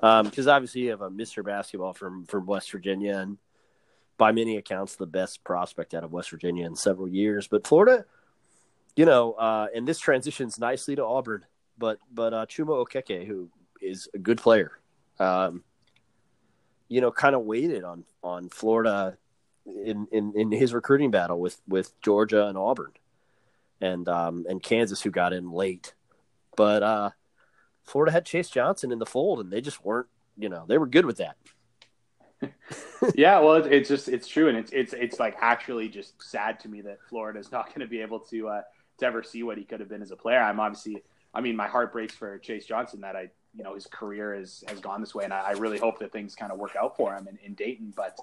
Because 0.00 0.46
um, 0.46 0.54
obviously 0.54 0.82
you 0.82 0.90
have 0.90 1.00
a 1.00 1.10
Mr. 1.10 1.42
Basketball 1.44 1.94
from 1.94 2.26
from 2.26 2.44
West 2.44 2.70
Virginia 2.70 3.16
and 3.18 3.38
by 4.16 4.32
many 4.32 4.56
accounts, 4.56 4.96
the 4.96 5.06
best 5.06 5.44
prospect 5.44 5.94
out 5.94 6.04
of 6.04 6.12
West 6.12 6.30
Virginia 6.30 6.66
in 6.66 6.76
several 6.76 7.08
years. 7.08 7.48
But 7.48 7.66
Florida, 7.66 8.04
you 8.96 9.04
know, 9.04 9.32
uh, 9.32 9.66
and 9.74 9.86
this 9.86 9.98
transitions 9.98 10.58
nicely 10.58 10.96
to 10.96 11.04
Auburn. 11.04 11.44
But 11.76 11.98
but 12.12 12.32
uh, 12.32 12.46
Chuma 12.46 12.86
Okeke, 12.86 13.26
who 13.26 13.48
is 13.80 14.08
a 14.14 14.18
good 14.18 14.38
player, 14.38 14.78
um, 15.18 15.64
you 16.88 17.00
know, 17.00 17.10
kind 17.10 17.34
of 17.34 17.42
waited 17.42 17.82
on 17.82 18.04
on 18.22 18.48
Florida 18.48 19.16
in, 19.66 20.06
in, 20.12 20.32
in 20.36 20.52
his 20.52 20.72
recruiting 20.72 21.10
battle 21.10 21.40
with 21.40 21.60
with 21.66 22.00
Georgia 22.00 22.46
and 22.46 22.56
Auburn, 22.56 22.92
and 23.80 24.08
um, 24.08 24.46
and 24.48 24.62
Kansas, 24.62 25.02
who 25.02 25.10
got 25.10 25.32
in 25.32 25.50
late. 25.50 25.94
But 26.56 26.82
uh, 26.82 27.10
Florida 27.82 28.12
had 28.12 28.24
Chase 28.24 28.48
Johnson 28.48 28.92
in 28.92 28.98
the 28.98 29.06
fold, 29.06 29.40
and 29.40 29.50
they 29.50 29.60
just 29.60 29.84
weren't. 29.84 30.06
You 30.36 30.48
know, 30.48 30.64
they 30.66 30.78
were 30.78 30.86
good 30.86 31.06
with 31.06 31.18
that. 31.18 31.36
yeah, 33.14 33.38
well, 33.38 33.54
it's, 33.54 33.88
just 33.88 34.08
it's 34.08 34.28
true, 34.28 34.48
and 34.48 34.56
it's 34.56 34.70
it's 34.72 34.92
it's 34.92 35.20
like 35.20 35.36
actually 35.40 35.88
just 35.88 36.20
sad 36.22 36.60
to 36.60 36.68
me 36.68 36.80
that 36.82 36.98
Florida 37.08 37.38
is 37.38 37.52
not 37.52 37.68
going 37.68 37.80
to 37.80 37.86
be 37.86 38.00
able 38.00 38.20
to 38.20 38.48
uh, 38.48 38.62
to 38.98 39.06
ever 39.06 39.22
see 39.22 39.42
what 39.42 39.58
he 39.58 39.64
could 39.64 39.80
have 39.80 39.88
been 39.88 40.02
as 40.02 40.10
a 40.10 40.16
player. 40.16 40.40
I'm 40.40 40.60
obviously, 40.60 41.02
I 41.32 41.40
mean, 41.40 41.56
my 41.56 41.66
heart 41.66 41.92
breaks 41.92 42.14
for 42.14 42.38
Chase 42.38 42.66
Johnson 42.66 43.00
that 43.02 43.16
I, 43.16 43.30
you 43.56 43.64
know, 43.64 43.74
his 43.74 43.86
career 43.86 44.34
has 44.34 44.64
has 44.68 44.80
gone 44.80 45.00
this 45.00 45.14
way, 45.14 45.24
and 45.24 45.32
I, 45.32 45.40
I 45.40 45.52
really 45.52 45.78
hope 45.78 45.98
that 46.00 46.12
things 46.12 46.34
kind 46.34 46.52
of 46.52 46.58
work 46.58 46.76
out 46.76 46.96
for 46.96 47.14
him 47.14 47.28
in, 47.28 47.38
in 47.44 47.54
Dayton. 47.54 47.92
But 47.96 48.18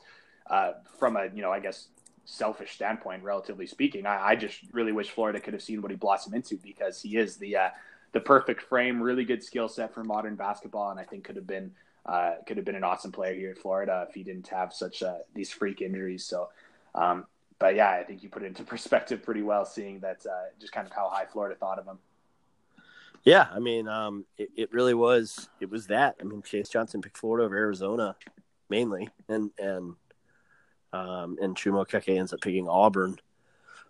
uh, 0.49 0.73
from 0.99 1.15
a 1.15 1.25
you 1.33 1.41
know, 1.41 1.51
I 1.51 1.59
guess 1.59 1.87
selfish 2.25 2.73
standpoint, 2.73 3.23
relatively 3.23 3.67
speaking, 3.67 4.05
I, 4.05 4.29
I, 4.29 4.35
just 4.35 4.59
really 4.71 4.91
wish 4.91 5.09
Florida 5.09 5.39
could 5.39 5.53
have 5.53 5.63
seen 5.63 5.81
what 5.81 5.91
he 5.91 5.97
blossomed 5.97 6.35
into 6.35 6.55
because 6.57 7.01
he 7.01 7.17
is 7.17 7.37
the 7.37 7.57
uh, 7.57 7.69
the 8.13 8.19
perfect 8.19 8.61
frame, 8.61 9.01
really 9.01 9.25
good 9.25 9.43
skill 9.43 9.69
set 9.69 9.93
for 9.93 10.03
modern 10.03 10.35
basketball, 10.35 10.91
and 10.91 10.99
I 10.99 11.03
think 11.03 11.23
could 11.23 11.35
have 11.35 11.47
been 11.47 11.71
uh, 12.05 12.33
could 12.47 12.57
have 12.57 12.65
been 12.65 12.75
an 12.75 12.83
awesome 12.83 13.11
player 13.11 13.33
here 13.33 13.51
at 13.51 13.57
Florida 13.57 14.05
if 14.07 14.15
he 14.15 14.23
didn't 14.23 14.47
have 14.47 14.73
such 14.73 15.03
uh, 15.03 15.17
these 15.35 15.51
freak 15.51 15.81
injuries. 15.81 16.25
So, 16.25 16.49
um, 16.95 17.25
but 17.59 17.75
yeah, 17.75 17.91
I 17.91 18.03
think 18.03 18.23
you 18.23 18.29
put 18.29 18.43
it 18.43 18.47
into 18.47 18.63
perspective 18.65 19.23
pretty 19.23 19.43
well, 19.43 19.65
seeing 19.65 19.99
that 19.99 20.25
uh, 20.25 20.49
just 20.59 20.73
kind 20.73 20.87
of 20.87 20.93
how 20.93 21.09
high 21.09 21.25
Florida 21.25 21.55
thought 21.55 21.79
of 21.79 21.85
him. 21.85 21.99
Yeah, 23.23 23.47
I 23.53 23.59
mean, 23.59 23.87
um, 23.87 24.25
it, 24.37 24.49
it 24.55 24.73
really 24.73 24.95
was. 24.95 25.47
It 25.59 25.69
was 25.69 25.87
that. 25.87 26.15
I 26.19 26.23
mean, 26.23 26.41
Chase 26.41 26.69
Johnson 26.69 27.03
picked 27.03 27.19
Florida 27.19 27.45
over 27.45 27.55
Arizona, 27.55 28.15
mainly, 28.67 29.09
and 29.29 29.51
and 29.59 29.95
um, 30.91 31.37
and 31.39 31.55
Chuma 31.55 31.85
Okeke 31.85 32.17
ends 32.17 32.33
up 32.33 32.41
picking 32.41 32.67
Auburn 32.67 33.19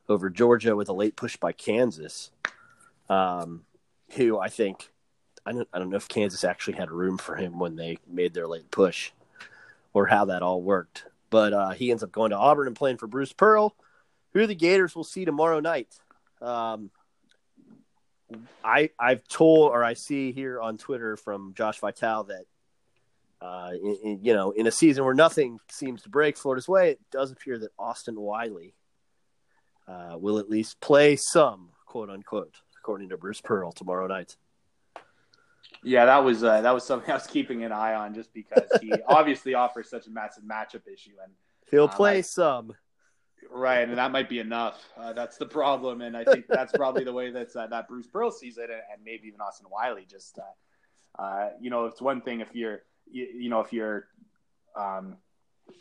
over 0.09 0.29
Georgia 0.29 0.75
with 0.75 0.89
a 0.89 0.93
late 0.93 1.15
push 1.15 1.37
by 1.37 1.53
Kansas, 1.53 2.31
um, 3.09 3.63
who 4.15 4.37
I 4.37 4.49
think 4.49 4.90
I 5.45 5.51
don't 5.51 5.67
I 5.73 5.79
don't 5.79 5.89
know 5.89 5.97
if 5.97 6.07
Kansas 6.07 6.43
actually 6.43 6.77
had 6.77 6.91
room 6.91 7.17
for 7.17 7.35
him 7.35 7.59
when 7.59 7.75
they 7.75 7.97
made 8.07 8.33
their 8.33 8.47
late 8.47 8.69
push, 8.71 9.11
or 9.93 10.05
how 10.07 10.25
that 10.25 10.43
all 10.43 10.61
worked. 10.61 11.05
But 11.29 11.53
uh, 11.53 11.69
he 11.71 11.91
ends 11.91 12.03
up 12.03 12.11
going 12.11 12.31
to 12.31 12.37
Auburn 12.37 12.67
and 12.67 12.75
playing 12.75 12.97
for 12.97 13.07
Bruce 13.07 13.33
Pearl, 13.33 13.75
who 14.33 14.45
the 14.45 14.55
Gators 14.55 14.95
will 14.95 15.03
see 15.03 15.25
tomorrow 15.25 15.59
night. 15.59 15.87
Um, 16.41 16.91
I 18.63 18.89
I've 18.99 19.27
told 19.27 19.71
or 19.71 19.83
I 19.83 19.93
see 19.93 20.31
here 20.31 20.59
on 20.59 20.77
Twitter 20.77 21.17
from 21.17 21.53
Josh 21.55 21.79
Vitale 21.79 22.25
that 22.25 22.45
uh, 23.41 23.71
in, 23.73 23.97
in, 24.03 24.19
you 24.23 24.33
know 24.33 24.51
in 24.51 24.67
a 24.67 24.71
season 24.71 25.03
where 25.03 25.13
nothing 25.13 25.59
seems 25.69 26.03
to 26.03 26.09
break 26.09 26.37
Florida's 26.37 26.67
way, 26.67 26.91
it 26.91 26.99
does 27.11 27.31
appear 27.31 27.57
that 27.59 27.71
Austin 27.79 28.19
Wiley 28.19 28.73
uh, 29.87 30.17
will 30.17 30.37
at 30.37 30.49
least 30.49 30.79
play 30.79 31.15
some 31.15 31.69
quote 31.85 32.09
unquote, 32.09 32.55
according 32.77 33.09
to 33.09 33.17
Bruce 33.17 33.41
Pearl 33.41 33.71
tomorrow 33.71 34.07
night. 34.07 34.37
Yeah, 35.83 36.05
that 36.05 36.23
was 36.23 36.43
uh, 36.43 36.61
that 36.61 36.71
was 36.71 36.83
something 36.83 37.09
I 37.09 37.15
was 37.15 37.27
keeping 37.27 37.63
an 37.63 37.71
eye 37.71 37.95
on 37.95 38.13
just 38.13 38.33
because 38.33 38.69
he 38.81 38.93
obviously 39.07 39.53
offers 39.55 39.89
such 39.89 40.07
a 40.07 40.11
massive 40.11 40.43
matchup 40.43 40.87
issue, 40.91 41.13
and 41.23 41.33
he'll 41.69 41.85
um, 41.85 41.89
play 41.89 42.17
I, 42.17 42.21
some. 42.21 42.73
Right, 43.49 43.87
and 43.87 43.97
that 43.97 44.11
might 44.11 44.29
be 44.29 44.39
enough. 44.39 44.81
Uh, 44.95 45.13
that's 45.13 45.37
the 45.37 45.45
problem, 45.45 46.01
and 46.01 46.15
I 46.15 46.23
think 46.23 46.45
that's 46.47 46.71
probably 46.71 47.03
the 47.03 47.13
way 47.13 47.31
that 47.31 47.55
uh, 47.55 47.67
that 47.67 47.87
Bruce 47.87 48.07
Pearl 48.07 48.31
sees 48.31 48.57
it, 48.57 48.69
and 48.69 49.03
maybe 49.03 49.27
even 49.27 49.41
Austin 49.41 49.67
Wiley. 49.71 50.05
Just 50.09 50.39
uh, 50.39 51.21
uh, 51.21 51.49
you 51.59 51.69
know, 51.69 51.85
it's 51.85 52.01
one 52.01 52.21
thing 52.21 52.41
if 52.41 52.53
you're 52.53 52.83
you, 53.11 53.27
you 53.33 53.49
know 53.49 53.59
if 53.59 53.73
you're 53.73 54.07
um, 54.75 55.17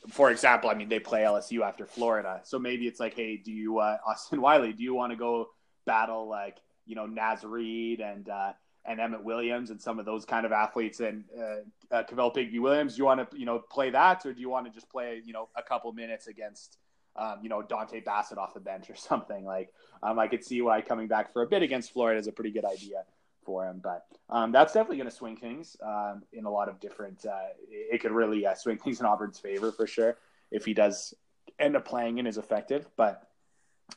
for 0.09 0.30
example, 0.30 0.70
I 0.70 0.74
mean, 0.74 0.88
they 0.88 0.98
play 0.98 1.22
LSU 1.22 1.62
after 1.62 1.86
Florida, 1.86 2.40
so 2.44 2.59
maybe 2.59 2.86
it's 2.86 3.01
like, 3.01 3.14
hey, 3.14 3.36
do 3.36 3.53
you, 3.53 3.78
uh, 3.78 3.98
Austin 4.07 4.40
Wiley, 4.40 4.72
do 4.72 4.82
you 4.82 4.94
want 4.94 5.12
to 5.12 5.16
go 5.16 5.48
battle 5.86 6.28
like 6.28 6.59
you 6.86 6.94
know 6.94 7.07
Naz 7.07 7.44
Reid 7.44 8.01
and 8.01 8.28
uh, 8.28 8.53
and 8.85 9.01
Emmett 9.01 9.22
Williams 9.22 9.70
and 9.70 9.81
some 9.81 9.99
of 9.99 10.07
those 10.07 10.24
kind 10.24 10.47
of 10.47 10.53
athletes 10.53 11.01
and 11.01 11.24
uh, 11.39 11.95
uh, 11.95 12.03
Kavell 12.05 12.35
Bigby-Williams. 12.35 12.95
Do 12.95 12.99
you 12.99 13.05
want 13.05 13.31
to 13.31 13.39
you 13.39 13.47
know 13.47 13.59
play 13.59 13.91
that, 13.91 14.24
or 14.26 14.33
do 14.33 14.41
you 14.41 14.49
want 14.49 14.66
to 14.66 14.72
just 14.72 14.89
play 14.91 15.20
you 15.24 15.33
know 15.33 15.49
a 15.57 15.62
couple 15.62 15.93
minutes 15.93 16.26
against 16.26 16.78
um, 17.16 17.39
you 17.43 17.49
know 17.49 17.62
Dontay 17.62 18.05
Bassett 18.05 18.39
off 18.39 18.55
the 18.55 18.61
bench 18.61 18.91
or 18.91 18.95
something 18.97 19.45
like? 19.45 19.72
Um, 20.03 20.18
I 20.18 20.28
could 20.28 20.45
see 20.45 20.62
why 20.62 20.81
coming 20.81 21.09
back 21.09 21.33
for 21.33 21.43
a 21.43 21.47
bit 21.47 21.62
against 21.62 21.93
Florida 21.93 22.18
is 22.18 22.26
a 22.26 22.33
pretty 22.33 22.51
good 22.51 22.64
idea 22.64 23.05
for 23.45 23.66
him, 23.66 23.81
but 23.83 24.07
um, 24.28 24.53
that's 24.53 24.72
definitely 24.72 24.99
going 24.99 25.09
to 25.09 25.14
swing 25.14 25.37
things 25.37 25.76
um, 25.83 26.22
in 26.33 26.45
a 26.45 26.51
lot 26.51 26.68
of 26.68 26.78
different. 26.81 27.24
Uh, 27.24 27.49
it 27.68 28.01
could 28.01 28.12
really 28.12 28.47
uh, 28.47 28.55
swing 28.55 28.78
things 28.78 29.01
in 29.01 29.07
Auburn's 29.07 29.39
favor 29.39 29.72
for 29.72 29.87
sure. 29.87 30.16
if 30.51 30.64
he 30.64 30.74
does 30.74 31.14
end 31.59 31.76
up 31.76 31.85
playing 31.85 32.18
and 32.18 32.26
is 32.26 32.39
effective. 32.39 32.87
But 32.97 33.30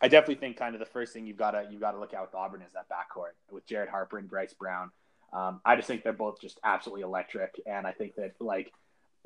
I 0.01 0.07
definitely 0.07 0.35
think 0.35 0.57
kind 0.57 0.75
of 0.75 0.79
the 0.79 0.85
first 0.85 1.13
thing 1.13 1.25
you've 1.25 1.37
got 1.37 1.51
to 1.51 1.67
you've 1.69 1.81
got 1.81 1.91
to 1.91 1.99
look 1.99 2.13
at 2.13 2.21
with 2.21 2.35
Auburn 2.35 2.61
is 2.61 2.73
that 2.73 2.87
backcourt 2.89 3.33
with 3.51 3.65
Jared 3.65 3.89
Harper 3.89 4.17
and 4.17 4.29
Bryce 4.29 4.53
Brown. 4.53 4.91
Um, 5.31 5.61
I 5.65 5.75
just 5.75 5.87
think 5.87 6.03
they're 6.03 6.13
both 6.13 6.39
just 6.39 6.59
absolutely 6.63 7.01
electric, 7.01 7.59
and 7.65 7.87
I 7.87 7.91
think 7.91 8.15
that 8.15 8.33
like 8.39 8.71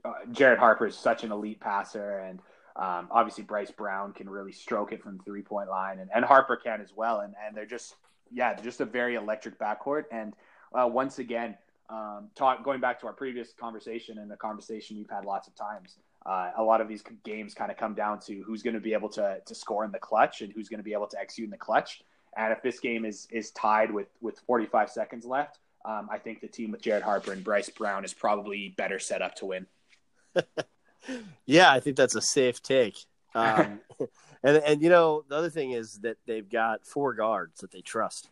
uh, 0.06 0.14
Jared 0.32 0.60
Harper 0.60 0.88
is 0.88 0.96
such 0.96 1.24
an 1.24 1.32
elite 1.32 1.60
passer, 1.60 2.20
and 2.20 2.40
um, 2.76 3.08
obviously 3.12 3.44
Bryce 3.44 3.72
Brown 3.72 4.14
can 4.14 4.30
really 4.30 4.54
stroke 4.54 4.94
it 4.94 5.04
from 5.04 5.20
three 5.20 5.42
point 5.42 5.70
line, 5.70 6.00
and, 6.00 6.10
and 6.14 6.24
Harper 6.24 6.56
can 6.56 6.82
as 6.82 6.94
well, 6.96 7.20
and 7.22 7.34
and 7.46 7.56
they're 7.56 7.66
just 7.66 7.96
yeah, 8.32 8.54
just 8.56 8.82
a 8.82 8.86
very 8.86 9.16
electric 9.16 9.60
backcourt, 9.60 10.06
and 10.12 10.34
uh, 10.74 10.88
once 10.88 11.20
again, 11.20 11.58
um, 11.90 12.30
talk, 12.36 12.64
going 12.64 12.82
back 12.82 13.00
to 13.02 13.08
our 13.08 13.14
previous 13.14 13.54
conversation 13.54 14.18
and 14.18 14.30
the 14.30 14.36
conversation 14.36 14.98
we've 14.98 15.10
had 15.10 15.26
lots 15.26 15.48
of 15.48 15.56
times. 15.56 15.98
Uh, 16.28 16.52
a 16.58 16.64
lot 16.64 16.82
of 16.82 16.90
these 16.90 17.04
games 17.24 17.54
kind 17.54 17.72
of 17.72 17.78
come 17.78 17.94
down 17.94 18.20
to 18.20 18.44
who's 18.44 18.62
going 18.62 18.74
to 18.74 18.82
be 18.82 18.94
able 18.94 19.10
to 19.10 19.40
to 19.46 19.56
score 19.56 19.86
in 19.86 19.92
the 19.92 20.00
clutch 20.00 20.42
and 20.42 20.52
who's 20.52 20.68
going 20.68 20.80
to 20.80 20.84
be 20.84 20.94
able 20.94 21.08
to 21.08 21.20
execute 21.20 21.46
in 21.46 21.52
the 21.52 21.58
clutch. 21.58 22.02
And 22.36 22.52
if 22.52 22.62
this 22.62 22.80
game 22.80 23.06
is 23.06 23.28
is 23.32 23.52
tied 23.52 23.92
with 23.92 24.08
with 24.22 24.40
45 24.46 24.90
seconds 24.90 25.26
left, 25.26 25.60
um, 25.86 26.10
I 26.12 26.18
think 26.18 26.42
the 26.42 26.48
team 26.48 26.72
with 26.72 26.82
Jared 26.82 27.04
Harper 27.04 27.32
and 27.32 27.44
Bryce 27.44 27.70
Brown 27.70 28.04
is 28.04 28.14
probably 28.14 28.74
better 28.78 29.00
set 29.00 29.22
up 29.22 29.36
to 29.36 29.46
win. 29.46 29.68
yeah, 31.46 31.72
I 31.72 31.80
think 31.80 31.96
that's 31.96 32.16
a 32.16 32.22
safe 32.22 32.62
take. 32.62 32.98
Um, 33.34 33.80
and 34.44 34.58
and 34.58 34.82
you 34.82 34.90
know 34.90 35.24
the 35.30 35.36
other 35.36 35.50
thing 35.50 35.72
is 35.72 36.00
that 36.00 36.18
they've 36.26 36.50
got 36.50 36.86
four 36.86 37.14
guards 37.14 37.62
that 37.62 37.72
they 37.72 37.82
trust. 37.82 38.30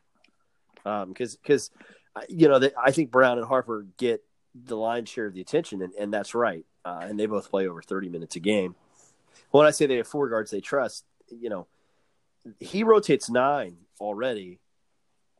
Because 0.83 1.03
um, 1.03 1.39
because 1.41 1.71
you 2.27 2.49
know 2.49 2.59
they, 2.59 2.71
I 2.77 2.91
think 2.91 3.09
Brown 3.09 3.37
and 3.37 3.47
Harper 3.47 3.87
get 3.97 4.21
the 4.53 4.75
lion's 4.75 5.09
share 5.09 5.27
of 5.27 5.33
the 5.33 5.41
attention, 5.41 5.81
and, 5.81 5.93
and 5.93 6.13
that's 6.13 6.35
right. 6.35 6.65
Uh, 6.85 6.99
and 7.01 7.19
they 7.19 7.25
both 7.25 7.49
play 7.49 7.67
over 7.67 7.81
30 7.81 8.09
minutes 8.09 8.35
a 8.35 8.39
game. 8.39 8.75
When 9.51 9.65
I 9.65 9.71
say 9.71 9.87
they 9.87 9.97
have 9.97 10.07
four 10.07 10.29
guards 10.29 10.51
they 10.51 10.61
trust, 10.61 11.03
you 11.29 11.49
know, 11.49 11.67
he 12.59 12.83
rotates 12.83 13.29
nine 13.29 13.77
already. 13.99 14.59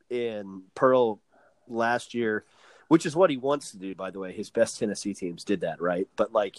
In 0.10 0.64
Pearl 0.76 1.20
last 1.68 2.14
year, 2.14 2.46
which 2.88 3.06
is 3.06 3.16
what 3.16 3.32
he 3.32 3.38
wants 3.38 3.72
to 3.72 3.78
do, 3.78 3.96
by 3.96 4.12
the 4.12 4.20
way. 4.20 4.32
His 4.32 4.50
best 4.50 4.78
Tennessee 4.78 5.14
teams 5.14 5.43
did 5.43 5.62
that, 5.62 5.82
right? 5.82 6.08
But 6.16 6.32
like 6.32 6.58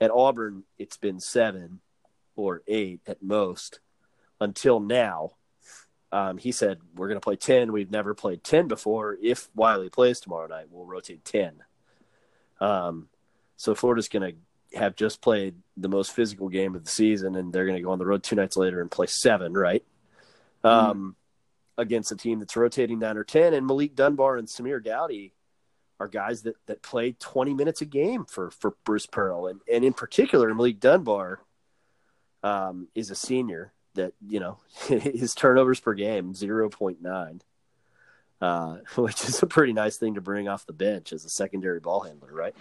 at 0.00 0.10
Auburn, 0.10 0.64
it's 0.78 0.96
been 0.96 1.20
seven 1.20 1.80
or 2.36 2.62
eight 2.66 3.00
at 3.06 3.22
most 3.22 3.80
until 4.40 4.80
now. 4.80 5.32
Um, 6.10 6.38
he 6.38 6.52
said, 6.52 6.78
We're 6.94 7.08
going 7.08 7.20
to 7.20 7.24
play 7.24 7.36
10. 7.36 7.72
We've 7.72 7.90
never 7.90 8.14
played 8.14 8.44
10 8.44 8.68
before. 8.68 9.16
If 9.20 9.48
Wiley 9.54 9.90
plays 9.90 10.20
tomorrow 10.20 10.46
night, 10.46 10.66
we'll 10.70 10.86
rotate 10.86 11.24
10. 11.24 11.62
Um, 12.60 13.08
so 13.56 13.74
Florida's 13.74 14.08
going 14.08 14.32
to 14.32 14.78
have 14.78 14.96
just 14.96 15.20
played 15.20 15.54
the 15.76 15.88
most 15.88 16.12
physical 16.12 16.48
game 16.48 16.74
of 16.74 16.84
the 16.84 16.90
season, 16.90 17.36
and 17.36 17.52
they're 17.52 17.66
going 17.66 17.76
to 17.76 17.82
go 17.82 17.92
on 17.92 17.98
the 17.98 18.06
road 18.06 18.22
two 18.22 18.36
nights 18.36 18.56
later 18.56 18.80
and 18.80 18.90
play 18.90 19.06
seven, 19.06 19.54
right? 19.54 19.84
Mm. 20.64 20.70
Um, 20.70 21.16
against 21.76 22.12
a 22.12 22.16
team 22.16 22.38
that's 22.38 22.56
rotating 22.56 22.98
nine 22.98 23.16
or 23.16 23.24
10. 23.24 23.54
And 23.54 23.66
Malik 23.66 23.94
Dunbar 23.94 24.36
and 24.36 24.48
Samir 24.48 24.82
Doughty 24.82 25.34
are 26.00 26.08
guys 26.08 26.42
that, 26.42 26.56
that 26.66 26.82
play 26.82 27.12
20 27.18 27.54
minutes 27.54 27.80
a 27.80 27.84
game 27.84 28.24
for, 28.24 28.50
for 28.50 28.74
Bruce 28.84 29.06
Pearl. 29.06 29.46
And, 29.46 29.60
and 29.72 29.84
in 29.84 29.92
particular, 29.92 30.52
Malik 30.54 30.80
Dunbar 30.80 31.40
um, 32.42 32.88
is 32.94 33.10
a 33.10 33.14
senior 33.14 33.72
that, 33.94 34.12
you 34.26 34.40
know, 34.40 34.58
his 34.86 35.34
turnovers 35.34 35.80
per 35.80 35.94
game, 35.94 36.34
0.9, 36.34 37.40
uh, 38.40 38.76
which 39.00 39.24
is 39.24 39.42
a 39.42 39.46
pretty 39.46 39.72
nice 39.72 39.96
thing 39.96 40.14
to 40.14 40.20
bring 40.20 40.48
off 40.48 40.66
the 40.66 40.72
bench 40.72 41.12
as 41.12 41.24
a 41.24 41.30
secondary 41.30 41.80
ball 41.80 42.00
handler, 42.00 42.32
right? 42.32 42.54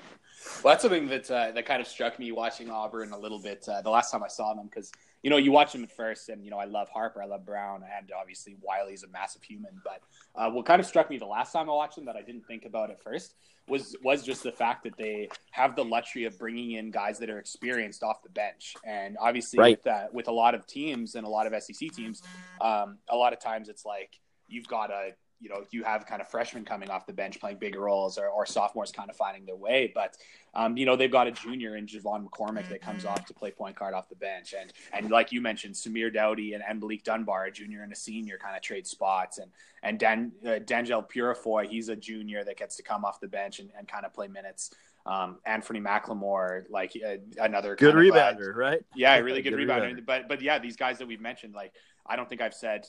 Well, 0.63 0.73
that's 0.73 0.81
something 0.81 1.07
that 1.07 1.29
uh, 1.29 1.51
that 1.51 1.65
kind 1.65 1.81
of 1.81 1.87
struck 1.87 2.19
me 2.19 2.31
watching 2.31 2.69
Auburn 2.69 3.11
a 3.11 3.17
little 3.17 3.39
bit 3.39 3.67
uh, 3.67 3.81
the 3.81 3.89
last 3.89 4.11
time 4.11 4.23
I 4.23 4.27
saw 4.27 4.53
them 4.53 4.67
because 4.67 4.91
you 5.21 5.29
know 5.29 5.37
you 5.37 5.51
watch 5.51 5.71
them 5.73 5.83
at 5.83 5.91
first 5.91 6.29
and 6.29 6.43
you 6.43 6.51
know 6.51 6.57
I 6.57 6.65
love 6.65 6.89
Harper, 6.89 7.21
I 7.21 7.25
love 7.25 7.45
Brown, 7.45 7.83
and 7.97 8.11
obviously 8.19 8.55
Wiley's 8.61 9.03
a 9.03 9.07
massive 9.07 9.43
human. 9.43 9.81
But 9.83 10.01
uh, 10.35 10.49
what 10.51 10.65
kind 10.65 10.79
of 10.79 10.85
struck 10.85 11.09
me 11.09 11.17
the 11.17 11.25
last 11.25 11.51
time 11.51 11.69
I 11.69 11.73
watched 11.73 11.95
them 11.95 12.05
that 12.05 12.15
I 12.15 12.21
didn't 12.21 12.45
think 12.45 12.65
about 12.65 12.91
at 12.91 13.01
first 13.01 13.35
was 13.67 13.95
was 14.03 14.23
just 14.23 14.43
the 14.43 14.51
fact 14.51 14.83
that 14.83 14.97
they 14.97 15.29
have 15.51 15.75
the 15.75 15.85
luxury 15.85 16.25
of 16.25 16.37
bringing 16.37 16.71
in 16.71 16.91
guys 16.91 17.19
that 17.19 17.29
are 17.29 17.39
experienced 17.39 18.03
off 18.03 18.21
the 18.21 18.29
bench, 18.29 18.75
and 18.85 19.17
obviously 19.19 19.59
right. 19.59 19.77
with 19.77 19.83
that 19.83 20.13
with 20.13 20.27
a 20.27 20.33
lot 20.33 20.55
of 20.55 20.67
teams 20.67 21.15
and 21.15 21.25
a 21.25 21.29
lot 21.29 21.51
of 21.51 21.63
SEC 21.63 21.91
teams, 21.91 22.21
um, 22.61 22.97
a 23.09 23.15
lot 23.15 23.33
of 23.33 23.39
times 23.39 23.69
it's 23.69 23.85
like 23.85 24.19
you've 24.47 24.67
got 24.67 24.91
a 24.91 25.11
you 25.43 25.49
know 25.49 25.65
you 25.71 25.83
have 25.83 26.05
kind 26.05 26.21
of 26.21 26.27
freshmen 26.29 26.63
coming 26.63 26.89
off 26.89 27.05
the 27.05 27.13
bench 27.13 27.39
playing 27.39 27.57
bigger 27.57 27.81
roles 27.81 28.17
or, 28.17 28.27
or 28.29 28.45
sophomores 28.45 28.91
kind 28.91 29.09
of 29.09 29.15
finding 29.15 29.45
their 29.45 29.57
way 29.57 29.91
but 29.93 30.15
um, 30.55 30.77
you 30.77 30.85
know 30.85 30.95
they've 30.95 31.11
got 31.11 31.27
a 31.27 31.31
junior 31.31 31.75
in 31.75 31.85
Javon 31.85 32.25
McCormick 32.25 32.69
that 32.69 32.81
comes 32.81 33.05
off 33.05 33.25
to 33.25 33.33
play 33.33 33.51
point 33.51 33.75
guard 33.75 33.93
off 33.93 34.07
the 34.07 34.15
bench 34.15 34.53
and 34.57 34.71
and 34.93 35.11
like 35.11 35.31
you 35.31 35.41
mentioned 35.41 35.75
Samir 35.75 36.13
Doughty 36.13 36.53
and, 36.53 36.63
and 36.67 36.79
Malik 36.79 37.03
Dunbar 37.03 37.45
a 37.45 37.51
junior 37.51 37.83
and 37.83 37.91
a 37.91 37.95
senior 37.95 38.37
kind 38.37 38.55
of 38.55 38.61
trade 38.61 38.87
spots 38.87 39.37
and 39.37 39.51
and 39.83 39.99
Dan, 39.99 40.31
uh, 40.45 40.59
Danjel 40.59 41.07
Purifoy 41.09 41.67
he's 41.67 41.89
a 41.89 41.95
junior 41.95 42.45
that 42.45 42.57
gets 42.57 42.77
to 42.77 42.83
come 42.83 43.03
off 43.03 43.19
the 43.19 43.27
bench 43.27 43.59
and, 43.59 43.69
and 43.77 43.87
kind 43.87 44.05
of 44.05 44.13
play 44.13 44.27
minutes 44.27 44.71
um, 45.05 45.39
Anthony 45.45 45.81
McLemore, 45.81 46.63
like 46.69 46.93
uh, 47.05 47.15
another 47.37 47.75
good 47.75 47.93
rebounder, 47.93 48.51
of, 48.51 48.55
right? 48.55 48.79
Yeah, 48.95 49.17
really 49.17 49.41
good, 49.41 49.49
good 49.49 49.67
rebounder. 49.67 49.97
rebounder. 49.97 50.05
But 50.05 50.29
but 50.29 50.41
yeah, 50.41 50.59
these 50.59 50.77
guys 50.77 50.97
that 50.99 51.07
we've 51.09 51.19
mentioned, 51.19 51.53
like 51.53 51.73
I 52.05 52.15
don't 52.15 52.29
think 52.29 52.39
I've 52.39 52.53
said 52.53 52.85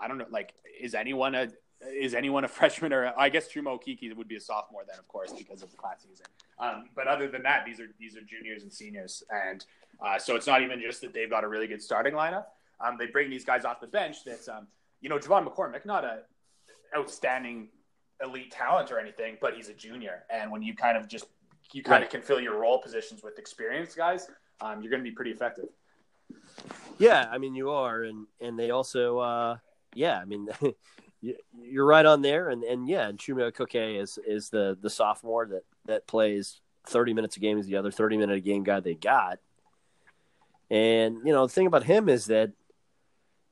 I 0.00 0.08
don't 0.08 0.18
know, 0.18 0.26
like, 0.30 0.54
is 0.80 0.94
anyone 0.94 1.34
a 1.34 1.48
is 1.90 2.14
anyone 2.14 2.44
a 2.44 2.48
freshman 2.58 2.92
or 2.92 3.12
I 3.16 3.28
guess 3.28 3.48
Chuma 3.48 3.78
Okeke 3.78 4.14
would 4.16 4.28
be 4.28 4.36
a 4.36 4.40
sophomore 4.40 4.82
then, 4.86 4.98
of 4.98 5.08
course, 5.08 5.32
because 5.32 5.62
of 5.62 5.70
the 5.70 5.76
class 5.76 6.04
season. 6.08 6.26
Um, 6.58 6.88
but 6.94 7.06
other 7.06 7.28
than 7.28 7.42
that, 7.42 7.64
these 7.64 7.80
are 7.80 7.88
these 7.98 8.16
are 8.16 8.22
juniors 8.22 8.62
and 8.62 8.72
seniors, 8.72 9.22
and 9.30 9.64
uh, 10.04 10.18
so 10.18 10.36
it's 10.36 10.46
not 10.46 10.62
even 10.62 10.80
just 10.80 11.00
that 11.00 11.12
they've 11.12 11.30
got 11.30 11.44
a 11.44 11.48
really 11.48 11.66
good 11.66 11.82
starting 11.82 12.14
lineup. 12.14 12.44
Um, 12.80 12.96
they 12.98 13.06
bring 13.06 13.30
these 13.30 13.44
guys 13.44 13.64
off 13.64 13.80
the 13.80 13.86
bench. 13.86 14.24
That's 14.24 14.48
um, 14.48 14.66
you 15.00 15.08
know 15.08 15.18
Javon 15.18 15.46
McCormick, 15.46 15.84
not 15.84 16.04
a 16.04 16.20
outstanding 16.96 17.68
elite 18.22 18.50
talent 18.50 18.92
or 18.92 18.98
anything, 18.98 19.36
but 19.40 19.54
he's 19.54 19.68
a 19.68 19.74
junior, 19.74 20.24
and 20.30 20.50
when 20.50 20.62
you 20.62 20.74
kind 20.74 20.96
of 20.96 21.08
just 21.08 21.26
you 21.72 21.82
kind 21.82 22.00
right. 22.00 22.04
of 22.04 22.10
can 22.10 22.20
fill 22.20 22.40
your 22.40 22.58
role 22.58 22.78
positions 22.78 23.22
with 23.22 23.38
experienced 23.38 23.96
guys, 23.96 24.28
um, 24.60 24.82
you're 24.82 24.90
going 24.90 25.02
to 25.02 25.08
be 25.08 25.14
pretty 25.14 25.30
effective. 25.30 25.66
Yeah, 26.98 27.28
I 27.30 27.38
mean 27.38 27.54
you 27.54 27.70
are, 27.70 28.02
and 28.04 28.26
and 28.40 28.58
they 28.58 28.70
also, 28.70 29.18
uh, 29.18 29.56
yeah, 29.94 30.18
I 30.18 30.24
mean 30.24 30.48
you're 31.22 31.86
right 31.86 32.04
on 32.04 32.22
there, 32.22 32.48
and 32.48 32.64
and 32.64 32.88
yeah, 32.88 33.08
and 33.08 33.18
Chuma 33.18 33.52
Okeke 33.52 34.00
is 34.00 34.18
is 34.26 34.50
the 34.50 34.76
the 34.80 34.90
sophomore 34.90 35.46
that 35.46 35.64
that 35.86 36.06
plays 36.06 36.60
30 36.86 37.14
minutes 37.14 37.36
a 37.36 37.40
game 37.40 37.58
is 37.58 37.66
the 37.66 37.76
other 37.76 37.90
30 37.90 38.16
minute 38.16 38.36
a 38.36 38.40
game 38.40 38.64
guy 38.64 38.80
they 38.80 38.94
got. 38.94 39.38
And 40.70 41.18
you 41.24 41.32
know 41.32 41.46
the 41.46 41.52
thing 41.52 41.66
about 41.66 41.84
him 41.84 42.08
is 42.08 42.26
that 42.26 42.50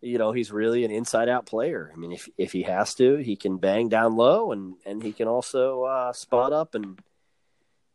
you 0.00 0.18
know 0.18 0.32
he's 0.32 0.50
really 0.50 0.84
an 0.84 0.90
inside 0.90 1.28
out 1.28 1.46
player. 1.46 1.92
I 1.94 1.96
mean, 1.96 2.12
if 2.12 2.28
if 2.36 2.52
he 2.52 2.62
has 2.62 2.94
to, 2.96 3.16
he 3.16 3.36
can 3.36 3.58
bang 3.58 3.88
down 3.88 4.16
low, 4.16 4.52
and 4.52 4.74
and 4.84 5.02
he 5.02 5.12
can 5.12 5.28
also 5.28 5.84
uh, 5.84 6.12
spot 6.12 6.52
up 6.52 6.74
and 6.74 7.00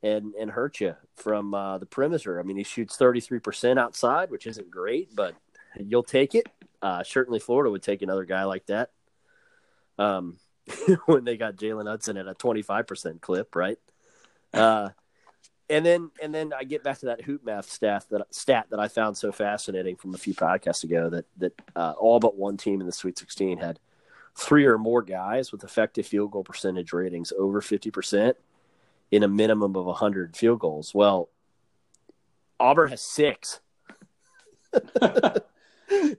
and 0.01 0.33
and 0.35 0.51
hurt 0.51 0.79
you 0.79 0.95
from 1.15 1.53
uh, 1.53 1.79
the 1.79 1.85
perimeter. 1.85 2.39
I 2.39 2.43
mean, 2.43 2.57
he 2.57 2.63
shoots 2.63 2.97
33% 2.97 3.77
outside, 3.77 4.29
which 4.29 4.47
isn't 4.47 4.69
great, 4.69 5.13
but 5.15 5.35
you'll 5.77 6.03
take 6.03 6.35
it. 6.35 6.47
Uh, 6.81 7.03
certainly, 7.03 7.39
Florida 7.39 7.71
would 7.71 7.81
take 7.81 8.03
another 8.03 8.25
guy 8.25 8.43
like 8.43 8.67
that 8.67 8.91
um, 9.97 10.37
when 11.05 11.23
they 11.23 11.37
got 11.37 11.55
Jalen 11.55 11.87
Hudson 11.87 12.17
at 12.17 12.27
a 12.27 12.33
25% 12.33 13.21
clip, 13.21 13.55
right? 13.55 13.77
Uh, 14.53 14.89
and 15.69 15.85
then 15.85 16.11
and 16.21 16.33
then 16.33 16.53
I 16.53 16.63
get 16.63 16.83
back 16.83 16.99
to 16.99 17.07
that 17.07 17.21
hoop 17.21 17.43
math 17.43 17.69
stat 17.69 18.05
that 18.11 18.33
stat 18.33 18.67
that 18.69 18.79
I 18.79 18.87
found 18.87 19.17
so 19.17 19.31
fascinating 19.31 19.95
from 19.95 20.13
a 20.13 20.17
few 20.17 20.33
podcasts 20.33 20.83
ago 20.83 21.09
that 21.09 21.25
that 21.37 21.53
uh, 21.75 21.93
all 21.97 22.19
but 22.19 22.37
one 22.37 22.57
team 22.57 22.81
in 22.81 22.85
the 22.85 22.93
Sweet 22.93 23.17
16 23.17 23.57
had 23.57 23.79
three 24.35 24.65
or 24.65 24.77
more 24.77 25.01
guys 25.01 25.51
with 25.51 25.63
effective 25.63 26.05
field 26.05 26.31
goal 26.31 26.43
percentage 26.43 26.93
ratings 26.93 27.31
over 27.37 27.61
50% 27.61 28.33
in 29.11 29.23
a 29.23 29.27
minimum 29.27 29.75
of 29.77 29.85
100 29.85 30.35
field 30.35 30.59
goals. 30.59 30.93
Well, 30.93 31.29
Auburn 32.59 32.89
has 32.89 33.01
six. 33.01 33.61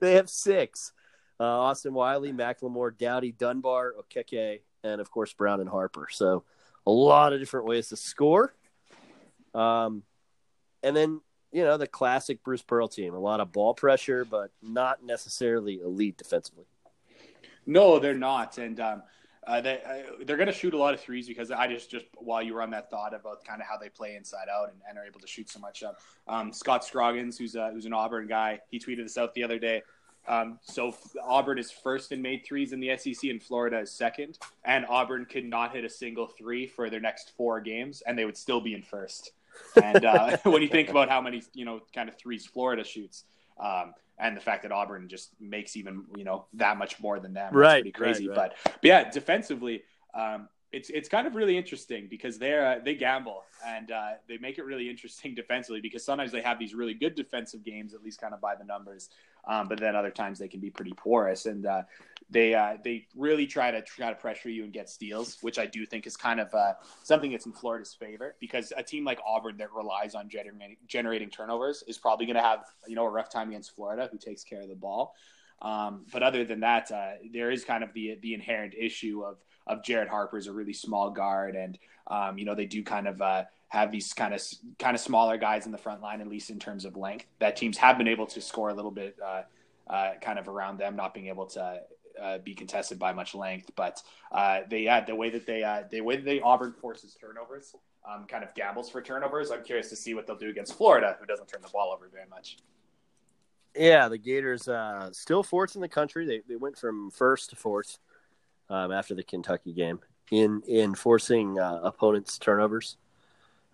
they 0.01 0.15
have 0.15 0.31
six 0.31 0.93
uh, 1.39 1.45
Austin 1.45 1.95
Wiley, 1.95 2.33
McLemore, 2.33 2.97
Doughty, 2.97 3.33
Dunbar, 3.33 3.95
Okeke, 4.01 4.61
and 4.85 5.01
of 5.01 5.11
course 5.11 5.33
Brown 5.33 5.61
and 5.61 5.69
Harper. 5.69 6.09
So 6.11 6.45
a 6.87 6.91
lot 6.91 7.33
of 7.33 7.41
different 7.41 7.67
ways 7.67 7.89
to 7.89 7.97
score. 7.97 8.55
Um, 9.55 10.03
and 10.83 10.97
then 10.97 11.21
you 11.53 11.65
know 11.65 11.77
the 11.77 11.87
classic 11.87 12.43
Bruce 12.45 12.63
Pearl 12.63 12.89
team, 12.89 13.15
a 13.15 13.19
lot 13.19 13.41
of 13.41 13.53
ball 13.53 13.75
pressure, 13.75 14.25
but 14.25 14.51
not 14.63 15.05
necessarily 15.05 15.81
elite 15.81 16.19
defensively. 16.19 16.67
No, 17.67 17.99
they're 17.99 18.15
not, 18.15 18.59
and 18.59 18.79
um, 18.79 19.03
uh, 19.47 19.61
they 19.61 19.81
uh, 19.83 20.25
they're 20.25 20.37
going 20.37 20.49
to 20.49 20.53
shoot 20.53 20.75
a 20.75 20.77
lot 20.77 20.93
of 20.93 21.01
threes 21.01 21.29
because 21.29 21.51
I 21.51 21.67
just 21.69 21.91
just 21.91 22.07
while 22.17 22.43
you 22.43 22.55
were 22.55 22.63
on 22.63 22.71
that 22.71 22.91
thought 22.91 23.15
about 23.15 23.45
kind 23.45 23.61
of 23.61 23.67
how 23.67 23.77
they 23.77 23.89
play 23.89 24.17
inside 24.17 24.49
out 24.53 24.71
and, 24.71 24.81
and 24.89 24.99
are 24.99 25.05
able 25.05 25.21
to 25.21 25.27
shoot 25.27 25.49
so 25.49 25.61
much. 25.61 25.83
Um, 26.27 26.53
Scott 26.53 26.85
Scroggins, 26.85 27.39
who's 27.39 27.55
a, 27.55 27.71
who's 27.71 27.87
an 27.87 27.93
Auburn 27.93 28.27
guy, 28.27 28.61
he 28.71 28.79
tweeted 28.79 29.05
this 29.05 29.17
out 29.17 29.35
the 29.35 29.45
other 29.45 29.59
day. 29.59 29.83
Um, 30.29 30.59
so 30.63 30.95
Auburn 31.23 31.59
is 31.59 31.71
first 31.71 32.13
in 32.13 32.21
made 32.21 32.45
threes 32.45 32.73
in 32.73 32.81
the 32.81 32.97
SEC, 32.97 33.31
and 33.31 33.43
Florida 33.43 33.81
is 33.81 33.93
second. 33.93 34.39
And 34.65 34.85
Auburn 34.89 35.27
could 35.27 35.45
not 35.45 35.75
hit 35.75 35.85
a 35.85 35.89
single 35.89 36.27
three 36.27 36.67
for 36.67 36.91
their 36.91 37.01
next 37.01 37.33
four 37.37 37.61
games, 37.61 38.03
and 38.07 38.19
they 38.19 38.25
would 38.25 38.37
still 38.37 38.61
be 38.61 38.75
in 38.75 38.83
first. 38.83 39.33
And 39.83 40.05
uh, 40.05 40.37
when 40.45 40.63
you 40.63 40.69
think 40.69 40.89
about 40.89 41.09
how 41.09 41.21
many, 41.21 41.43
you 41.55 41.65
know, 41.65 41.81
kind 41.95 42.09
of 42.09 42.17
threes 42.17 42.47
Florida 42.47 42.85
shoots, 42.85 43.25
um, 43.59 43.95
and 44.19 44.37
the 44.37 44.41
fact 44.41 44.63
that 44.63 44.73
Auburn 44.73 45.09
just 45.09 45.31
makes 45.41 45.77
even, 45.77 46.05
you 46.17 46.25
know, 46.25 46.47
that 46.55 46.79
much 46.79 46.99
more 47.01 47.21
than 47.21 47.35
them, 47.35 47.55
right? 47.55 47.83
Pretty 47.83 47.93
crazy. 47.93 48.29
Right, 48.29 48.37
right. 48.37 48.53
But, 48.65 48.73
but 48.73 48.85
yeah, 48.85 49.11
defensively, 49.11 49.83
um, 50.15 50.49
it's 50.77 50.91
it's 50.91 51.09
kind 51.09 51.27
of 51.27 51.35
really 51.35 51.57
interesting 51.57 52.07
because 52.09 52.39
they're 52.39 52.67
uh, 52.67 52.79
they 52.85 52.95
gamble 52.95 53.45
and 53.67 53.91
uh, 53.91 54.11
they 54.29 54.37
make 54.37 54.59
it 54.59 54.65
really 54.65 54.91
interesting 54.91 55.35
defensively 55.43 55.81
because 55.81 56.05
sometimes 56.05 56.31
they 56.31 56.43
have 56.43 56.59
these 56.59 56.75
really 56.75 56.93
good 56.93 57.15
defensive 57.15 57.65
games 57.65 57.95
at 57.95 58.03
least 58.03 58.21
kind 58.21 58.35
of 58.35 58.41
by 58.43 58.55
the 58.55 58.65
numbers, 58.65 59.09
um, 59.47 59.69
but 59.69 59.81
then 59.81 59.97
other 59.97 60.11
times 60.11 60.39
they 60.39 60.49
can 60.49 60.61
be 60.61 60.69
pretty 60.69 60.93
porous 60.93 61.47
and 61.47 61.65
uh, 61.65 61.83
they 62.29 62.55
uh, 62.55 62.77
they 62.85 63.07
really 63.17 63.47
try 63.47 63.71
to 63.71 63.81
try 63.81 64.11
to 64.11 64.17
pressure 64.17 64.51
you 64.51 64.65
and 64.65 64.73
get 64.73 64.91
steals, 64.91 65.39
which 65.41 65.59
I 65.59 65.65
do 65.65 65.87
think 65.87 66.07
is 66.07 66.17
kind 66.17 66.41
of 66.41 66.53
uh, 66.53 66.75
something 67.03 67.31
that's 67.31 67.47
in 67.47 67.53
Florida's 67.53 67.95
favor 67.95 68.37
because 68.39 68.73
a 68.77 68.83
team 68.83 69.05
like 69.05 69.19
Auburn 69.27 69.57
that 69.57 69.73
relies 69.73 70.15
on 70.15 70.29
generating 70.29 70.77
generating 70.87 71.31
turnovers 71.31 71.85
is 71.89 71.97
probably 71.97 72.27
going 72.27 72.37
to 72.37 72.43
have 72.43 72.65
you 72.87 72.97
know 72.97 73.05
a 73.07 73.11
rough 73.11 73.31
time 73.31 73.49
against 73.49 73.75
Florida, 73.75 74.11
who 74.13 74.19
takes 74.19 74.45
care 74.45 74.61
of 74.61 74.69
the 74.69 74.77
ball. 74.77 75.15
Um, 75.63 76.05
but 76.13 76.23
other 76.23 76.45
than 76.45 76.61
that, 76.61 76.93
uh, 76.93 77.13
there 77.33 77.51
is 77.51 77.65
kind 77.65 77.83
of 77.83 77.95
the 77.95 78.19
the 78.21 78.35
inherent 78.35 78.75
issue 78.79 79.23
of 79.25 79.39
of 79.67 79.83
Jared 79.83 80.09
Harper 80.09 80.39
is 80.39 80.47
a 80.47 80.53
really 80.53 80.73
small 80.73 81.11
guard, 81.11 81.57
and 81.57 81.79
um, 82.07 82.39
you 82.39 82.45
know 82.45 82.55
they 82.55 82.67
do 82.67 82.83
kind 82.83 83.09
of 83.09 83.21
uh, 83.21 83.45
have 83.69 83.91
these 83.91 84.13
kind 84.13 84.35
of 84.35 84.43
kind 84.79 84.95
of 84.95 85.01
smaller 85.01 85.37
guys 85.37 85.67
in 85.67 85.73
the 85.73 85.79
front 85.79 86.03
line, 86.03 86.21
at 86.21 86.29
least 86.29 86.51
in 86.51 86.59
terms 86.59 86.85
of 86.85 86.97
length. 86.97 87.27
That 87.39 87.57
teams 87.57 87.77
have 87.79 87.99
been 87.99 88.09
able 88.09 88.27
to 88.29 88.41
score 88.41 88.71
a 88.71 88.75
little 88.75 88.91
bit, 88.91 89.17
uh, 89.25 89.43
uh, 89.89 90.13
kind 90.21 90.39
of 90.39 90.49
around 90.49 90.79
them, 90.79 90.97
not 90.97 91.15
being 91.15 91.29
able 91.29 91.47
to. 91.47 91.83
Uh, 92.19 92.39
be 92.39 92.55
contested 92.55 92.99
by 92.99 93.13
much 93.13 93.35
length, 93.35 93.71
but 93.77 94.03
uh, 94.33 94.61
they 94.71 94.85
yeah 94.85 95.05
the 95.05 95.15
way 95.15 95.29
that 95.29 95.47
they 95.47 95.63
uh, 95.63 95.83
the 95.91 96.01
way 96.01 96.17
that 96.17 96.25
they 96.25 96.41
Auburn 96.41 96.73
forces 96.73 97.15
turnovers, 97.21 97.75
um, 98.11 98.25
kind 98.27 98.43
of 98.43 98.55
gambles 98.55 98.89
for 98.89 99.03
turnovers. 99.03 99.51
I'm 99.51 99.63
curious 99.63 99.91
to 99.91 99.97
see 99.97 100.15
what 100.15 100.27
they'll 100.27 100.39
do 100.39 100.49
against 100.49 100.79
Florida, 100.79 101.19
who 101.21 101.27
doesn't 101.27 101.47
turn 101.47 101.61
the 101.61 101.69
ball 101.69 101.93
over 101.93 102.09
very 102.09 102.25
much. 102.31 102.57
Yeah, 103.77 104.09
the 104.09 104.17
Gators 104.17 104.67
uh, 104.67 105.11
still 105.13 105.43
fourth 105.43 105.75
in 105.75 105.83
the 105.83 105.91
country. 105.91 106.25
They 106.25 106.41
they 106.49 106.57
went 106.57 106.79
from 106.79 107.11
first 107.11 107.51
to 107.51 107.57
fourth 107.57 107.99
um, 108.69 108.93
after 108.93 109.15
the 109.15 109.23
Kentucky 109.23 109.73
game 109.73 110.01
in 110.31 110.63
in 110.67 110.95
forcing 110.95 111.59
uh, 111.59 111.81
opponents 111.83 112.39
turnovers. 112.39 112.97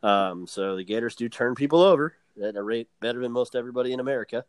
Um, 0.03 0.47
so 0.47 0.77
the 0.77 0.85
Gators 0.85 1.15
do 1.15 1.29
turn 1.29 1.55
people 1.55 1.81
over 1.81 2.15
at 2.43 2.57
a 2.57 2.63
rate 2.63 2.89
better 3.01 3.21
than 3.21 3.33
most 3.33 3.55
everybody 3.55 3.93
in 3.93 4.01
America. 4.01 4.45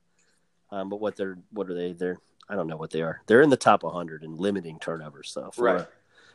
Um, 0.71 0.89
but 0.89 0.99
what 0.99 1.15
they're 1.15 1.37
what 1.51 1.69
are 1.69 1.75
they? 1.75 1.93
They're 1.93 2.17
I 2.49 2.55
don't 2.55 2.67
know 2.67 2.77
what 2.77 2.91
they 2.91 3.01
are. 3.01 3.21
They're 3.27 3.41
in 3.41 3.49
the 3.49 3.57
top 3.57 3.83
100 3.83 4.23
in 4.23 4.37
limiting 4.37 4.79
turnovers. 4.79 5.29
So 5.31 5.51
right. 5.57 5.85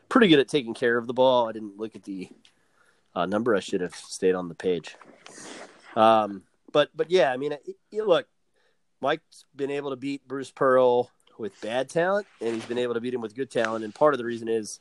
pretty 0.08 0.28
good 0.28 0.38
at 0.38 0.48
taking 0.48 0.74
care 0.74 0.96
of 0.96 1.06
the 1.06 1.12
ball. 1.12 1.48
I 1.48 1.52
didn't 1.52 1.76
look 1.76 1.94
at 1.96 2.04
the 2.04 2.28
uh, 3.14 3.26
number. 3.26 3.54
I 3.54 3.60
should 3.60 3.80
have 3.80 3.94
stayed 3.94 4.34
on 4.34 4.48
the 4.48 4.54
page. 4.54 4.96
Um, 5.96 6.42
but 6.72 6.90
but 6.94 7.10
yeah, 7.10 7.32
I 7.32 7.36
mean, 7.36 7.52
it, 7.52 7.62
it, 7.90 8.06
look, 8.06 8.26
Mike's 9.00 9.44
been 9.54 9.70
able 9.70 9.90
to 9.90 9.96
beat 9.96 10.26
Bruce 10.26 10.50
Pearl 10.50 11.10
with 11.38 11.60
bad 11.60 11.88
talent, 11.88 12.26
and 12.40 12.54
he's 12.54 12.64
been 12.64 12.78
able 12.78 12.94
to 12.94 13.00
beat 13.00 13.14
him 13.14 13.20
with 13.20 13.34
good 13.34 13.50
talent. 13.50 13.84
And 13.84 13.94
part 13.94 14.14
of 14.14 14.18
the 14.18 14.24
reason 14.24 14.48
is 14.48 14.80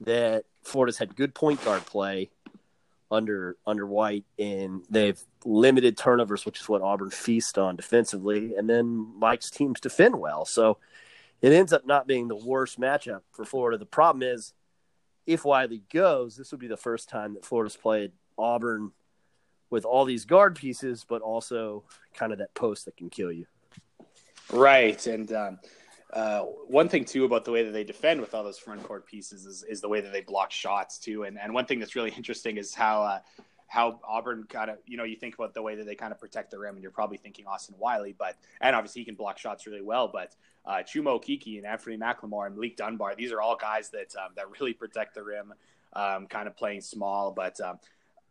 that 0.00 0.44
Florida's 0.62 0.98
had 0.98 1.16
good 1.16 1.34
point 1.34 1.64
guard 1.64 1.84
play 1.86 2.30
under 3.10 3.56
under 3.66 3.86
White, 3.86 4.24
and 4.38 4.84
they've 4.90 5.20
limited 5.44 5.96
turnovers, 5.96 6.44
which 6.44 6.60
is 6.60 6.68
what 6.68 6.82
Auburn 6.82 7.10
feast 7.10 7.58
on 7.58 7.76
defensively. 7.76 8.54
And 8.54 8.68
then 8.68 9.12
Mike's 9.18 9.50
teams 9.50 9.80
defend 9.80 10.16
well, 10.16 10.44
so 10.44 10.78
it 11.40 11.52
ends 11.52 11.72
up 11.72 11.86
not 11.86 12.06
being 12.06 12.28
the 12.28 12.36
worst 12.36 12.80
matchup 12.80 13.22
for 13.32 13.44
Florida. 13.44 13.78
The 13.78 13.86
problem 13.86 14.22
is, 14.22 14.52
if 15.26 15.44
Wiley 15.44 15.82
goes, 15.92 16.36
this 16.36 16.50
would 16.50 16.60
be 16.60 16.68
the 16.68 16.76
first 16.76 17.08
time 17.08 17.34
that 17.34 17.44
Florida's 17.44 17.76
played 17.76 18.12
Auburn 18.36 18.92
with 19.70 19.84
all 19.84 20.04
these 20.04 20.24
guard 20.24 20.56
pieces, 20.56 21.04
but 21.08 21.22
also 21.22 21.84
kind 22.14 22.32
of 22.32 22.38
that 22.38 22.54
post 22.54 22.86
that 22.86 22.96
can 22.96 23.10
kill 23.10 23.30
you. 23.30 23.46
Right, 24.50 25.06
and 25.06 25.32
um, 25.32 25.58
uh, 26.12 26.40
one 26.40 26.88
thing 26.88 27.04
too 27.04 27.24
about 27.24 27.44
the 27.44 27.52
way 27.52 27.64
that 27.64 27.72
they 27.72 27.84
defend 27.84 28.20
with 28.20 28.34
all 28.34 28.42
those 28.42 28.58
front 28.58 28.82
court 28.82 29.06
pieces 29.06 29.44
is, 29.44 29.62
is 29.64 29.80
the 29.80 29.88
way 29.88 30.00
that 30.00 30.12
they 30.12 30.22
block 30.22 30.50
shots 30.50 30.98
too. 30.98 31.24
And 31.24 31.38
and 31.38 31.52
one 31.52 31.66
thing 31.66 31.78
that's 31.78 31.94
really 31.94 32.10
interesting 32.16 32.56
is 32.56 32.74
how 32.74 33.02
uh, 33.02 33.20
how 33.66 34.00
Auburn 34.08 34.44
kind 34.48 34.70
of 34.70 34.78
you 34.86 34.96
know 34.96 35.04
you 35.04 35.16
think 35.16 35.34
about 35.34 35.52
the 35.52 35.60
way 35.60 35.74
that 35.74 35.84
they 35.84 35.94
kind 35.94 36.12
of 36.12 36.18
protect 36.18 36.50
the 36.50 36.58
rim, 36.58 36.74
and 36.74 36.82
you're 36.82 36.90
probably 36.90 37.18
thinking 37.18 37.46
Austin 37.46 37.74
Wiley, 37.78 38.14
but 38.18 38.36
and 38.62 38.74
obviously 38.74 39.02
he 39.02 39.04
can 39.04 39.14
block 39.14 39.36
shots 39.38 39.66
really 39.66 39.82
well. 39.82 40.08
But 40.08 40.34
uh, 40.64 40.78
Chuma 40.78 41.20
Okeke 41.20 41.58
and 41.58 41.66
Anthony 41.66 41.98
McLemore 41.98 42.46
and 42.46 42.54
Malik 42.54 42.76
Dunbar, 42.76 43.14
these 43.14 43.32
are 43.32 43.42
all 43.42 43.56
guys 43.56 43.90
that 43.90 44.14
um, 44.16 44.32
that 44.36 44.50
really 44.58 44.72
protect 44.72 45.14
the 45.14 45.22
rim, 45.22 45.52
um, 45.92 46.26
kind 46.26 46.48
of 46.48 46.56
playing 46.56 46.80
small, 46.80 47.32
but 47.32 47.60
um, 47.60 47.78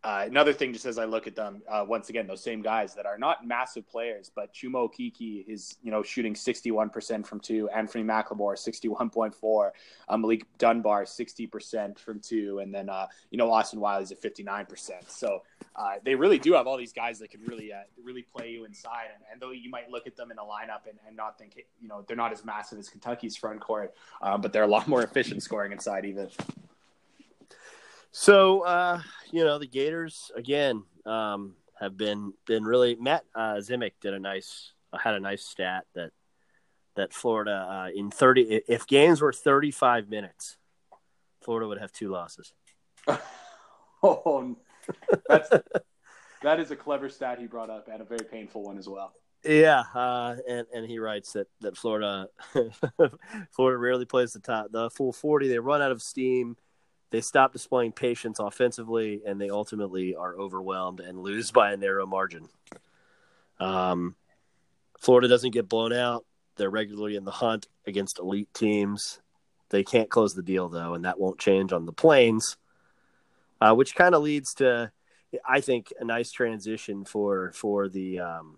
uh, 0.03 0.23
another 0.27 0.53
thing, 0.53 0.73
just 0.73 0.85
as 0.85 0.99
I 0.99 1.05
look 1.05 1.25
at 1.25 1.35
them, 1.35 1.61
uh, 1.67 1.83
once 1.85 2.09
again, 2.09 2.27
those 2.27 2.43
same 2.43 2.61
guys 2.61 2.93
that 2.93 3.05
are 3.05 3.17
not 3.17 3.45
massive 3.45 3.89
players, 3.89 4.31
but 4.33 4.53
Chuma 4.53 4.87
Okeke 4.87 5.43
is, 5.47 5.77
you 5.81 5.91
know, 5.91 6.03
shooting 6.03 6.35
61% 6.35 7.25
from 7.25 7.39
two, 7.39 7.67
Anthony 7.69 8.03
McLemore, 8.03 8.55
61.4, 8.55 9.71
um, 10.07 10.21
Malik 10.21 10.45
Dunbar, 10.59 11.03
60% 11.03 11.97
from 11.97 12.19
two, 12.19 12.59
and 12.59 12.73
then, 12.73 12.89
uh, 12.89 13.07
you 13.31 13.37
know, 13.39 13.51
Austin 13.51 13.79
Wiley's 13.79 14.11
at 14.11 14.21
59%. 14.21 14.91
So 15.07 15.41
uh, 15.75 15.95
they 16.05 16.13
really 16.13 16.37
do 16.37 16.53
have 16.53 16.67
all 16.67 16.77
these 16.77 16.93
guys 16.93 17.17
that 17.19 17.31
can 17.31 17.41
really, 17.41 17.73
uh, 17.73 17.79
really 18.01 18.21
play 18.21 18.51
you 18.51 18.65
inside. 18.65 19.07
And, 19.13 19.23
and, 19.31 19.41
though 19.41 19.51
you 19.51 19.69
might 19.69 19.89
look 19.89 20.07
at 20.07 20.15
them 20.15 20.31
in 20.31 20.37
a 20.37 20.41
lineup 20.41 20.87
and, 20.87 20.99
and, 21.07 21.17
not 21.17 21.37
think, 21.37 21.63
you 21.81 21.87
know, 21.87 22.03
they're 22.07 22.15
not 22.15 22.31
as 22.31 22.45
massive 22.45 22.77
as 22.77 22.87
Kentucky's 22.87 23.35
front 23.35 23.59
court, 23.59 23.93
um, 24.21 24.41
but 24.41 24.53
they're 24.53 24.63
a 24.63 24.67
lot 24.67 24.87
more 24.87 25.03
efficient 25.03 25.41
scoring 25.41 25.71
inside 25.71 26.05
even. 26.05 26.29
So 28.11 28.61
uh, 28.61 29.01
you 29.31 29.43
know 29.43 29.59
the 29.59 29.67
Gators 29.67 30.31
again 30.35 30.83
um, 31.05 31.55
have 31.79 31.97
been 31.97 32.33
been 32.45 32.63
really. 32.63 32.95
Matt 32.95 33.25
uh, 33.35 33.55
Zemek 33.55 33.93
did 34.01 34.13
a 34.13 34.19
nice 34.19 34.73
had 34.97 35.15
a 35.15 35.19
nice 35.19 35.43
stat 35.43 35.85
that 35.95 36.11
that 36.95 37.13
Florida 37.13 37.67
uh, 37.69 37.89
in 37.95 38.11
thirty 38.11 38.61
if 38.67 38.87
games 38.87 39.21
were 39.21 39.33
thirty 39.33 39.71
five 39.71 40.09
minutes, 40.09 40.57
Florida 41.41 41.67
would 41.67 41.79
have 41.79 41.91
two 41.91 42.09
losses. 42.09 42.53
oh, 44.03 44.55
that's 45.27 45.49
that 46.43 46.59
is 46.59 46.71
a 46.71 46.75
clever 46.75 47.09
stat 47.09 47.39
he 47.39 47.47
brought 47.47 47.69
up 47.69 47.87
and 47.91 48.01
a 48.01 48.05
very 48.05 48.25
painful 48.29 48.63
one 48.63 48.77
as 48.77 48.87
well. 48.87 49.13
Yeah, 49.43 49.83
uh, 49.93 50.35
and 50.47 50.65
and 50.73 50.85
he 50.85 50.99
writes 50.99 51.33
that 51.33 51.47
that 51.61 51.77
Florida 51.77 52.27
Florida 53.51 53.77
rarely 53.77 54.05
plays 54.05 54.33
the 54.33 54.39
top 54.39 54.71
the 54.71 54.89
full 54.89 55.13
forty. 55.13 55.47
They 55.47 55.59
run 55.59 55.81
out 55.81 55.91
of 55.91 56.01
steam 56.01 56.57
they 57.09 57.21
stop 57.21 57.53
displaying 57.53 57.93
patience 57.93 58.39
offensively, 58.39 59.21
and 59.25 59.39
they 59.39 59.49
ultimately 59.49 60.15
are 60.15 60.35
overwhelmed 60.35 60.99
and 60.99 61.19
lose 61.19 61.51
by 61.51 61.71
a 61.71 61.77
narrow 61.77 62.05
margin. 62.05 62.49
Um, 63.59 64.15
Florida 64.99 65.27
doesn't 65.27 65.51
get 65.51 65.69
blown 65.69 65.93
out. 65.93 66.25
They're 66.57 66.69
regularly 66.69 67.15
in 67.15 67.23
the 67.23 67.31
hunt 67.31 67.67
against 67.85 68.19
elite 68.19 68.53
teams. 68.53 69.21
They 69.69 69.83
can't 69.83 70.09
close 70.09 70.33
the 70.33 70.43
deal 70.43 70.69
though, 70.69 70.93
and 70.93 71.05
that 71.05 71.19
won't 71.19 71.39
change 71.39 71.71
on 71.71 71.85
the 71.85 71.93
plains, 71.93 72.57
uh, 73.61 73.73
which 73.73 73.95
kind 73.95 74.15
of 74.15 74.21
leads 74.23 74.53
to, 74.55 74.91
I 75.47 75.61
think, 75.61 75.93
a 75.99 76.05
nice 76.05 76.31
transition 76.31 77.05
for 77.05 77.51
for 77.53 77.89
the 77.89 78.19
um, 78.19 78.57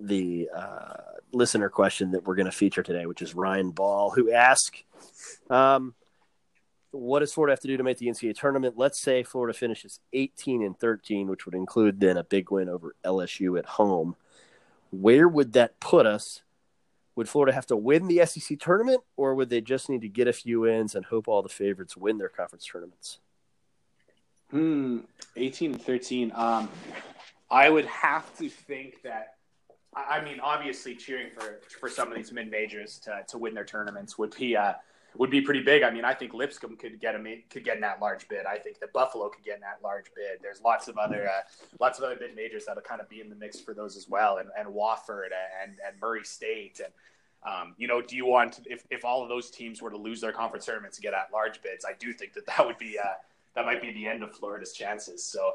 the 0.00 0.50
uh, 0.54 0.94
listener 1.32 1.68
question 1.68 2.10
that 2.12 2.24
we're 2.24 2.34
going 2.34 2.46
to 2.46 2.52
feature 2.52 2.82
today, 2.82 3.06
which 3.06 3.22
is 3.22 3.34
Ryan 3.34 3.70
Ball, 3.70 4.10
who 4.10 4.32
asked, 4.32 4.82
um, 5.48 5.94
what 6.94 7.20
does 7.20 7.32
Florida 7.32 7.52
have 7.52 7.60
to 7.60 7.68
do 7.68 7.76
to 7.76 7.82
make 7.82 7.98
the 7.98 8.06
NCAA 8.06 8.38
tournament? 8.38 8.78
Let's 8.78 8.98
say 8.98 9.22
Florida 9.22 9.56
finishes 9.56 9.98
18 10.12 10.62
and 10.62 10.78
13, 10.78 11.26
which 11.26 11.44
would 11.44 11.54
include 11.54 12.00
then 12.00 12.16
a 12.16 12.24
big 12.24 12.50
win 12.50 12.68
over 12.68 12.94
LSU 13.04 13.58
at 13.58 13.66
home. 13.66 14.14
Where 14.90 15.28
would 15.28 15.54
that 15.54 15.80
put 15.80 16.06
us? 16.06 16.42
Would 17.16 17.28
Florida 17.28 17.52
have 17.52 17.66
to 17.66 17.76
win 17.76 18.06
the 18.06 18.24
SEC 18.24 18.58
tournament, 18.60 19.02
or 19.16 19.34
would 19.34 19.50
they 19.50 19.60
just 19.60 19.88
need 19.88 20.02
to 20.02 20.08
get 20.08 20.28
a 20.28 20.32
few 20.32 20.60
wins 20.60 20.94
and 20.94 21.04
hope 21.04 21.26
all 21.28 21.42
the 21.42 21.48
favorites 21.48 21.96
win 21.96 22.18
their 22.18 22.28
conference 22.28 22.64
tournaments? 22.64 23.18
Hmm, 24.50 25.00
18 25.36 25.72
and 25.72 25.82
13. 25.82 26.32
Um, 26.34 26.68
I 27.50 27.70
would 27.70 27.86
have 27.86 28.36
to 28.38 28.48
think 28.48 29.02
that. 29.02 29.34
I 29.96 30.24
mean, 30.24 30.40
obviously, 30.40 30.96
cheering 30.96 31.30
for 31.30 31.60
for 31.78 31.88
some 31.88 32.08
of 32.08 32.16
these 32.16 32.32
mid 32.32 32.50
majors 32.50 32.98
to 33.00 33.24
to 33.28 33.38
win 33.38 33.54
their 33.54 33.64
tournaments 33.64 34.18
would 34.18 34.34
be. 34.36 34.56
Uh, 34.56 34.74
would 35.16 35.30
be 35.30 35.40
pretty 35.40 35.62
big. 35.62 35.82
I 35.82 35.90
mean, 35.90 36.04
I 36.04 36.14
think 36.14 36.34
Lipscomb 36.34 36.76
could 36.76 37.00
get 37.00 37.14
a 37.14 37.42
could 37.50 37.64
get 37.64 37.76
in 37.76 37.80
that 37.82 38.00
large 38.00 38.28
bid. 38.28 38.46
I 38.46 38.58
think 38.58 38.80
that 38.80 38.92
Buffalo 38.92 39.28
could 39.28 39.44
get 39.44 39.56
in 39.56 39.60
that 39.60 39.78
large 39.82 40.06
bid. 40.14 40.40
There's 40.42 40.60
lots 40.62 40.88
of 40.88 40.98
other 40.98 41.28
uh, 41.28 41.42
lots 41.80 41.98
of 41.98 42.04
other 42.04 42.16
bid 42.16 42.34
majors 42.34 42.64
that'll 42.66 42.82
kind 42.82 43.00
of 43.00 43.08
be 43.08 43.20
in 43.20 43.28
the 43.28 43.36
mix 43.36 43.60
for 43.60 43.74
those 43.74 43.96
as 43.96 44.08
well, 44.08 44.38
and 44.38 44.48
and 44.58 44.68
Wofford 44.68 45.30
and 45.62 45.72
and 45.86 46.00
Murray 46.00 46.24
State 46.24 46.80
and. 46.84 46.92
Um, 47.46 47.74
you 47.76 47.86
know, 47.86 48.00
do 48.00 48.16
you 48.16 48.24
want 48.24 48.60
if, 48.64 48.86
if 48.88 49.04
all 49.04 49.22
of 49.22 49.28
those 49.28 49.50
teams 49.50 49.82
were 49.82 49.90
to 49.90 49.98
lose 49.98 50.18
their 50.18 50.32
conference 50.32 50.64
tournaments 50.64 50.96
and 50.96 51.02
get 51.02 51.12
at 51.12 51.28
large 51.30 51.60
bids? 51.60 51.84
I 51.84 51.92
do 51.92 52.14
think 52.14 52.32
that 52.32 52.46
that 52.46 52.66
would 52.66 52.78
be 52.78 52.98
uh, 52.98 53.06
that 53.54 53.66
might 53.66 53.82
be 53.82 53.92
the 53.92 54.06
end 54.06 54.22
of 54.22 54.34
Florida's 54.34 54.72
chances. 54.72 55.24
So, 55.24 55.52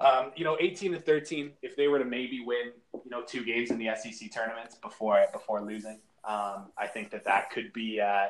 um, 0.00 0.32
you 0.34 0.44
know, 0.44 0.56
18 0.58 0.92
to 0.92 0.98
13, 0.98 1.52
if 1.60 1.76
they 1.76 1.88
were 1.88 1.98
to 1.98 2.06
maybe 2.06 2.42
win, 2.44 2.72
you 3.04 3.10
know, 3.10 3.22
two 3.22 3.44
games 3.44 3.70
in 3.70 3.78
the 3.78 3.90
SEC 3.96 4.32
tournaments 4.32 4.76
before 4.76 5.22
before 5.32 5.60
losing, 5.60 5.98
um, 6.26 6.66
I 6.78 6.86
think 6.86 7.10
that 7.10 7.24
that 7.24 7.50
could 7.50 7.72
be 7.72 8.00
uh, 8.00 8.28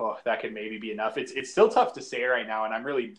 oh, 0.00 0.18
that 0.24 0.40
could 0.40 0.52
maybe 0.52 0.78
be 0.78 0.90
enough. 0.90 1.16
It's 1.18 1.32
it's 1.32 1.50
still 1.50 1.68
tough 1.68 1.92
to 1.94 2.02
say 2.02 2.22
right 2.24 2.46
now, 2.46 2.64
and 2.64 2.74
I'm 2.74 2.84
really 2.84 3.16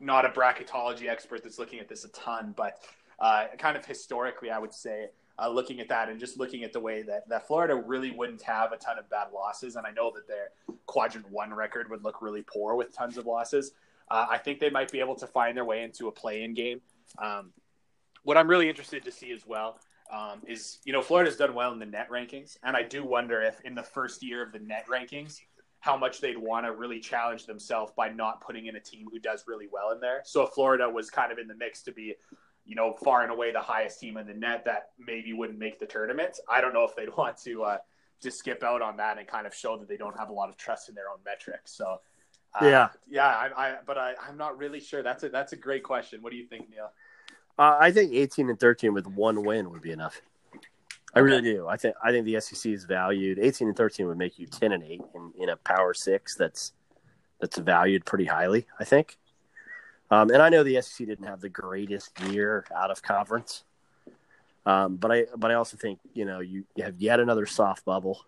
not 0.00 0.24
a 0.24 0.28
bracketology 0.28 1.08
expert 1.08 1.42
that's 1.42 1.58
looking 1.58 1.80
at 1.80 1.88
this 1.88 2.04
a 2.04 2.08
ton, 2.08 2.54
but 2.56 2.80
uh, 3.18 3.46
kind 3.58 3.76
of 3.76 3.84
historically, 3.84 4.50
I 4.50 4.58
would 4.58 4.74
say 4.74 5.08
uh, 5.38 5.48
looking 5.48 5.80
at 5.80 5.88
that 5.88 6.08
and 6.08 6.20
just 6.20 6.38
looking 6.38 6.62
at 6.62 6.72
the 6.72 6.80
way 6.80 7.02
that, 7.02 7.28
that 7.28 7.46
Florida 7.46 7.74
really 7.74 8.10
wouldn't 8.10 8.42
have 8.42 8.72
a 8.72 8.76
ton 8.76 8.98
of 8.98 9.08
bad 9.08 9.28
losses. 9.32 9.76
And 9.76 9.86
I 9.86 9.90
know 9.90 10.12
that 10.14 10.28
their 10.28 10.50
quadrant 10.86 11.30
one 11.30 11.52
record 11.52 11.90
would 11.90 12.04
look 12.04 12.22
really 12.22 12.42
poor 12.42 12.74
with 12.74 12.94
tons 12.94 13.16
of 13.16 13.26
losses. 13.26 13.72
Uh, 14.10 14.26
I 14.28 14.38
think 14.38 14.60
they 14.60 14.70
might 14.70 14.92
be 14.92 15.00
able 15.00 15.14
to 15.16 15.26
find 15.26 15.56
their 15.56 15.64
way 15.64 15.82
into 15.82 16.08
a 16.08 16.12
play 16.12 16.42
in 16.42 16.54
game. 16.54 16.80
Um, 17.18 17.52
what 18.22 18.36
I'm 18.36 18.48
really 18.48 18.68
interested 18.68 19.04
to 19.04 19.10
see 19.10 19.32
as 19.32 19.46
well 19.46 19.80
um, 20.12 20.40
is, 20.46 20.78
you 20.84 20.92
know, 20.92 21.02
Florida's 21.02 21.36
done 21.36 21.54
well 21.54 21.72
in 21.72 21.78
the 21.78 21.86
net 21.86 22.08
rankings. 22.10 22.56
And 22.62 22.76
I 22.76 22.82
do 22.82 23.04
wonder 23.04 23.42
if 23.42 23.60
in 23.62 23.74
the 23.74 23.82
first 23.82 24.22
year 24.22 24.42
of 24.42 24.52
the 24.52 24.58
net 24.58 24.86
rankings, 24.88 25.40
how 25.80 25.96
much 25.96 26.20
they'd 26.20 26.38
want 26.38 26.64
to 26.66 26.72
really 26.72 27.00
challenge 27.00 27.46
themselves 27.46 27.92
by 27.96 28.08
not 28.08 28.40
putting 28.40 28.66
in 28.66 28.76
a 28.76 28.80
team 28.80 29.06
who 29.12 29.18
does 29.18 29.44
really 29.46 29.68
well 29.70 29.90
in 29.92 30.00
there. 30.00 30.22
So 30.24 30.42
if 30.42 30.50
Florida 30.50 30.88
was 30.88 31.10
kind 31.10 31.30
of 31.30 31.38
in 31.38 31.46
the 31.46 31.54
mix 31.54 31.82
to 31.82 31.92
be 31.92 32.14
you 32.64 32.74
know, 32.74 32.94
far 33.04 33.22
and 33.22 33.30
away 33.30 33.52
the 33.52 33.60
highest 33.60 34.00
team 34.00 34.16
in 34.16 34.26
the 34.26 34.34
net 34.34 34.64
that 34.64 34.90
maybe 34.98 35.32
wouldn't 35.32 35.58
make 35.58 35.78
the 35.78 35.86
tournament. 35.86 36.38
I 36.48 36.60
don't 36.60 36.72
know 36.72 36.84
if 36.84 36.96
they'd 36.96 37.08
want 37.16 37.36
to 37.44 37.62
uh, 37.62 37.78
just 38.22 38.38
skip 38.38 38.62
out 38.62 38.82
on 38.82 38.96
that 38.96 39.18
and 39.18 39.26
kind 39.26 39.46
of 39.46 39.54
show 39.54 39.76
that 39.76 39.88
they 39.88 39.96
don't 39.96 40.18
have 40.18 40.30
a 40.30 40.32
lot 40.32 40.48
of 40.48 40.56
trust 40.56 40.88
in 40.88 40.94
their 40.94 41.10
own 41.10 41.18
metrics. 41.24 41.76
So, 41.76 42.00
uh, 42.60 42.66
yeah, 42.66 42.88
yeah, 43.08 43.26
I, 43.26 43.50
I 43.56 43.76
but 43.84 43.98
I, 43.98 44.14
I'm 44.26 44.36
not 44.36 44.56
really 44.56 44.80
sure. 44.80 45.02
That's 45.02 45.24
a 45.24 45.28
that's 45.28 45.52
a 45.52 45.56
great 45.56 45.82
question. 45.82 46.22
What 46.22 46.30
do 46.30 46.36
you 46.36 46.46
think, 46.46 46.70
Neil? 46.70 46.92
Uh, 47.58 47.76
I 47.80 47.92
think 47.92 48.12
18 48.12 48.50
and 48.50 48.58
13 48.58 48.92
with 48.92 49.06
one 49.06 49.44
win 49.44 49.70
would 49.70 49.82
be 49.82 49.92
enough. 49.92 50.20
I 51.14 51.20
really 51.20 51.42
do. 51.42 51.68
I 51.68 51.76
think 51.76 51.94
I 52.02 52.10
think 52.10 52.26
the 52.26 52.40
SEC 52.40 52.72
is 52.72 52.84
valued. 52.84 53.38
18 53.38 53.68
and 53.68 53.76
13 53.76 54.08
would 54.08 54.18
make 54.18 54.38
you 54.38 54.46
10 54.46 54.72
and 54.72 54.82
8 54.82 55.00
in, 55.14 55.32
in 55.38 55.48
a 55.48 55.56
Power 55.56 55.94
Six 55.94 56.34
that's 56.34 56.72
that's 57.40 57.56
valued 57.58 58.04
pretty 58.04 58.24
highly. 58.24 58.66
I 58.80 58.84
think. 58.84 59.16
Um, 60.10 60.30
and 60.30 60.42
I 60.42 60.48
know 60.48 60.62
the 60.62 60.80
SEC 60.82 61.06
didn't 61.06 61.26
have 61.26 61.40
the 61.40 61.48
greatest 61.48 62.18
year 62.30 62.64
out 62.74 62.90
of 62.90 63.02
conference, 63.02 63.64
um, 64.66 64.96
but 64.96 65.12
I 65.12 65.26
but 65.36 65.50
I 65.50 65.54
also 65.54 65.76
think 65.76 66.00
you 66.14 66.24
know 66.24 66.40
you, 66.40 66.64
you 66.74 66.82
have 66.82 67.00
yet 67.00 67.20
another 67.20 67.46
soft 67.46 67.84
bubble. 67.84 68.24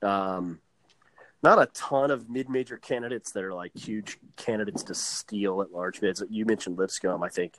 Um, 0.00 0.60
not 1.42 1.60
a 1.60 1.66
ton 1.66 2.10
of 2.10 2.28
mid-major 2.28 2.78
candidates 2.78 3.32
that 3.32 3.44
are 3.44 3.54
like 3.54 3.76
huge 3.76 4.18
candidates 4.36 4.82
to 4.84 4.94
steal 4.94 5.62
at 5.62 5.72
large 5.72 6.00
bids. 6.00 6.22
You 6.30 6.44
mentioned 6.44 6.78
Lipscomb. 6.78 7.22
I 7.22 7.28
think 7.28 7.54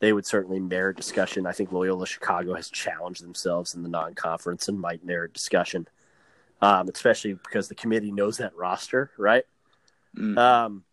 they 0.00 0.12
would 0.12 0.26
certainly 0.26 0.60
merit 0.60 0.96
discussion. 0.96 1.46
I 1.46 1.52
think 1.52 1.72
Loyola 1.72 2.06
Chicago 2.06 2.54
has 2.54 2.70
challenged 2.70 3.22
themselves 3.22 3.74
in 3.74 3.82
the 3.82 3.88
non-conference 3.88 4.68
and 4.68 4.78
might 4.78 5.04
merit 5.04 5.32
discussion, 5.32 5.88
um, 6.60 6.88
especially 6.88 7.34
because 7.34 7.68
the 7.68 7.74
committee 7.74 8.12
knows 8.12 8.38
that 8.38 8.54
roster, 8.56 9.10
right? 9.16 9.44
Mm. 10.16 10.38
Um, 10.38 10.84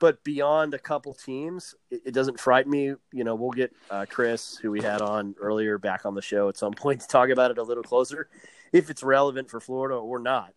but 0.00 0.24
beyond 0.24 0.74
a 0.74 0.78
couple 0.78 1.14
teams, 1.14 1.74
it, 1.90 2.02
it, 2.06 2.10
doesn't 2.12 2.40
frighten 2.40 2.70
me. 2.70 2.94
You 3.12 3.24
know, 3.24 3.34
we'll 3.34 3.52
get 3.52 3.72
uh, 3.88 4.04
Chris, 4.08 4.56
who 4.56 4.70
we 4.70 4.80
had 4.82 5.00
on 5.00 5.36
earlier, 5.40 5.78
back 5.78 6.04
on 6.04 6.14
the 6.14 6.22
show 6.22 6.48
at 6.48 6.56
some 6.56 6.72
point 6.72 7.02
to 7.02 7.06
talk 7.06 7.30
about 7.30 7.50
it 7.52 7.58
a 7.58 7.62
little 7.62 7.84
closer, 7.84 8.28
if 8.72 8.90
it's 8.90 9.02
relevant 9.02 9.48
for 9.48 9.60
Florida 9.60 9.94
or 9.94 10.18
not. 10.18 10.54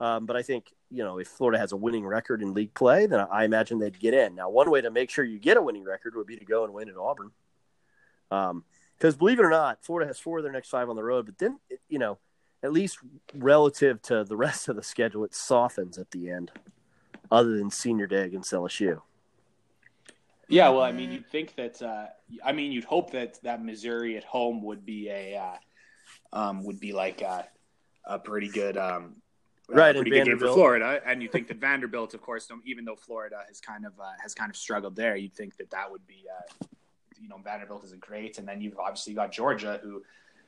Um, 0.00 0.26
but 0.26 0.36
I 0.36 0.42
think 0.42 0.72
you 0.90 1.02
know 1.02 1.18
if 1.18 1.28
Florida 1.28 1.58
has 1.58 1.72
a 1.72 1.76
winning 1.76 2.06
record 2.06 2.42
in 2.42 2.54
league 2.54 2.74
play, 2.74 3.06
then 3.06 3.26
I 3.30 3.44
imagine 3.44 3.78
they'd 3.78 3.98
get 3.98 4.14
in. 4.14 4.34
Now, 4.34 4.50
one 4.50 4.70
way 4.70 4.80
to 4.80 4.90
make 4.90 5.10
sure 5.10 5.24
you 5.24 5.38
get 5.38 5.56
a 5.56 5.62
winning 5.62 5.84
record 5.84 6.14
would 6.14 6.26
be 6.26 6.36
to 6.36 6.44
go 6.44 6.64
and 6.64 6.72
win 6.72 6.88
at 6.88 6.96
Auburn. 6.96 7.30
Because 8.28 9.14
um, 9.14 9.18
believe 9.18 9.38
it 9.38 9.44
or 9.44 9.50
not, 9.50 9.84
Florida 9.84 10.06
has 10.06 10.18
four 10.18 10.38
of 10.38 10.44
their 10.44 10.52
next 10.52 10.68
five 10.68 10.90
on 10.90 10.96
the 10.96 11.04
road, 11.04 11.26
but 11.26 11.38
then 11.38 11.58
you 11.88 11.98
know, 11.98 12.18
at 12.62 12.72
least 12.72 12.98
relative 13.34 14.02
to 14.02 14.24
the 14.24 14.36
rest 14.46 14.68
of 14.68 14.76
the 14.76 14.82
schedule, 14.82 15.24
it 15.24 15.34
softens 15.34 15.98
at 15.98 16.10
the 16.10 16.30
end 16.30 16.50
other 17.30 17.56
than 17.56 17.70
senior 17.70 18.06
day 18.06 18.22
against 18.22 18.52
LSU. 18.52 19.00
Yeah, 20.48 20.68
well, 20.68 20.82
I 20.82 20.92
mean, 20.92 21.10
you'd 21.10 21.28
think 21.28 21.56
that. 21.56 21.82
Uh, 21.82 22.06
I 22.44 22.52
mean, 22.52 22.70
you'd 22.70 22.84
hope 22.84 23.10
that 23.10 23.42
that 23.42 23.64
Missouri 23.64 24.16
at 24.16 24.22
home 24.22 24.62
would 24.62 24.86
be 24.86 25.08
a 25.08 25.36
uh, 25.36 25.56
um, 26.32 26.64
would 26.64 26.78
be 26.78 26.92
like 26.92 27.20
a, 27.22 27.48
a 28.04 28.18
pretty 28.18 28.48
good, 28.48 28.76
um, 28.76 29.16
right? 29.68 29.94
pretty 29.94 30.10
good 30.10 30.26
game 30.26 30.38
for 30.38 30.52
Florida, 30.52 31.00
and 31.04 31.22
you 31.22 31.28
think 31.28 31.48
that 31.48 31.56
Vanderbilt, 31.60 32.14
of 32.14 32.20
course, 32.20 32.48
even 32.64 32.84
though 32.84 32.96
Florida 32.96 33.42
has 33.48 33.60
kind 33.60 33.86
of 33.86 33.98
uh, 33.98 34.12
has 34.22 34.34
kind 34.34 34.50
of 34.50 34.56
struggled 34.56 34.96
there, 34.96 35.16
you'd 35.16 35.34
think 35.34 35.56
that 35.56 35.70
that 35.70 35.90
would 35.90 36.06
be, 36.06 36.24
uh, 36.30 36.66
you 37.20 37.28
know, 37.28 37.38
Vanderbilt 37.42 37.84
isn't 37.84 38.00
great, 38.00 38.38
and 38.38 38.46
then 38.46 38.60
you've 38.60 38.78
obviously 38.78 39.14
got 39.14 39.32
Georgia, 39.32 39.80
who 39.82 40.02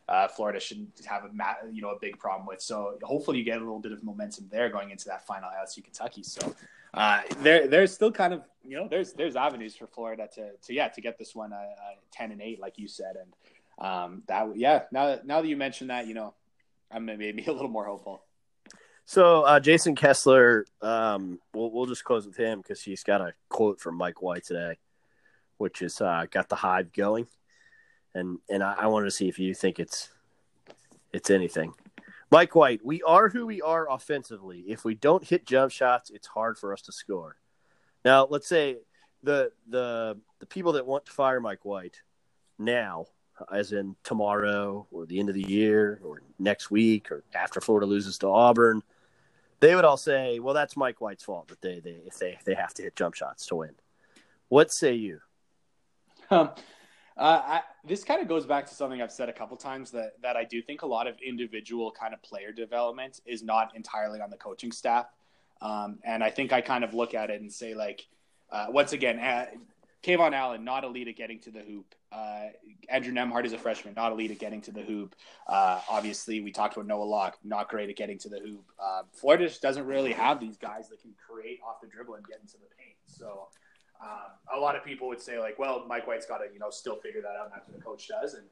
uh, 0.08 0.28
Florida 0.28 0.58
shouldn't 0.58 1.04
have 1.04 1.24
a 1.24 1.30
you 1.72 1.82
know 1.82 1.90
a 1.90 1.98
big 1.98 2.18
problem 2.18 2.46
with. 2.46 2.60
So 2.62 2.98
hopefully 3.02 3.38
you 3.38 3.44
get 3.44 3.56
a 3.58 3.60
little 3.60 3.80
bit 3.80 3.92
of 3.92 4.02
momentum 4.02 4.48
there 4.50 4.68
going 4.68 4.90
into 4.90 5.06
that 5.06 5.26
final 5.26 5.50
LSU 5.50 5.84
Kentucky. 5.84 6.22
So 6.22 6.54
uh, 6.94 7.20
there 7.42 7.68
there's 7.68 7.92
still 7.92 8.12
kind 8.12 8.32
of 8.32 8.42
you 8.64 8.76
know 8.76 8.88
there's 8.88 9.12
there's 9.12 9.36
avenues 9.36 9.76
for 9.76 9.86
Florida 9.86 10.28
to 10.34 10.52
to 10.56 10.74
yeah 10.74 10.88
to 10.88 11.00
get 11.00 11.18
this 11.18 11.34
one 11.34 11.52
uh, 11.52 11.56
uh 11.56 11.94
ten 12.10 12.32
and 12.32 12.40
eight 12.40 12.60
like 12.60 12.78
you 12.78 12.88
said 12.88 13.16
and 13.16 13.86
um, 13.86 14.22
that 14.26 14.56
yeah 14.56 14.82
now 14.90 15.06
that, 15.06 15.26
now 15.26 15.40
that 15.40 15.48
you 15.48 15.56
mentioned 15.56 15.90
that 15.90 16.06
you 16.06 16.14
know 16.14 16.34
I'm 16.90 17.04
maybe 17.04 17.44
a 17.46 17.52
little 17.52 17.68
more 17.68 17.84
hopeful. 17.84 18.22
So 19.08 19.42
uh, 19.42 19.58
Jason 19.58 19.94
Kessler, 19.94 20.66
um, 20.82 21.38
we'll 21.54 21.70
we'll 21.70 21.86
just 21.86 22.04
close 22.04 22.26
with 22.26 22.36
him 22.36 22.58
because 22.60 22.82
he's 22.82 23.02
got 23.02 23.22
a 23.22 23.32
quote 23.48 23.80
from 23.80 23.96
Mike 23.96 24.20
White 24.20 24.44
today, 24.44 24.76
which 25.56 25.80
is 25.80 26.02
uh, 26.02 26.26
got 26.30 26.50
the 26.50 26.56
hive 26.56 26.92
going 26.92 27.26
and 28.14 28.38
and 28.48 28.62
I, 28.62 28.74
I 28.80 28.86
wanted 28.86 29.06
to 29.06 29.10
see 29.10 29.28
if 29.28 29.38
you 29.38 29.54
think 29.54 29.78
it's 29.78 30.10
it's 31.12 31.30
anything. 31.30 31.72
Mike 32.30 32.54
White, 32.54 32.80
we 32.84 33.02
are 33.02 33.30
who 33.30 33.46
we 33.46 33.62
are 33.62 33.90
offensively. 33.90 34.60
If 34.68 34.84
we 34.84 34.94
don't 34.94 35.24
hit 35.24 35.46
jump 35.46 35.72
shots, 35.72 36.10
it's 36.10 36.26
hard 36.26 36.58
for 36.58 36.74
us 36.74 36.82
to 36.82 36.92
score. 36.92 37.36
Now, 38.04 38.26
let's 38.28 38.48
say 38.48 38.76
the 39.22 39.52
the 39.68 40.18
the 40.40 40.46
people 40.46 40.72
that 40.72 40.86
want 40.86 41.06
to 41.06 41.12
fire 41.12 41.40
Mike 41.40 41.64
White 41.64 42.02
now, 42.58 43.06
as 43.52 43.72
in 43.72 43.96
tomorrow 44.04 44.86
or 44.90 45.06
the 45.06 45.18
end 45.18 45.28
of 45.28 45.34
the 45.34 45.48
year 45.48 46.00
or 46.04 46.22
next 46.38 46.70
week 46.70 47.10
or 47.10 47.24
after 47.34 47.60
Florida 47.60 47.86
loses 47.86 48.18
to 48.18 48.28
Auburn, 48.28 48.82
they 49.60 49.74
would 49.74 49.84
all 49.84 49.96
say, 49.96 50.38
"Well, 50.38 50.54
that's 50.54 50.76
Mike 50.76 51.00
White's 51.00 51.24
fault 51.24 51.48
that 51.48 51.60
they, 51.60 51.80
they 51.80 51.98
if 52.06 52.18
they 52.18 52.38
they 52.44 52.54
have 52.54 52.74
to 52.74 52.82
hit 52.82 52.96
jump 52.96 53.14
shots 53.14 53.46
to 53.46 53.56
win." 53.56 53.74
What 54.48 54.72
say 54.72 54.94
you? 54.94 55.20
Um, 56.30 56.50
uh, 57.16 57.42
I, 57.44 57.60
this 57.84 58.04
kind 58.04 58.22
of 58.22 58.28
goes 58.28 58.46
back 58.46 58.66
to 58.66 58.74
something 58.74 59.02
I've 59.02 59.10
said 59.10 59.28
a 59.28 59.32
couple 59.32 59.56
times 59.56 59.90
that 59.90 60.12
that 60.22 60.36
I 60.36 60.44
do 60.44 60.62
think 60.62 60.82
a 60.82 60.86
lot 60.86 61.06
of 61.06 61.16
individual 61.20 61.90
kind 61.90 62.14
of 62.14 62.22
player 62.22 62.52
development 62.52 63.20
is 63.26 63.42
not 63.42 63.74
entirely 63.74 64.20
on 64.20 64.30
the 64.30 64.36
coaching 64.36 64.70
staff, 64.70 65.06
um, 65.60 65.98
and 66.04 66.22
I 66.22 66.30
think 66.30 66.52
I 66.52 66.60
kind 66.60 66.84
of 66.84 66.94
look 66.94 67.14
at 67.14 67.30
it 67.30 67.40
and 67.40 67.52
say 67.52 67.74
like, 67.74 68.06
uh, 68.52 68.66
once 68.68 68.92
again, 68.92 69.18
uh, 69.18 69.46
KeVaughn 70.02 70.32
Allen 70.32 70.64
not 70.64 70.84
elite 70.84 71.08
at 71.08 71.16
getting 71.16 71.40
to 71.40 71.50
the 71.50 71.60
hoop. 71.60 71.94
Uh, 72.12 72.46
Andrew 72.88 73.12
Nembhard 73.12 73.44
is 73.44 73.52
a 73.52 73.58
freshman, 73.58 73.94
not 73.94 74.12
elite 74.12 74.30
at 74.30 74.38
getting 74.38 74.60
to 74.62 74.72
the 74.72 74.82
hoop. 74.82 75.16
Uh, 75.46 75.80
obviously, 75.88 76.40
we 76.40 76.52
talked 76.52 76.76
about 76.76 76.86
Noah 76.86 77.02
Locke, 77.02 77.38
not 77.44 77.68
great 77.68 77.90
at 77.90 77.96
getting 77.96 78.18
to 78.18 78.28
the 78.28 78.38
hoop. 78.38 78.64
Uh, 78.78 79.02
Florida 79.12 79.48
just 79.48 79.60
doesn't 79.60 79.86
really 79.86 80.12
have 80.12 80.40
these 80.40 80.56
guys 80.56 80.88
that 80.88 81.02
can 81.02 81.12
create 81.14 81.60
off 81.66 81.80
the 81.80 81.88
dribble 81.88 82.14
and 82.14 82.26
get 82.26 82.38
into 82.40 82.54
the 82.54 82.68
paint. 82.78 82.96
So 83.06 83.48
um, 84.00 84.56
a 84.56 84.58
lot 84.58 84.76
of 84.76 84.84
people 84.84 85.08
would 85.08 85.20
say 85.20 85.38
like, 85.38 85.58
well, 85.58 85.84
Mike 85.88 86.06
White's 86.06 86.26
got 86.26 86.38
to 86.38 86.46
you 86.52 86.60
know 86.60 86.70
still 86.70 86.96
figure 86.96 87.20
that 87.22 87.36
out. 87.36 87.50
That's 87.50 87.66
what 87.68 87.76
the 87.76 87.82
coach 87.82 88.08
does, 88.08 88.34
and 88.34 88.46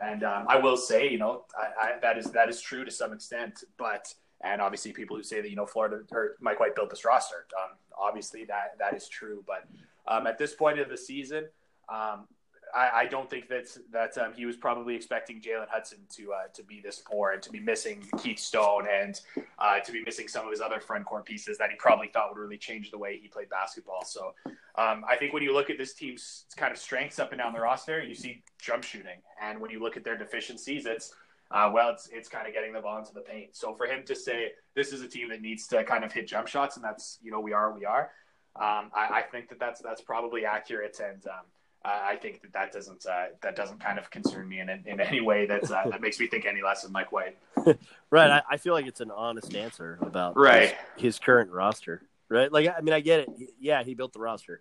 and 0.00 0.24
um, 0.24 0.46
I 0.48 0.56
will 0.56 0.76
say 0.76 1.08
you 1.08 1.18
know 1.18 1.44
I, 1.58 1.86
I, 1.86 1.98
that 2.02 2.18
is 2.18 2.26
that 2.26 2.48
is 2.48 2.60
true 2.60 2.84
to 2.84 2.90
some 2.90 3.12
extent, 3.12 3.64
but 3.78 4.12
and 4.44 4.60
obviously 4.60 4.92
people 4.92 5.16
who 5.16 5.22
say 5.22 5.40
that 5.40 5.48
you 5.48 5.56
know 5.56 5.66
Florida 5.66 6.00
or 6.12 6.36
Mike 6.40 6.60
White 6.60 6.74
built 6.74 6.90
this 6.90 7.04
roster, 7.04 7.46
um, 7.62 7.76
obviously 7.98 8.44
that 8.44 8.78
that 8.78 8.94
is 8.94 9.08
true, 9.08 9.42
but 9.46 9.64
um, 10.06 10.26
at 10.26 10.38
this 10.38 10.54
point 10.54 10.78
of 10.78 10.88
the 10.88 10.96
season. 10.96 11.44
Um, 11.88 12.26
I, 12.74 12.90
I 12.94 13.06
don't 13.06 13.28
think 13.28 13.48
that's 13.48 13.78
that 13.92 14.16
um, 14.16 14.32
he 14.34 14.46
was 14.46 14.56
probably 14.56 14.94
expecting 14.94 15.40
Jalen 15.40 15.68
Hudson 15.68 15.98
to 16.16 16.32
uh, 16.32 16.48
to 16.54 16.62
be 16.62 16.80
this 16.80 17.02
poor 17.04 17.32
and 17.32 17.42
to 17.42 17.50
be 17.50 17.60
missing 17.60 18.02
Keith 18.18 18.38
Stone 18.38 18.86
and 18.90 19.20
uh, 19.58 19.80
to 19.80 19.92
be 19.92 20.02
missing 20.04 20.26
some 20.28 20.46
of 20.46 20.50
his 20.50 20.60
other 20.60 20.80
front 20.80 21.04
court 21.04 21.26
pieces 21.26 21.58
that 21.58 21.70
he 21.70 21.76
probably 21.76 22.08
thought 22.08 22.30
would 22.34 22.40
really 22.40 22.56
change 22.56 22.90
the 22.90 22.98
way 22.98 23.18
he 23.20 23.28
played 23.28 23.50
basketball. 23.50 24.04
So 24.04 24.32
um, 24.76 25.04
I 25.08 25.16
think 25.16 25.34
when 25.34 25.42
you 25.42 25.52
look 25.52 25.68
at 25.68 25.76
this 25.76 25.92
team's 25.92 26.46
kind 26.56 26.72
of 26.72 26.78
strengths 26.78 27.18
up 27.18 27.32
and 27.32 27.40
down 27.40 27.52
the 27.52 27.60
roster, 27.60 28.02
you 28.02 28.14
see 28.14 28.42
jump 28.58 28.84
shooting, 28.84 29.20
and 29.42 29.60
when 29.60 29.70
you 29.70 29.80
look 29.80 29.96
at 29.96 30.04
their 30.04 30.16
deficiencies, 30.16 30.86
it's 30.86 31.12
uh, 31.50 31.70
well, 31.72 31.90
it's 31.90 32.08
it's 32.10 32.28
kind 32.28 32.46
of 32.46 32.54
getting 32.54 32.72
the 32.72 32.80
ball 32.80 32.98
into 32.98 33.12
the 33.12 33.20
paint. 33.20 33.54
So 33.54 33.74
for 33.74 33.86
him 33.86 34.02
to 34.06 34.14
say 34.14 34.52
this 34.74 34.92
is 34.92 35.02
a 35.02 35.08
team 35.08 35.28
that 35.28 35.42
needs 35.42 35.66
to 35.68 35.84
kind 35.84 36.04
of 36.04 36.12
hit 36.12 36.26
jump 36.26 36.48
shots, 36.48 36.76
and 36.76 36.84
that's 36.84 37.18
you 37.22 37.30
know 37.30 37.40
we 37.40 37.52
are 37.52 37.76
we 37.76 37.84
are. 37.84 38.10
Um, 38.54 38.90
I, 38.94 39.08
I, 39.10 39.22
think 39.30 39.48
that 39.48 39.58
that's 39.58 39.80
that's 39.80 40.02
probably 40.02 40.44
accurate, 40.44 41.00
and 41.02 41.26
um, 41.26 41.46
I 41.84 42.16
think 42.16 42.42
that 42.42 42.52
that 42.52 42.72
doesn't 42.72 43.06
uh, 43.06 43.26
that 43.40 43.56
doesn't 43.56 43.80
kind 43.80 43.98
of 43.98 44.10
concern 44.10 44.48
me 44.48 44.60
in 44.60 44.68
in 44.68 45.00
any 45.00 45.20
way 45.20 45.46
that 45.46 45.70
uh, 45.70 45.88
that 45.88 46.00
makes 46.00 46.20
me 46.20 46.26
think 46.26 46.44
any 46.44 46.62
less 46.62 46.84
of 46.84 46.92
Mike 46.92 47.12
White. 47.12 47.38
right. 48.10 48.30
I, 48.30 48.42
I, 48.50 48.56
feel 48.58 48.74
like 48.74 48.86
it's 48.86 49.00
an 49.00 49.10
honest 49.10 49.54
answer 49.56 49.98
about 50.02 50.36
right 50.36 50.76
his, 50.96 51.02
his, 51.02 51.18
current 51.18 51.50
roster. 51.50 52.02
Right. 52.28 52.52
Like 52.52 52.68
I 52.76 52.80
mean, 52.82 52.92
I 52.92 53.00
get 53.00 53.20
it. 53.20 53.30
Yeah, 53.58 53.82
he 53.82 53.94
built 53.94 54.12
the 54.12 54.20
roster. 54.20 54.60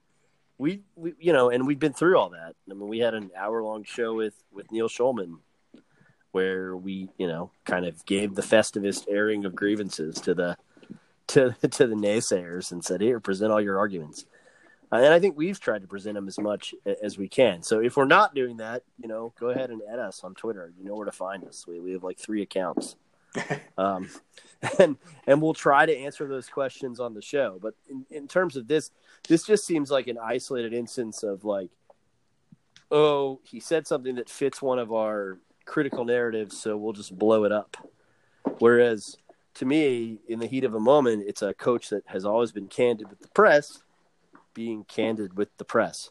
We, 0.58 0.82
we 0.96 1.14
you 1.20 1.34
know, 1.34 1.50
and 1.50 1.68
we've 1.68 1.80
been 1.80 1.94
through 1.94 2.18
all 2.18 2.30
that. 2.30 2.56
I 2.70 2.74
mean, 2.74 2.88
we 2.88 3.00
had 3.00 3.14
an 3.14 3.32
hour 3.38 3.62
long 3.62 3.84
show 3.84 4.14
with 4.14 4.36
with 4.52 4.72
Neil 4.72 4.88
Schulman 4.88 5.38
where 6.32 6.76
we 6.76 7.10
you 7.18 7.28
know 7.28 7.52
kind 7.66 7.86
of 7.86 8.06
gave 8.06 8.36
the 8.36 8.42
festivest 8.42 9.06
airing 9.10 9.46
of 9.46 9.54
grievances 9.54 10.16
to 10.22 10.34
the 10.34 10.58
to 11.32 11.56
to 11.68 11.88
the 11.88 11.96
naysayers 11.96 12.72
and 12.72 12.84
said, 12.84 13.02
"Here, 13.02 13.20
present 13.20 13.52
all 13.52 13.62
your 13.62 13.80
arguments." 13.80 14.26
Uh, 14.92 14.98
and 14.98 15.14
I 15.14 15.20
think 15.20 15.38
we've 15.38 15.60
tried 15.60 15.84
to 15.84 15.88
present 15.88 16.16
them 16.16 16.28
as 16.28 16.38
much 16.38 16.76
as 17.02 17.18
we 17.18 17.30
can. 17.30 17.64
So 17.64 17.80
if 17.80 17.96
we're 17.96 18.06
not 18.06 18.36
doing 18.36 18.58
that, 18.58 18.84
you 19.00 19.08
know, 19.08 19.34
go 19.40 19.48
ahead 19.48 19.70
and 19.70 19.82
add 19.90 20.00
us 20.00 20.22
on 20.24 20.36
Twitter. 20.36 20.74
You 20.78 20.84
know 20.84 20.96
where 20.96 21.06
to 21.06 21.14
find 21.14 21.46
us. 21.46 21.66
We, 21.66 21.80
we 21.80 21.94
have 21.94 22.04
like 22.04 22.20
three 22.20 22.42
accounts. 22.42 22.98
um, 23.78 24.10
and 24.80 24.98
and 25.26 25.42
we'll 25.42 25.54
try 25.54 25.86
to 25.86 25.98
answer 25.98 26.28
those 26.28 26.50
questions 26.50 27.00
on 27.00 27.14
the 27.14 27.22
show. 27.22 27.58
But 27.62 27.76
in, 27.90 28.06
in 28.10 28.28
terms 28.28 28.58
of 28.58 28.68
this, 28.68 28.92
this 29.28 29.44
just 29.46 29.66
seems 29.66 29.90
like 29.90 30.08
an 30.08 30.18
isolated 30.22 30.74
instance 30.74 31.24
of 31.24 31.46
like, 31.46 31.70
oh, 32.92 33.40
he 33.44 33.62
said 33.62 33.88
something 33.88 34.16
that 34.16 34.30
fits 34.30 34.62
one 34.62 34.80
of 34.80 34.92
our 34.92 35.40
critical 35.66 36.04
narratives, 36.04 36.60
so 36.60 36.76
we'll 36.76 36.92
just 36.94 37.18
blow 37.18 37.46
it 37.46 37.54
up. 37.54 37.78
Whereas 38.60 39.18
to 39.56 39.66
me, 39.66 40.20
in 40.28 40.39
the 40.39 40.47
heat 40.47 40.64
of 40.64 40.74
a 40.74 40.80
moment, 40.80 41.24
it's 41.28 41.41
a 41.41 41.54
coach 41.54 41.89
that 41.89 42.04
has 42.08 42.26
always 42.26 42.52
been 42.52 42.68
candid 42.68 43.10
with 43.10 43.20
the 43.20 43.28
press, 43.30 43.82
being 44.54 44.84
candid 44.86 45.38
with 45.38 45.49
the 45.58 45.66
press. 45.66 46.10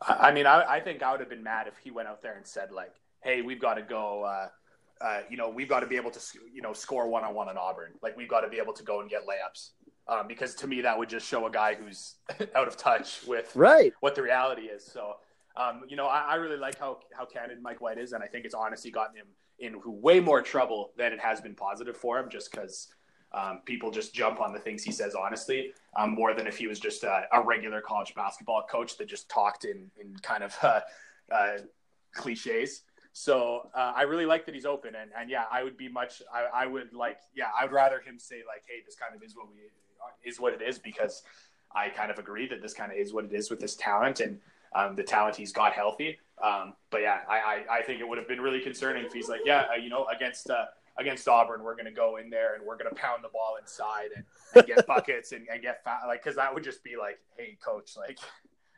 I 0.00 0.32
mean, 0.32 0.46
I, 0.46 0.64
I 0.64 0.80
think 0.80 1.02
I 1.02 1.12
would 1.12 1.20
have 1.20 1.28
been 1.28 1.42
mad 1.42 1.68
if 1.68 1.76
he 1.78 1.90
went 1.90 2.08
out 2.08 2.22
there 2.22 2.34
and 2.36 2.46
said 2.46 2.72
like, 2.72 2.94
"Hey, 3.22 3.42
we've 3.42 3.60
got 3.60 3.74
to 3.74 3.82
go." 3.82 4.24
Uh, 4.24 4.48
uh, 5.00 5.22
you 5.28 5.36
know, 5.36 5.48
we've 5.48 5.68
got 5.68 5.80
to 5.80 5.86
be 5.86 5.96
able 5.96 6.12
to, 6.12 6.20
you 6.54 6.62
know, 6.62 6.72
score 6.72 7.08
one 7.08 7.24
on 7.24 7.34
one 7.34 7.48
on 7.48 7.58
Auburn. 7.58 7.90
Like, 8.02 8.16
we've 8.16 8.28
got 8.28 8.42
to 8.42 8.48
be 8.48 8.58
able 8.58 8.72
to 8.72 8.84
go 8.84 9.00
and 9.00 9.10
get 9.10 9.22
layups. 9.22 9.70
Um, 10.06 10.28
because 10.28 10.54
to 10.56 10.68
me, 10.68 10.80
that 10.82 10.96
would 10.96 11.08
just 11.08 11.26
show 11.26 11.46
a 11.46 11.50
guy 11.50 11.74
who's 11.74 12.14
out 12.54 12.68
of 12.68 12.76
touch 12.76 13.20
with 13.26 13.54
right 13.54 13.92
what 14.00 14.14
the 14.14 14.22
reality 14.22 14.62
is. 14.62 14.84
So, 14.84 15.16
um, 15.56 15.82
you 15.88 15.96
know, 15.96 16.06
I, 16.06 16.20
I, 16.20 16.34
really 16.36 16.56
like 16.56 16.78
how 16.78 16.98
how 17.16 17.24
candid 17.24 17.62
Mike 17.62 17.80
White 17.80 17.98
is, 17.98 18.12
and 18.12 18.22
I 18.22 18.26
think 18.26 18.44
it's 18.44 18.54
honestly 18.54 18.90
gotten 18.90 19.16
him 19.16 19.26
in 19.62 19.80
way 19.84 20.20
more 20.20 20.42
trouble 20.42 20.90
than 20.96 21.12
it 21.12 21.20
has 21.20 21.40
been 21.40 21.54
positive 21.54 21.96
for 21.96 22.18
him, 22.18 22.28
just 22.28 22.50
because 22.50 22.88
um, 23.32 23.60
people 23.64 23.90
just 23.90 24.12
jump 24.12 24.40
on 24.40 24.52
the 24.52 24.58
things 24.58 24.82
he 24.82 24.92
says 24.92 25.14
honestly, 25.14 25.72
um, 25.96 26.10
more 26.10 26.34
than 26.34 26.46
if 26.46 26.58
he 26.58 26.66
was 26.66 26.78
just 26.78 27.04
a, 27.04 27.24
a, 27.32 27.40
regular 27.40 27.80
college 27.80 28.14
basketball 28.14 28.64
coach 28.68 28.98
that 28.98 29.08
just 29.08 29.30
talked 29.30 29.64
in 29.64 29.90
in 29.98 30.14
kind 30.22 30.44
of 30.44 30.54
uh, 30.62 30.80
uh, 31.32 31.58
cliches. 32.12 32.82
So 33.14 33.70
uh, 33.74 33.92
I 33.94 34.02
really 34.02 34.26
like 34.26 34.46
that 34.46 34.54
he's 34.54 34.66
open, 34.66 34.94
and, 34.94 35.10
and 35.18 35.30
yeah, 35.30 35.44
I 35.50 35.62
would 35.62 35.76
be 35.76 35.88
much. 35.88 36.22
I, 36.32 36.64
I 36.64 36.66
would 36.66 36.92
like, 36.92 37.18
yeah, 37.34 37.46
I 37.58 37.64
would 37.64 37.72
rather 37.72 38.00
him 38.00 38.18
say 38.18 38.36
like, 38.46 38.62
"Hey, 38.66 38.82
this 38.84 38.96
kind 38.96 39.14
of 39.14 39.22
is 39.22 39.36
what 39.36 39.46
we 39.48 40.28
is 40.28 40.40
what 40.40 40.54
it 40.54 40.62
is," 40.62 40.78
because 40.78 41.22
I 41.74 41.88
kind 41.88 42.10
of 42.10 42.18
agree 42.18 42.48
that 42.48 42.62
this 42.62 42.74
kind 42.74 42.90
of 42.90 42.98
is 42.98 43.12
what 43.12 43.24
it 43.24 43.32
is 43.32 43.50
with 43.50 43.60
this 43.60 43.76
talent 43.76 44.20
and 44.20 44.40
um, 44.74 44.96
the 44.96 45.02
talent 45.02 45.36
he's 45.36 45.52
got 45.52 45.72
healthy. 45.72 46.18
Um, 46.42 46.74
but 46.90 47.02
yeah, 47.02 47.20
I, 47.28 47.64
I, 47.70 47.78
I 47.78 47.82
think 47.82 48.00
it 48.00 48.08
would 48.08 48.18
have 48.18 48.26
been 48.26 48.40
really 48.40 48.60
concerning 48.60 49.04
if 49.04 49.12
he's 49.12 49.28
like, 49.28 49.42
yeah, 49.44 49.66
uh, 49.72 49.76
you 49.76 49.88
know, 49.88 50.06
against 50.06 50.50
uh, 50.50 50.64
against 50.98 51.28
Auburn, 51.28 51.62
we're 51.62 51.74
going 51.74 51.86
to 51.86 51.92
go 51.92 52.16
in 52.16 52.30
there 52.30 52.54
and 52.54 52.64
we're 52.64 52.76
going 52.76 52.90
to 52.90 52.96
pound 52.96 53.22
the 53.22 53.28
ball 53.28 53.56
inside 53.60 54.10
and, 54.16 54.24
and 54.54 54.66
get 54.66 54.86
buckets 54.88 55.32
and, 55.32 55.46
and 55.52 55.62
get 55.62 55.82
like 56.06 56.22
because 56.22 56.36
that 56.36 56.52
would 56.52 56.64
just 56.64 56.82
be 56.82 56.96
like, 56.96 57.18
hey, 57.36 57.56
coach, 57.64 57.96
like 57.96 58.18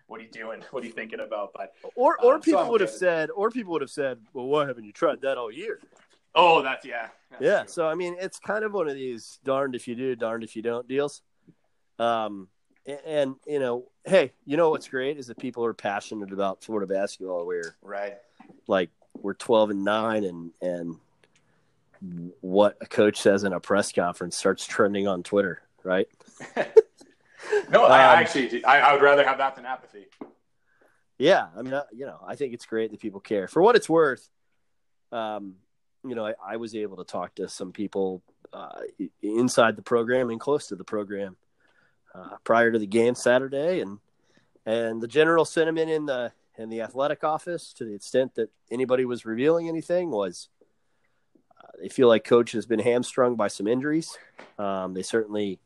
what 0.06 0.20
are 0.20 0.24
you 0.24 0.30
doing? 0.30 0.62
What 0.70 0.82
are 0.82 0.86
you 0.86 0.92
thinking 0.92 1.20
about? 1.20 1.52
But 1.54 1.72
or 1.94 2.18
or 2.22 2.34
um, 2.34 2.40
people 2.40 2.64
so 2.64 2.70
would 2.70 2.80
have 2.80 2.90
said, 2.90 3.30
or 3.30 3.50
people 3.50 3.72
would 3.72 3.82
have 3.82 3.90
said, 3.90 4.18
well, 4.32 4.46
why 4.46 4.66
haven't 4.66 4.84
you 4.84 4.92
tried 4.92 5.22
that 5.22 5.38
all 5.38 5.50
year? 5.50 5.80
Oh, 6.34 6.62
that's 6.62 6.84
yeah, 6.84 7.08
that's 7.30 7.42
yeah. 7.42 7.58
True. 7.60 7.68
So 7.68 7.88
I 7.88 7.94
mean, 7.94 8.16
it's 8.20 8.38
kind 8.38 8.64
of 8.64 8.72
one 8.72 8.88
of 8.88 8.94
these 8.94 9.38
darned 9.44 9.74
if 9.74 9.88
you 9.88 9.94
do, 9.94 10.14
darned 10.14 10.44
if 10.44 10.56
you 10.56 10.62
don't 10.62 10.86
deals. 10.86 11.22
Um, 11.98 12.48
and, 12.86 13.00
and 13.06 13.34
you 13.46 13.58
know, 13.58 13.84
hey, 14.04 14.32
you 14.44 14.56
know 14.56 14.70
what's 14.70 14.88
great 14.88 15.18
is 15.18 15.26
that 15.28 15.38
people 15.38 15.64
are 15.64 15.74
passionate 15.74 16.32
about 16.32 16.62
Florida 16.62 16.92
basketball. 16.92 17.46
Where 17.46 17.76
right, 17.82 18.16
like 18.66 18.90
we're 19.20 19.34
twelve 19.34 19.70
and 19.70 19.84
nine, 19.84 20.24
and 20.24 20.50
and 20.60 20.96
what 22.40 22.76
a 22.80 22.86
coach 22.86 23.18
says 23.18 23.44
in 23.44 23.52
a 23.52 23.60
press 23.60 23.92
conference 23.92 24.36
starts 24.36 24.66
trending 24.66 25.08
on 25.08 25.22
Twitter, 25.22 25.62
right? 25.82 26.08
no, 27.70 27.84
I 27.84 28.12
um, 28.12 28.18
actually, 28.18 28.64
I, 28.64 28.80
I, 28.80 28.92
would 28.92 29.02
rather 29.02 29.24
have 29.24 29.38
that 29.38 29.56
than 29.56 29.64
apathy. 29.64 30.06
Yeah, 31.18 31.46
I 31.56 31.62
mean, 31.62 31.72
I, 31.72 31.82
you 31.92 32.04
know, 32.04 32.18
I 32.26 32.34
think 32.34 32.52
it's 32.52 32.66
great 32.66 32.90
that 32.90 33.00
people 33.00 33.20
care. 33.20 33.48
For 33.48 33.62
what 33.62 33.76
it's 33.76 33.88
worth, 33.88 34.28
um, 35.12 35.54
you 36.04 36.14
know, 36.14 36.26
I, 36.26 36.34
I 36.44 36.56
was 36.56 36.74
able 36.74 36.98
to 36.98 37.04
talk 37.04 37.36
to 37.36 37.48
some 37.48 37.72
people 37.72 38.22
uh, 38.52 38.80
inside 39.22 39.76
the 39.76 39.82
program 39.82 40.30
and 40.30 40.38
close 40.38 40.68
to 40.68 40.76
the 40.76 40.84
program 40.84 41.36
uh, 42.14 42.36
prior 42.44 42.72
to 42.72 42.78
the 42.78 42.86
game 42.86 43.14
Saturday, 43.14 43.80
and 43.80 43.98
and 44.66 45.02
the 45.02 45.08
general 45.08 45.44
sentiment 45.44 45.90
in 45.90 46.06
the 46.06 46.32
in 46.56 46.68
the 46.68 46.80
athletic 46.80 47.24
office, 47.24 47.72
to 47.74 47.84
the 47.84 47.94
extent 47.94 48.34
that 48.36 48.50
anybody 48.70 49.04
was 49.04 49.26
revealing 49.26 49.68
anything, 49.68 50.10
was 50.10 50.48
uh, 51.60 51.68
they 51.80 51.88
feel 51.88 52.08
like 52.08 52.24
coach 52.24 52.52
has 52.52 52.66
been 52.66 52.78
hamstrung 52.78 53.34
by 53.34 53.48
some 53.48 53.66
injuries. 53.66 54.16
Um, 54.58 54.94
they 54.94 55.02
certainly 55.02 55.58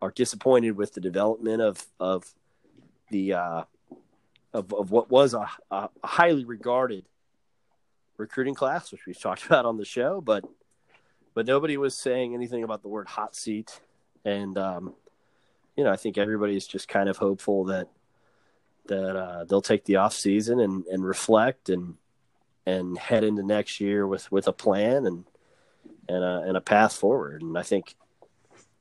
are 0.00 0.10
disappointed 0.10 0.72
with 0.72 0.94
the 0.94 1.00
development 1.00 1.62
of 1.62 1.86
of 2.00 2.32
the 3.10 3.34
uh, 3.34 3.62
of 4.52 4.72
of 4.72 4.90
what 4.90 5.10
was 5.10 5.34
a, 5.34 5.48
a, 5.70 5.88
highly 6.02 6.44
regarded 6.44 7.04
recruiting 8.16 8.54
class, 8.54 8.92
which 8.92 9.06
we've 9.06 9.20
talked 9.20 9.46
about 9.46 9.66
on 9.66 9.76
the 9.76 9.84
show, 9.84 10.20
but 10.20 10.44
but 11.34 11.46
nobody 11.46 11.76
was 11.76 11.96
saying 11.96 12.34
anything 12.34 12.62
about 12.62 12.82
the 12.82 12.88
word 12.88 13.08
hot 13.08 13.34
seat, 13.34 13.80
and 14.24 14.58
um, 14.58 14.94
you 15.76 15.84
know 15.84 15.90
I 15.90 15.96
think 15.96 16.18
everybody 16.18 16.56
is 16.56 16.66
just 16.66 16.88
kind 16.88 17.08
of 17.08 17.16
hopeful 17.16 17.64
that 17.64 17.88
that 18.86 19.16
uh, 19.16 19.44
they'll 19.44 19.62
take 19.62 19.84
the 19.84 19.96
off 19.96 20.12
season 20.12 20.60
and, 20.60 20.84
and 20.86 21.04
reflect 21.04 21.68
and 21.68 21.94
and 22.66 22.98
head 22.98 23.24
into 23.24 23.42
next 23.42 23.80
year 23.80 24.06
with, 24.06 24.30
with 24.30 24.46
a 24.48 24.52
plan 24.52 25.06
and 25.06 25.24
and 26.08 26.22
a, 26.22 26.44
and 26.46 26.56
a 26.56 26.60
path 26.60 26.94
forward. 26.94 27.42
And 27.42 27.56
I 27.56 27.62
think 27.62 27.94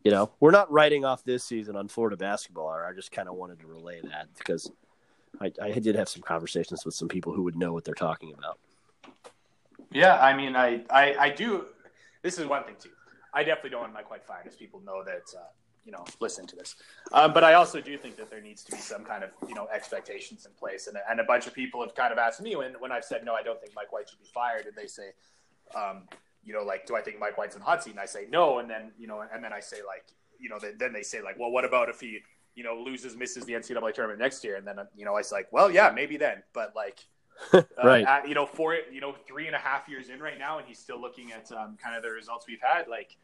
you 0.04 0.12
know, 0.12 0.32
we're 0.40 0.52
not 0.52 0.72
writing 0.72 1.06
off 1.06 1.24
this 1.24 1.44
season 1.44 1.76
on 1.76 1.88
Florida 1.88 2.18
basketball. 2.18 2.70
I 2.70 2.92
just 2.94 3.12
kind 3.12 3.30
of 3.30 3.36
wanted 3.36 3.60
to 3.60 3.68
relay 3.68 4.02
that 4.02 4.30
because 4.36 4.72
I, 5.40 5.52
I 5.62 5.72
did 5.72 5.96
have 5.96 6.10
some 6.10 6.24
conversations 6.24 6.86
with 6.86 6.96
some 6.96 7.08
people 7.08 7.34
who 7.34 7.44
would 7.44 7.56
know 7.56 7.72
what 7.72 7.86
they're 7.86 7.94
talking 7.94 8.34
about. 8.34 8.58
Yeah, 9.92 10.20
I 10.20 10.36
mean, 10.36 10.56
I, 10.56 10.84
I, 10.90 11.16
I 11.20 11.30
do. 11.30 11.66
This 12.24 12.40
is 12.40 12.48
one 12.48 12.64
thing 12.64 12.76
too. 12.80 12.90
I 13.34 13.44
definitely 13.44 13.72
don't 13.72 13.82
want 13.82 13.94
my 13.94 14.02
quite 14.02 14.22
as 14.46 14.56
people 14.56 14.82
know 14.82 15.04
that 15.04 15.24
uh, 15.38 15.44
you 15.86 15.92
know 15.92 16.06
listen 16.20 16.46
to 16.48 16.56
this. 16.56 16.76
Um, 17.12 17.34
but 17.34 17.44
I 17.44 17.54
also 17.54 17.82
do 17.82 17.98
think 17.98 18.18
that 18.18 18.30
there 18.30 18.42
needs 18.42 18.64
to 18.64 18.72
be 18.72 18.78
some 18.78 19.04
kind 19.04 19.24
of 19.24 19.32
you 19.48 19.56
know 19.56 19.68
expectations 19.74 20.46
in 20.46 20.52
place, 20.54 20.88
and 20.88 20.98
and 21.10 21.20
a 21.20 21.24
bunch 21.24 21.48
of 21.48 21.54
people 21.54 21.82
have 21.82 21.96
kind 21.96 22.12
of 22.12 22.18
asked 22.18 22.42
me 22.42 22.56
when 22.56 22.74
when 22.80 22.92
I've 22.92 23.06
said 23.06 23.26
no, 23.26 23.34
I 23.34 23.44
don't 23.44 23.60
think 23.60 23.74
Mike 23.76 23.92
White 23.92 24.10
should 24.10 24.20
be 24.20 24.30
fired, 24.34 24.66
and 24.66 24.76
they 24.76 24.88
say, 24.88 25.12
um, 25.76 26.04
you 26.44 26.54
know, 26.54 26.64
like, 26.64 26.86
do 26.86 26.96
I 26.96 27.02
think 27.02 27.20
Mike 27.20 27.38
White's 27.38 27.56
in 27.56 27.62
hot 27.62 27.84
seat? 27.84 27.92
And 27.92 28.00
I 28.00 28.06
say 28.06 28.28
no, 28.30 28.60
and 28.60 28.70
then 28.70 28.92
you 28.98 29.08
know, 29.08 29.24
and 29.34 29.44
then 29.44 29.54
I 29.54 29.60
say 29.60 29.78
like, 29.86 30.06
you 30.40 30.50
know, 30.50 30.60
then 30.60 30.94
they 30.94 31.04
say 31.04 31.22
like, 31.22 31.38
well, 31.40 31.52
what 31.52 31.66
about 31.66 31.90
if 31.90 32.00
he, 32.00 32.20
you 32.56 32.64
know, 32.64 32.76
loses, 32.76 33.16
misses 33.16 33.46
the 33.46 33.54
NCAA 33.54 33.94
tournament 33.94 34.20
next 34.20 34.44
year? 34.44 34.56
And 34.56 34.68
then 34.68 34.80
you 34.96 35.06
know, 35.06 35.12
I 35.12 35.18
was 35.18 35.32
like, 35.32 35.48
well, 35.52 35.72
yeah, 35.72 35.92
maybe 35.94 36.18
then, 36.18 36.44
but 36.54 36.76
like. 36.76 37.06
right. 37.84 38.06
Uh, 38.06 38.08
at, 38.08 38.28
you 38.28 38.36
know, 38.36 38.46
for 38.46 38.76
it, 38.76 38.86
you 38.92 39.02
know, 39.02 39.16
three 39.28 39.48
and 39.48 39.56
a 39.56 39.60
half 39.60 39.90
years 39.90 40.10
in 40.10 40.20
right 40.20 40.38
now, 40.38 40.60
and 40.60 40.68
he's 40.68 40.78
still 40.78 41.02
looking 41.02 41.32
at 41.32 41.52
um, 41.54 41.76
kind 41.82 41.96
of 41.96 42.04
the 42.04 42.10
results 42.10 42.46
we've 42.48 42.62
had. 42.62 42.88
Like, 42.88 43.18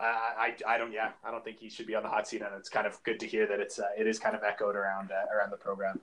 I, 0.00 0.54
I, 0.68 0.74
I 0.74 0.78
don't, 0.78 0.92
yeah, 0.92 1.10
I 1.24 1.30
don't 1.30 1.44
think 1.44 1.58
he 1.58 1.68
should 1.68 1.86
be 1.86 1.94
on 1.94 2.02
the 2.02 2.08
hot 2.08 2.28
seat, 2.28 2.42
and 2.42 2.50
it's 2.56 2.68
kind 2.68 2.86
of 2.86 3.02
good 3.02 3.18
to 3.20 3.26
hear 3.26 3.46
that 3.46 3.60
it's, 3.60 3.78
uh, 3.78 3.86
it 3.96 4.06
is 4.06 4.18
kind 4.18 4.36
of 4.36 4.42
echoed 4.42 4.76
around, 4.76 5.10
uh, 5.10 5.36
around 5.36 5.50
the 5.50 5.56
program. 5.56 6.00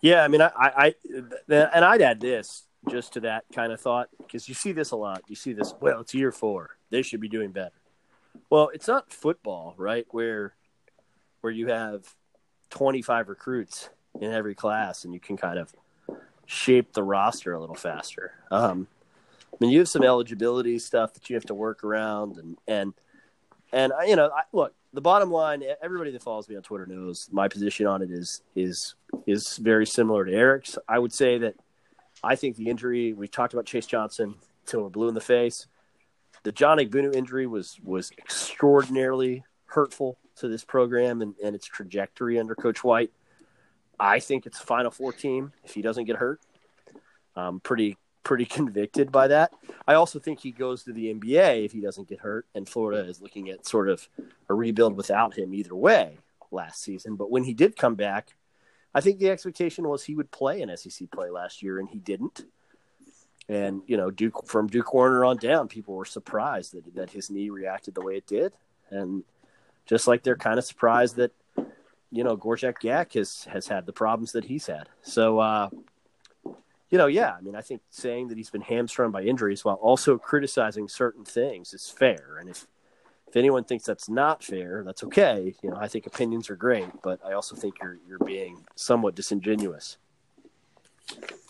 Yeah, 0.00 0.22
I 0.22 0.28
mean, 0.28 0.40
I, 0.40 0.50
I, 0.56 0.94
and 1.48 1.84
I'd 1.84 2.02
add 2.02 2.20
this 2.20 2.64
just 2.88 3.14
to 3.14 3.20
that 3.20 3.44
kind 3.52 3.72
of 3.72 3.80
thought 3.80 4.08
because 4.18 4.48
you 4.48 4.54
see 4.54 4.72
this 4.72 4.92
a 4.92 4.96
lot. 4.96 5.22
You 5.28 5.34
see 5.34 5.52
this. 5.52 5.74
Well, 5.80 6.00
it's 6.00 6.14
year 6.14 6.30
four. 6.30 6.76
They 6.90 7.02
should 7.02 7.20
be 7.20 7.28
doing 7.28 7.50
better. 7.50 7.74
Well, 8.50 8.70
it's 8.72 8.86
not 8.86 9.12
football, 9.12 9.74
right? 9.76 10.06
Where 10.10 10.54
where 11.40 11.52
you 11.52 11.68
have 11.68 12.14
25 12.70 13.28
recruits 13.28 13.90
in 14.20 14.32
every 14.32 14.54
class 14.54 15.04
and 15.04 15.14
you 15.14 15.20
can 15.20 15.36
kind 15.36 15.58
of 15.58 15.72
shape 16.46 16.92
the 16.92 17.02
roster 17.02 17.52
a 17.52 17.60
little 17.60 17.76
faster. 17.76 18.32
Um, 18.50 18.88
I 19.52 19.56
mean, 19.60 19.70
you 19.70 19.80
have 19.80 19.88
some 19.88 20.04
eligibility 20.04 20.78
stuff 20.78 21.14
that 21.14 21.28
you 21.28 21.34
have 21.34 21.46
to 21.46 21.54
work 21.54 21.82
around, 21.84 22.36
and 22.36 22.58
and 22.66 22.94
and 23.72 23.92
you 24.06 24.16
know, 24.16 24.30
I, 24.34 24.42
look, 24.52 24.74
the 24.92 25.00
bottom 25.00 25.30
line. 25.30 25.62
Everybody 25.82 26.10
that 26.12 26.22
follows 26.22 26.48
me 26.48 26.56
on 26.56 26.62
Twitter 26.62 26.86
knows 26.86 27.28
my 27.32 27.48
position 27.48 27.86
on 27.86 28.02
it 28.02 28.10
is 28.10 28.42
is 28.54 28.94
is 29.26 29.56
very 29.56 29.86
similar 29.86 30.24
to 30.24 30.32
Eric's. 30.32 30.78
I 30.88 30.98
would 30.98 31.12
say 31.12 31.38
that 31.38 31.54
I 32.22 32.36
think 32.36 32.56
the 32.56 32.68
injury 32.68 33.12
we 33.12 33.28
talked 33.28 33.52
about 33.52 33.66
Chase 33.66 33.86
Johnson 33.86 34.36
till 34.66 34.82
we're 34.82 34.90
blue 34.90 35.08
in 35.08 35.14
the 35.14 35.20
face. 35.20 35.66
The 36.44 36.52
John 36.52 36.78
Egbunu 36.78 37.14
injury 37.14 37.46
was 37.46 37.78
was 37.82 38.10
extraordinarily 38.18 39.44
hurtful 39.66 40.18
to 40.36 40.48
this 40.48 40.64
program 40.64 41.20
and, 41.20 41.34
and 41.42 41.54
its 41.54 41.66
trajectory 41.66 42.38
under 42.38 42.54
Coach 42.54 42.84
White. 42.84 43.10
I 44.00 44.20
think 44.20 44.46
it's 44.46 44.60
a 44.60 44.66
Final 44.66 44.90
Four 44.90 45.12
team 45.12 45.52
if 45.64 45.74
he 45.74 45.82
doesn't 45.82 46.04
get 46.04 46.16
hurt. 46.16 46.40
I'm 47.34 47.60
pretty 47.60 47.96
pretty 48.28 48.44
convicted 48.44 49.10
by 49.10 49.26
that. 49.26 49.54
I 49.86 49.94
also 49.94 50.18
think 50.18 50.38
he 50.38 50.52
goes 50.52 50.84
to 50.84 50.92
the 50.92 51.14
NBA 51.14 51.64
if 51.64 51.72
he 51.72 51.80
doesn't 51.80 52.10
get 52.10 52.20
hurt, 52.20 52.44
and 52.54 52.68
Florida 52.68 53.08
is 53.08 53.22
looking 53.22 53.48
at 53.48 53.66
sort 53.66 53.88
of 53.88 54.06
a 54.50 54.54
rebuild 54.54 54.98
without 54.98 55.32
him 55.32 55.54
either 55.54 55.74
way 55.74 56.18
last 56.50 56.82
season. 56.82 57.16
But 57.16 57.30
when 57.30 57.44
he 57.44 57.54
did 57.54 57.74
come 57.74 57.94
back, 57.94 58.34
I 58.94 59.00
think 59.00 59.18
the 59.18 59.30
expectation 59.30 59.88
was 59.88 60.04
he 60.04 60.14
would 60.14 60.30
play 60.30 60.60
in 60.60 60.76
SEC 60.76 61.10
play 61.10 61.30
last 61.30 61.62
year, 61.62 61.78
and 61.78 61.88
he 61.88 61.98
didn't. 61.98 62.44
And 63.48 63.80
you 63.86 63.96
know, 63.96 64.10
Duke 64.10 64.46
from 64.46 64.66
Duke 64.66 64.92
Warner 64.92 65.24
on 65.24 65.38
down, 65.38 65.66
people 65.66 65.94
were 65.94 66.04
surprised 66.04 66.74
that 66.74 66.94
that 66.96 67.08
his 67.08 67.30
knee 67.30 67.48
reacted 67.48 67.94
the 67.94 68.02
way 68.02 68.18
it 68.18 68.26
did, 68.26 68.52
and 68.90 69.24
just 69.86 70.06
like 70.06 70.22
they're 70.22 70.36
kind 70.36 70.58
of 70.58 70.66
surprised 70.66 71.16
that 71.16 71.32
you 72.10 72.24
know, 72.24 72.36
Gorjok 72.36 72.78
Gak 72.80 73.14
has 73.14 73.44
has 73.44 73.68
had 73.68 73.86
the 73.86 73.92
problems 73.94 74.32
that 74.32 74.44
he's 74.44 74.66
had. 74.66 74.90
So, 75.00 75.38
uh, 75.38 75.70
you 76.90 76.98
know, 76.98 77.06
yeah, 77.06 77.34
I 77.36 77.40
mean, 77.40 77.54
I 77.54 77.60
think 77.60 77.82
saying 77.90 78.28
that 78.28 78.36
he's 78.36 78.50
been 78.50 78.62
hamstrung 78.62 79.10
by 79.10 79.22
injuries 79.22 79.64
while 79.64 79.76
also 79.76 80.16
criticizing 80.18 80.88
certain 80.88 81.24
things 81.24 81.74
is 81.74 81.88
fair. 81.88 82.38
And 82.40 82.48
if 82.48 82.66
if 83.26 83.36
anyone 83.36 83.64
thinks 83.64 83.84
that's 83.84 84.08
not 84.08 84.42
fair, 84.42 84.82
that's 84.86 85.04
okay. 85.04 85.54
You 85.62 85.70
know, 85.70 85.76
I 85.76 85.86
think 85.86 86.06
opinions 86.06 86.48
are 86.48 86.56
great, 86.56 86.88
but 87.02 87.20
I 87.24 87.32
also 87.32 87.56
think 87.56 87.74
you're 87.82 87.98
you're 88.06 88.18
being 88.18 88.64
somewhat 88.74 89.14
disingenuous. 89.14 89.98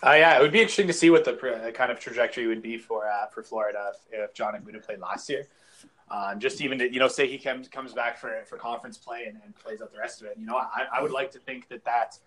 Uh, 0.05 0.12
yeah, 0.12 0.39
it 0.39 0.43
would 0.43 0.53
be 0.53 0.61
interesting 0.61 0.86
to 0.86 0.93
see 0.93 1.11
what 1.11 1.24
the 1.24 1.32
uh, 1.36 1.70
kind 1.72 1.91
of 1.91 1.99
trajectory 1.99 2.47
would 2.47 2.62
be 2.62 2.78
for 2.78 3.09
uh, 3.09 3.26
for 3.26 3.43
Florida 3.43 3.93
if, 4.12 4.20
if 4.20 4.34
John 4.34 4.55
Egbunu 4.55 4.84
played 4.84 4.99
last 4.99 5.28
year. 5.28 5.47
Um, 6.11 6.41
just 6.41 6.61
even 6.62 6.78
to, 6.78 6.91
you 6.91 6.99
know, 6.99 7.09
say 7.09 7.26
he 7.28 7.39
comes 7.39 7.68
comes 7.68 7.93
back 7.93 8.18
for 8.18 8.43
for 8.47 8.57
conference 8.57 8.99
play 8.99 9.26
and, 9.26 9.39
and 9.45 9.55
plays 9.55 9.80
out 9.82 9.93
the 9.93 9.99
rest 9.99 10.20
of 10.20 10.26
it. 10.26 10.36
You 10.39 10.47
know, 10.47 10.57
I, 10.57 10.86
I 10.93 11.03
would 11.03 11.12
like 11.12 11.30
to 11.32 11.39
think 11.39 11.68
that 11.68 11.84
that 11.84 12.18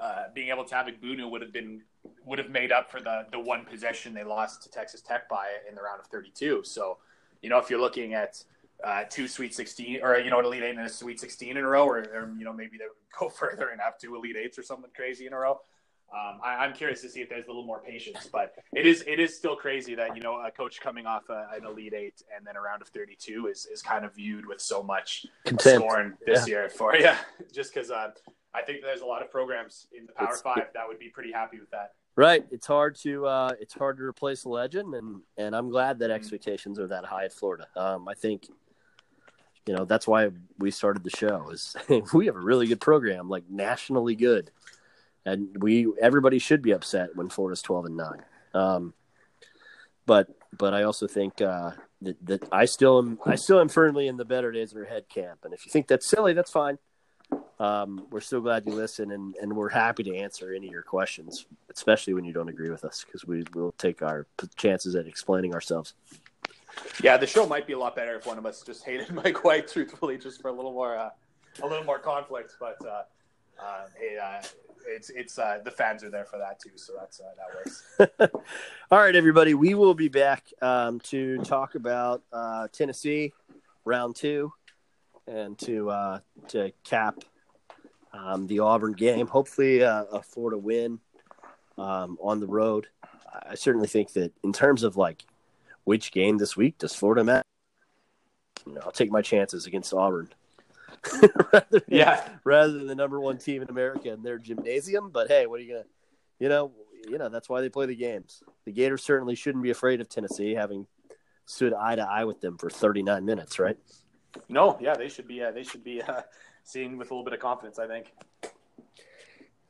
uh, 0.00 0.24
being 0.34 0.48
able 0.48 0.64
to 0.64 0.74
have 0.74 0.86
Egbunu 0.86 1.30
would 1.30 1.40
have 1.40 1.52
been 1.52 1.82
would 2.24 2.38
have 2.38 2.50
made 2.50 2.72
up 2.72 2.90
for 2.90 3.00
the 3.00 3.26
the 3.30 3.38
one 3.38 3.64
possession 3.64 4.14
they 4.14 4.24
lost 4.24 4.62
to 4.62 4.70
Texas 4.70 5.00
Tech 5.00 5.28
by 5.28 5.46
in 5.68 5.74
the 5.74 5.82
round 5.82 6.00
of 6.00 6.06
32. 6.06 6.62
So, 6.64 6.98
you 7.42 7.50
know, 7.50 7.58
if 7.58 7.70
you're 7.70 7.80
looking 7.80 8.14
at 8.14 8.42
uh, 8.84 9.04
two 9.08 9.28
Sweet 9.28 9.54
16 9.54 10.00
or 10.02 10.18
you 10.18 10.30
know 10.30 10.40
an 10.40 10.44
Elite 10.44 10.62
Eight 10.62 10.76
and 10.76 10.86
a 10.86 10.88
Sweet 10.88 11.20
16 11.20 11.56
in 11.56 11.56
a 11.56 11.66
row, 11.66 11.86
or, 11.86 11.98
or 11.98 12.32
you 12.36 12.44
know 12.44 12.52
maybe 12.52 12.78
they 12.78 12.84
would 12.84 13.18
go 13.18 13.28
further 13.40 13.68
and 13.68 13.80
have 13.80 13.98
two 13.98 14.16
Elite 14.16 14.36
Eights 14.36 14.58
or 14.58 14.62
something 14.62 14.90
crazy 14.94 15.26
in 15.26 15.32
a 15.32 15.38
row. 15.38 15.60
Um, 16.12 16.40
I, 16.44 16.66
am 16.66 16.74
curious 16.74 17.00
to 17.02 17.08
see 17.08 17.22
if 17.22 17.30
there's 17.30 17.46
a 17.46 17.48
little 17.48 17.64
more 17.64 17.80
patience, 17.80 18.28
but 18.30 18.54
it 18.74 18.86
is 18.86 19.02
it 19.06 19.18
is 19.18 19.34
still 19.34 19.56
crazy 19.56 19.94
that 19.94 20.14
you 20.14 20.20
know 20.20 20.44
a 20.44 20.50
coach 20.50 20.78
coming 20.78 21.06
off 21.06 21.22
a, 21.30 21.46
an 21.56 21.64
elite 21.64 21.94
eight 21.94 22.22
and 22.36 22.46
then 22.46 22.54
a 22.54 22.60
round 22.60 22.82
of 22.82 22.88
32 22.88 23.46
is 23.46 23.66
is 23.72 23.80
kind 23.80 24.04
of 24.04 24.14
viewed 24.14 24.46
with 24.46 24.60
so 24.60 24.82
much 24.82 25.24
Content. 25.46 25.82
scorn 25.82 26.18
this 26.26 26.46
yeah. 26.46 26.52
year 26.54 26.68
for 26.68 26.94
yeah, 27.00 27.16
just 27.54 27.72
because 27.72 27.90
uh, 27.90 28.10
I 28.54 28.62
think 28.62 28.82
there's 28.82 29.00
a 29.00 29.06
lot 29.06 29.22
of 29.22 29.30
programs 29.30 29.86
in 29.96 30.06
the 30.06 30.12
Power 30.12 30.30
it's, 30.30 30.42
Five 30.42 30.66
that 30.74 30.86
would 30.86 30.98
be 30.98 31.08
pretty 31.08 31.32
happy 31.32 31.58
with 31.58 31.70
that. 31.70 31.92
Right, 32.14 32.44
it's 32.50 32.66
hard 32.66 32.96
to 33.02 33.26
uh, 33.26 33.52
it's 33.60 33.74
hard 33.74 33.96
to 33.98 34.04
replace 34.04 34.44
a 34.44 34.48
legend, 34.48 34.94
and 34.94 35.22
and 35.36 35.56
I'm 35.56 35.70
glad 35.70 35.98
that 36.00 36.06
mm-hmm. 36.06 36.16
expectations 36.16 36.78
are 36.78 36.88
that 36.88 37.04
high 37.04 37.24
at 37.24 37.32
Florida. 37.32 37.66
Um, 37.76 38.08
I 38.08 38.14
think 38.14 38.46
you 39.66 39.74
know 39.74 39.84
that's 39.84 40.06
why 40.06 40.28
we 40.58 40.70
started 40.70 41.04
the 41.04 41.10
show 41.10 41.50
is 41.50 41.74
we 42.14 42.26
have 42.26 42.36
a 42.36 42.40
really 42.40 42.66
good 42.66 42.80
program, 42.80 43.28
like 43.28 43.44
nationally 43.48 44.14
good 44.14 44.50
and 45.24 45.62
we 45.62 45.92
everybody 46.00 46.38
should 46.38 46.62
be 46.62 46.72
upset 46.72 47.14
when 47.14 47.28
Florida's 47.28 47.62
twelve 47.62 47.86
and 47.86 47.96
nine. 47.96 48.22
Um, 48.54 48.94
but 50.06 50.28
but 50.56 50.74
I 50.74 50.82
also 50.82 51.06
think 51.06 51.40
uh, 51.40 51.72
that, 52.02 52.26
that 52.26 52.48
I 52.52 52.64
still 52.64 52.98
am 52.98 53.18
I 53.24 53.36
still 53.36 53.60
am 53.60 53.68
firmly 53.68 54.08
in 54.08 54.16
the 54.16 54.24
better 54.24 54.52
days 54.52 54.72
of 54.72 54.76
your 54.76 54.86
head 54.86 55.08
camp. 55.08 55.40
And 55.44 55.54
if 55.54 55.64
you 55.64 55.72
think 55.72 55.86
that's 55.86 56.08
silly, 56.08 56.32
that's 56.32 56.50
fine. 56.50 56.78
Um, 57.58 58.06
we're 58.10 58.20
so 58.20 58.40
glad 58.40 58.66
you 58.66 58.72
listen, 58.72 59.12
and, 59.12 59.36
and 59.40 59.54
we're 59.54 59.68
happy 59.68 60.02
to 60.02 60.16
answer 60.16 60.52
any 60.52 60.66
of 60.66 60.72
your 60.72 60.82
questions, 60.82 61.46
especially 61.72 62.12
when 62.12 62.24
you 62.24 62.32
don't 62.32 62.48
agree 62.48 62.70
with 62.70 62.84
us, 62.84 63.04
because 63.04 63.24
we 63.24 63.44
will 63.54 63.72
take 63.78 64.02
our 64.02 64.26
chances 64.56 64.96
at 64.96 65.06
explaining 65.06 65.54
ourselves. 65.54 65.94
Yeah, 67.02 67.16
the 67.16 67.26
show 67.26 67.46
might 67.46 67.66
be 67.66 67.74
a 67.74 67.78
lot 67.78 67.94
better 67.94 68.16
if 68.16 68.26
one 68.26 68.38
of 68.38 68.46
us 68.46 68.62
just 68.62 68.84
hated 68.84 69.10
Mike 69.14 69.44
White, 69.44 69.68
truthfully, 69.68 70.18
just 70.18 70.42
for 70.42 70.48
a 70.48 70.52
little 70.52 70.72
more 70.72 70.96
uh, 70.96 71.10
a 71.62 71.66
little 71.66 71.84
more 71.84 71.98
conflict. 71.98 72.56
But 72.58 72.78
uh, 72.84 73.02
uh, 73.62 73.84
hey, 73.96 74.18
uh, 74.18 74.42
it's 74.86 75.10
it's 75.10 75.38
uh, 75.38 75.58
the 75.64 75.70
fans 75.70 76.02
are 76.02 76.10
there 76.10 76.24
for 76.24 76.38
that 76.38 76.58
too, 76.58 76.76
so 76.76 76.94
that's 76.98 77.20
uh, 77.20 77.24
that 77.36 78.18
works. 78.28 78.44
All 78.90 78.98
right, 78.98 79.14
everybody, 79.14 79.54
we 79.54 79.74
will 79.74 79.94
be 79.94 80.08
back 80.08 80.44
um, 80.60 80.98
to 81.00 81.38
talk 81.44 81.74
about 81.74 82.22
uh, 82.32 82.68
Tennessee 82.72 83.32
round 83.84 84.16
two 84.16 84.52
and 85.26 85.58
to 85.60 85.90
uh, 85.90 86.20
to 86.48 86.72
cap 86.84 87.16
um, 88.12 88.46
the 88.46 88.60
Auburn 88.60 88.92
game. 88.92 89.26
Hopefully, 89.26 89.82
uh, 89.82 90.04
a 90.04 90.22
Florida 90.22 90.58
win 90.58 91.00
um, 91.78 92.18
on 92.20 92.40
the 92.40 92.46
road. 92.46 92.88
I 93.48 93.54
certainly 93.54 93.88
think 93.88 94.12
that 94.12 94.32
in 94.44 94.52
terms 94.52 94.82
of 94.82 94.96
like 94.96 95.24
which 95.84 96.12
game 96.12 96.38
this 96.38 96.56
week 96.56 96.78
does 96.78 96.94
Florida 96.94 97.24
match, 97.24 97.44
you 98.66 98.74
know, 98.74 98.80
I'll 98.84 98.92
take 98.92 99.10
my 99.10 99.22
chances 99.22 99.66
against 99.66 99.92
Auburn. 99.92 100.28
rather, 101.52 101.82
yeah, 101.88 102.28
rather 102.44 102.72
than 102.72 102.86
the 102.86 102.94
number 102.94 103.18
one 103.18 103.38
team 103.38 103.62
in 103.62 103.68
America 103.68 104.12
in 104.12 104.22
their 104.22 104.38
gymnasium. 104.38 105.10
But 105.10 105.28
hey, 105.28 105.46
what 105.46 105.60
are 105.60 105.62
you 105.62 105.72
gonna, 105.72 105.86
you 106.38 106.48
know, 106.48 106.72
you 107.08 107.18
know 107.18 107.28
that's 107.28 107.48
why 107.48 107.60
they 107.60 107.68
play 107.68 107.86
the 107.86 107.96
games. 107.96 108.42
The 108.66 108.72
Gators 108.72 109.02
certainly 109.02 109.34
shouldn't 109.34 109.64
be 109.64 109.70
afraid 109.70 110.00
of 110.00 110.08
Tennessee, 110.08 110.52
having 110.52 110.86
stood 111.46 111.72
eye 111.72 111.96
to 111.96 112.02
eye 112.02 112.24
with 112.24 112.40
them 112.40 112.56
for 112.56 112.70
39 112.70 113.24
minutes, 113.24 113.58
right? 113.58 113.76
No, 114.48 114.78
yeah, 114.80 114.94
they 114.94 115.08
should 115.08 115.28
be. 115.28 115.42
Uh, 115.42 115.50
they 115.50 115.62
should 115.62 115.84
be 115.84 116.02
uh, 116.02 116.22
seen 116.64 116.96
with 116.96 117.10
a 117.10 117.14
little 117.14 117.24
bit 117.24 117.34
of 117.34 117.40
confidence, 117.40 117.78
I 117.78 117.86
think. 117.86 118.12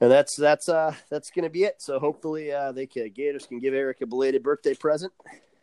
And 0.00 0.10
that's 0.10 0.36
that's 0.36 0.68
uh 0.68 0.94
that's 1.10 1.30
gonna 1.30 1.50
be 1.50 1.64
it. 1.64 1.80
So 1.80 1.98
hopefully 2.00 2.50
uh, 2.52 2.72
they 2.72 2.86
can, 2.86 3.08
Gators 3.10 3.46
can 3.46 3.60
give 3.60 3.72
Eric 3.72 4.00
a 4.00 4.06
belated 4.06 4.42
birthday 4.42 4.74
present. 4.74 5.12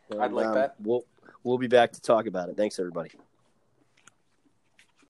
And, 0.10 0.22
I'd 0.22 0.32
like 0.32 0.47
um, 0.47 0.56
that. 0.56 0.76
We'll 0.82 1.04
we'll 1.43 1.58
be 1.58 1.68
back 1.68 1.91
to 1.93 2.02
talk 2.02 2.26
about 2.26 2.50
it. 2.50 2.56
Thanks, 2.56 2.80
everybody. 2.80 3.12